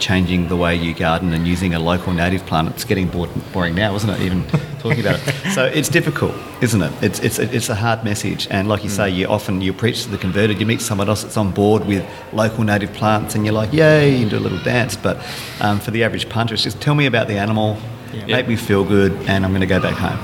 changing 0.00 0.48
the 0.48 0.56
way 0.56 0.74
you 0.74 0.94
garden 0.94 1.32
and 1.32 1.46
using 1.46 1.74
a 1.74 1.78
local 1.78 2.12
native 2.12 2.44
plant. 2.46 2.70
It's 2.70 2.84
getting 2.84 3.06
bored, 3.08 3.30
boring 3.52 3.74
now, 3.74 3.94
isn't 3.94 4.10
it? 4.10 4.20
Even 4.22 4.44
talking 4.80 5.00
about 5.00 5.20
it. 5.20 5.52
So 5.52 5.64
it's 5.66 5.88
difficult, 5.88 6.34
isn't 6.60 6.82
it? 6.82 6.92
It's 7.02 7.20
it's 7.20 7.38
it's 7.38 7.68
a 7.68 7.74
hard 7.74 8.02
message, 8.02 8.48
and 8.50 8.66
like 8.68 8.82
you 8.82 8.88
say, 8.90 9.10
you 9.10 9.26
often 9.28 9.60
you 9.60 9.72
preach 9.72 10.02
to 10.04 10.08
the 10.10 10.18
converted. 10.18 10.58
You 10.58 10.66
meet 10.66 10.80
someone 10.80 11.08
else 11.08 11.22
that's 11.22 11.36
on 11.36 11.52
board 11.52 11.86
with 11.86 12.04
local 12.32 12.64
native 12.64 12.92
plants, 12.94 13.34
and 13.34 13.44
you're 13.44 13.54
like, 13.54 13.72
yay, 13.72 14.20
and 14.22 14.30
do 14.30 14.38
a 14.38 14.40
little 14.40 14.62
dance. 14.64 14.96
But 14.96 15.18
um, 15.60 15.78
for 15.78 15.90
the 15.92 16.02
average 16.02 16.28
punter, 16.28 16.54
it's 16.54 16.62
just 16.64 16.80
tell 16.80 16.94
me 16.94 17.06
about 17.06 17.28
the 17.28 17.36
animal, 17.38 17.76
make 18.26 18.48
me 18.48 18.56
feel 18.56 18.84
good, 18.84 19.12
and 19.28 19.44
I'm 19.44 19.52
going 19.52 19.60
to 19.60 19.66
go 19.66 19.80
back 19.80 19.96
home. 19.96 20.18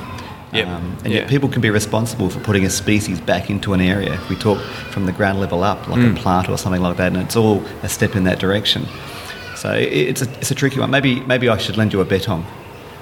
Yep. 0.52 0.68
Um, 0.68 0.96
and 1.04 1.12
Yeah. 1.12 1.20
yet 1.20 1.28
people 1.28 1.48
can 1.48 1.60
be 1.60 1.70
responsible 1.70 2.30
for 2.30 2.38
putting 2.40 2.64
a 2.64 2.70
species 2.70 3.20
back 3.20 3.50
into 3.50 3.74
an 3.74 3.80
area. 3.80 4.14
If 4.14 4.28
we 4.30 4.36
talk 4.36 4.58
from 4.90 5.04
the 5.04 5.12
ground 5.12 5.38
level 5.40 5.62
up, 5.64 5.86
like 5.88 6.00
a 6.00 6.14
plant 6.14 6.48
or 6.48 6.56
something 6.56 6.80
like 6.80 6.96
that, 6.96 7.12
and 7.12 7.20
it's 7.20 7.36
all 7.36 7.62
a 7.82 7.88
step 7.88 8.14
in 8.16 8.24
that 8.24 8.38
direction. 8.38 8.86
So 9.56 9.72
it's 9.72 10.22
a, 10.22 10.30
it's 10.38 10.50
a 10.50 10.54
tricky 10.54 10.78
one. 10.78 10.90
Maybe 10.90 11.20
maybe 11.20 11.48
I 11.48 11.56
should 11.56 11.76
lend 11.76 11.92
you 11.92 12.00
a 12.00 12.06
bettong. 12.06 12.44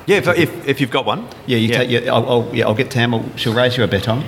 Yeah, 0.07 0.19
if, 0.19 0.29
if, 0.29 0.69
if 0.69 0.81
you've 0.81 0.91
got 0.91 1.07
one. 1.07 1.29
Yeah, 1.47 1.57
you 1.57 1.69
take. 1.69 1.89
Yeah, 1.89 2.13
I'll, 2.13 2.29
I'll, 2.29 2.55
yeah, 2.55 2.67
I'll 2.67 2.75
get 2.75 2.91
Tam. 2.91 3.15
I'll, 3.15 3.25
she'll 3.37 3.55
raise 3.55 3.77
you 3.77 3.85
a 3.85 3.89
bettong. 3.89 4.25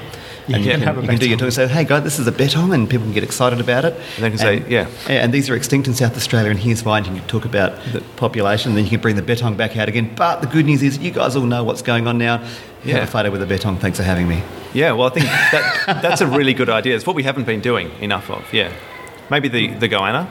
You 0.49 0.55
and 0.55 0.65
you 0.65 0.71
can 0.71 0.81
can, 0.81 0.87
have 0.87 0.99
a 0.99 1.03
you 1.03 1.09
can 1.09 1.19
do 1.19 1.29
your 1.29 1.39
talk 1.39 1.47
and 1.47 1.55
say, 1.55 1.67
hey, 1.67 1.83
guys, 1.85 2.05
this 2.05 2.21
is 2.21 2.27
a 2.29 2.33
bettong, 2.33 2.73
and 2.73 2.89
people 2.89 3.05
can 3.05 3.13
get 3.13 3.25
excited 3.25 3.61
about 3.61 3.85
it. 3.85 3.95
And 4.15 4.25
they 4.25 4.31
can 4.31 4.39
say, 4.39 4.59
yeah. 4.69 4.89
Yeah, 5.09 5.25
and 5.25 5.35
these 5.35 5.51
are 5.51 5.57
extinct 5.57 5.89
in 5.89 5.95
South 5.95 6.17
Australia, 6.17 6.51
and 6.51 6.59
here's 6.59 6.85
why. 6.85 6.99
And 6.99 7.07
you 7.09 7.15
can 7.15 7.27
talk 7.29 7.45
about 7.45 7.83
the 7.93 8.01
population, 8.15 8.71
and 8.71 8.79
then 8.79 8.85
you 8.85 8.91
can 8.91 9.01
bring 9.01 9.17
the 9.17 9.23
bettong 9.23 9.57
back 9.57 9.77
out 9.77 9.89
again. 9.89 10.15
But 10.15 10.43
the 10.43 10.47
good 10.47 10.65
news 10.65 10.83
is, 10.83 10.99
you 10.99 11.11
guys 11.11 11.35
all 11.35 11.47
know 11.47 11.65
what's 11.65 11.83
going 11.83 12.07
on 12.07 12.17
now. 12.17 12.47
Yeah. 12.85 12.95
Have 12.95 13.09
a 13.09 13.11
photo 13.11 13.31
with 13.33 13.43
a 13.43 13.47
bettong. 13.47 13.81
Thanks 13.81 13.99
for 13.99 14.05
having 14.05 14.29
me. 14.29 14.43
Yeah, 14.73 14.93
well, 14.93 15.09
I 15.09 15.11
think 15.11 15.27
that, 15.27 16.01
that's 16.01 16.21
a 16.21 16.27
really 16.29 16.55
good 16.55 16.71
idea. 16.71 16.95
It's 16.95 17.07
what 17.07 17.17
we 17.17 17.25
haven't 17.25 17.45
been 17.45 17.61
doing 17.61 17.91
enough 18.01 18.31
of. 18.31 18.55
Yeah. 18.55 18.73
Maybe 19.29 19.49
the, 19.49 19.75
the 19.75 19.89
goanna. 19.89 20.31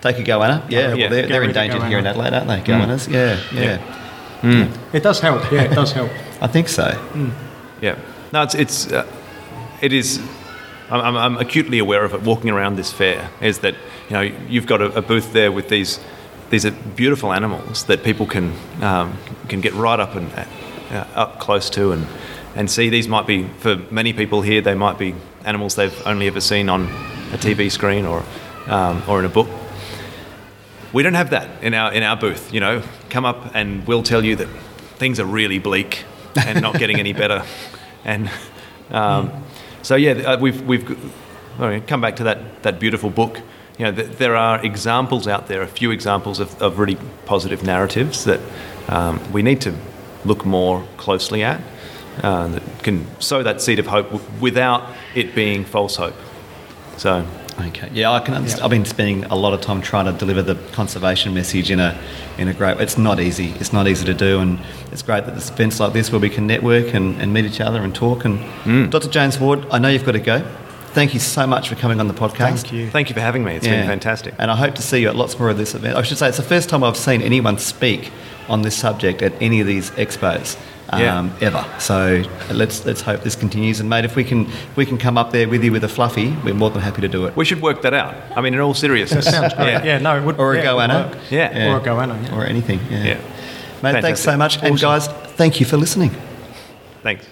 Take 0.00 0.18
a 0.18 0.22
goanna. 0.22 0.64
Yeah, 0.68 0.80
yeah. 0.80 0.86
well, 0.94 1.10
they're, 1.10 1.26
they're 1.28 1.42
endangered 1.42 1.82
here 1.84 1.98
in. 1.98 2.06
Adelaide, 2.06 2.32
aren't 2.34 2.46
they? 2.48 2.60
Goannas. 2.60 3.08
Yeah, 3.08 3.40
yeah, 3.52 4.68
it 4.92 5.02
does 5.02 5.20
help. 5.20 5.50
Yeah, 5.50 5.62
it 5.62 5.74
does 5.74 5.92
help. 5.92 6.10
I 6.40 6.46
think 6.46 6.68
so. 6.68 6.86
Yeah. 7.80 7.98
No, 8.32 8.42
it's, 8.42 8.54
it's 8.54 8.92
uh, 8.92 9.06
it 9.80 9.92
is. 9.92 10.18
I'm, 10.90 11.00
I'm- 11.00 11.16
I'm 11.16 11.36
acutely 11.38 11.78
aware 11.78 12.04
of 12.04 12.14
it. 12.14 12.22
Walking 12.22 12.50
around 12.50 12.76
this 12.76 12.92
fair 12.92 13.30
is 13.40 13.60
that 13.60 13.74
you 14.08 14.14
know 14.14 14.20
you've 14.20 14.66
got 14.66 14.80
a, 14.80 14.98
a 14.98 15.02
booth 15.02 15.32
there 15.32 15.50
with 15.50 15.68
these 15.68 15.98
these 16.50 16.64
are 16.64 16.70
beautiful 16.70 17.32
animals 17.32 17.84
that 17.86 18.04
people 18.04 18.26
can 18.26 18.52
um, 18.82 19.16
can 19.48 19.60
get 19.60 19.72
right 19.74 19.98
up 19.98 20.14
and 20.14 20.30
uh, 20.90 21.04
up 21.14 21.40
close 21.40 21.68
to 21.70 21.92
and 21.92 22.06
and 22.54 22.70
see. 22.70 22.88
These 22.90 23.08
might 23.08 23.26
be 23.26 23.48
for 23.58 23.76
many 23.90 24.12
people 24.12 24.42
here. 24.42 24.60
They 24.60 24.74
might 24.74 24.98
be 24.98 25.14
animals 25.44 25.74
they've 25.74 26.06
only 26.06 26.26
ever 26.28 26.40
seen 26.40 26.68
on 26.68 26.82
a 27.32 27.38
TV 27.38 27.70
screen 27.70 28.04
or 28.06 28.22
um, 28.68 29.02
or 29.08 29.18
in 29.18 29.24
a 29.24 29.28
book. 29.30 29.48
We 30.96 31.02
don't 31.02 31.14
have 31.14 31.30
that 31.30 31.62
in 31.62 31.74
our 31.74 31.92
in 31.92 32.02
our 32.02 32.16
booth. 32.16 32.54
You 32.54 32.60
know, 32.60 32.82
come 33.10 33.28
up 33.28 33.54
and 33.54 33.86
we'll 33.86 34.02
tell 34.02 34.24
you 34.24 34.36
that 34.36 34.48
things 34.98 35.20
are 35.20 35.26
really 35.26 35.58
bleak 35.58 36.04
and 36.34 36.62
not 36.62 36.78
getting 36.78 36.98
any 36.98 37.12
better. 37.12 37.42
And 38.04 38.30
um, 38.92 39.30
so 39.82 39.96
yeah, 39.96 40.12
uh, 40.12 40.38
we've 40.38 40.62
we've 40.62 40.84
right, 41.58 41.86
come 41.88 42.00
back 42.00 42.16
to 42.16 42.24
that 42.24 42.38
that 42.62 42.78
beautiful 42.78 43.10
book. 43.10 43.40
You 43.78 43.84
know, 43.86 43.92
th- 43.92 44.16
there 44.18 44.36
are 44.36 44.64
examples 44.64 45.26
out 45.26 45.48
there, 45.48 45.62
a 45.62 45.66
few 45.66 45.90
examples 45.90 46.40
of, 46.40 46.62
of 46.62 46.78
really 46.78 46.96
positive 47.26 47.64
narratives 47.64 48.24
that 48.24 48.40
um, 48.88 49.20
we 49.32 49.42
need 49.42 49.60
to 49.62 49.72
look 50.24 50.44
more 50.46 50.84
closely 50.96 51.42
at. 51.42 51.60
uh, 52.22 52.48
that 52.48 52.62
can 52.82 53.06
sow 53.20 53.42
that 53.42 53.60
seed 53.60 53.78
of 53.78 53.86
hope 53.86 54.10
w- 54.10 54.24
without 54.40 54.82
it 55.14 55.34
being 55.34 55.64
false 55.64 55.96
hope. 55.96 56.14
So, 56.96 57.26
Okay. 57.58 57.88
Yeah, 57.92 58.10
I 58.10 58.20
can 58.20 58.34
understand. 58.34 58.64
I've 58.64 58.70
been 58.70 58.84
spending 58.84 59.24
a 59.24 59.34
lot 59.34 59.54
of 59.54 59.60
time 59.60 59.80
trying 59.80 60.06
to 60.06 60.12
deliver 60.12 60.42
the 60.42 60.56
conservation 60.72 61.32
message 61.32 61.70
in 61.70 61.80
a 61.80 61.98
in 62.36 62.48
a 62.48 62.54
great. 62.54 62.78
It's 62.80 62.98
not 62.98 63.18
easy. 63.18 63.50
It's 63.52 63.72
not 63.72 63.88
easy 63.88 64.04
to 64.04 64.14
do, 64.14 64.40
and 64.40 64.60
it's 64.92 65.02
great 65.02 65.24
that 65.24 65.32
there's 65.32 65.50
events 65.50 65.80
like 65.80 65.92
this 65.92 66.12
where 66.12 66.20
we 66.20 66.28
can 66.28 66.46
network 66.46 66.92
and, 66.92 67.20
and 67.20 67.32
meet 67.32 67.46
each 67.46 67.60
other 67.60 67.82
and 67.82 67.94
talk. 67.94 68.24
And 68.24 68.38
mm. 68.64 68.90
Dr. 68.90 69.08
James 69.08 69.38
Ward, 69.38 69.66
I 69.70 69.78
know 69.78 69.88
you've 69.88 70.04
got 70.04 70.12
to 70.12 70.20
go. 70.20 70.46
Thank 70.96 71.12
you 71.12 71.20
so 71.20 71.46
much 71.46 71.68
for 71.68 71.74
coming 71.74 72.00
on 72.00 72.08
the 72.08 72.14
podcast. 72.14 72.62
Thank 72.62 72.72
you. 72.72 72.90
thank 72.90 73.10
you 73.10 73.14
for 73.14 73.20
having 73.20 73.44
me. 73.44 73.54
It's 73.56 73.66
Yeah. 73.66 73.80
been 73.80 73.86
fantastic. 73.88 74.34
And 74.38 74.50
I 74.50 74.56
hope 74.56 74.74
to 74.76 74.82
see 74.82 75.00
you 75.00 75.08
at 75.08 75.16
lots 75.16 75.38
more 75.38 75.50
of 75.50 75.58
this 75.58 75.74
event. 75.74 75.96
I 75.96 76.00
should 76.02 76.16
say 76.16 76.28
it's 76.28 76.38
the 76.38 76.42
first 76.42 76.70
time 76.70 76.82
I've 76.82 76.96
seen 76.96 77.20
anyone 77.20 77.58
speak 77.58 78.10
on 78.48 78.62
this 78.62 78.74
subject 78.74 79.20
at 79.20 79.34
any 79.40 79.60
of 79.60 79.66
these 79.66 79.90
expos. 79.90 80.56
Um, 80.90 81.00
Yeah. 81.00 81.28
Ever. 81.48 81.64
So 81.78 82.22
let's 82.50 82.84
let's 82.86 83.00
hope 83.00 83.22
this 83.22 83.34
continues. 83.36 83.80
And 83.80 83.88
mate, 83.90 84.04
if 84.04 84.14
we 84.16 84.22
can 84.24 84.48
we 84.76 84.86
can 84.86 84.98
come 84.98 85.18
up 85.18 85.32
there 85.32 85.48
with 85.48 85.64
you 85.64 85.72
with 85.72 85.82
a 85.84 85.88
fluffy, 85.88 86.30
we're 86.44 86.54
more 86.54 86.70
than 86.70 86.80
happy 86.82 87.00
to 87.02 87.08
do 87.08 87.26
it. 87.26 87.36
We 87.36 87.44
should 87.44 87.60
work 87.60 87.82
that 87.82 87.92
out. 87.94 88.14
I 88.36 88.40
mean, 88.40 88.54
in 88.54 88.60
all 88.60 88.74
seriousnness. 88.74 89.24
Sounds 89.24 89.54
great. 89.54 89.68
Yeah. 89.68 89.84
Yeah, 89.84 89.98
no, 89.98 90.16
it 90.16 90.22
would. 90.24 90.38
Or 90.38 90.54
a 90.54 90.56
yeah, 90.62 90.70
it 90.70 90.74
would 90.74 90.90
goanna. 90.90 91.10
work. 91.10 91.18
Yeah. 91.30 91.72
Or 91.72 91.78
a 91.78 91.80
goanna, 91.80 92.22
yeah. 92.22 92.36
Or 92.36 92.44
anything. 92.44 92.80
Yeah. 92.90 93.04
Yeah. 93.04 93.20
Mate, 93.82 94.00
thanks 94.02 94.20
so 94.20 94.30
Fantastic. 94.32 94.62
much. 94.62 94.70
And 94.70 94.80
guys, 94.80 95.08
thank 95.36 95.58
you 95.60 95.66
for 95.66 95.76
listening. 95.76 96.10
Thanks. 97.02 97.26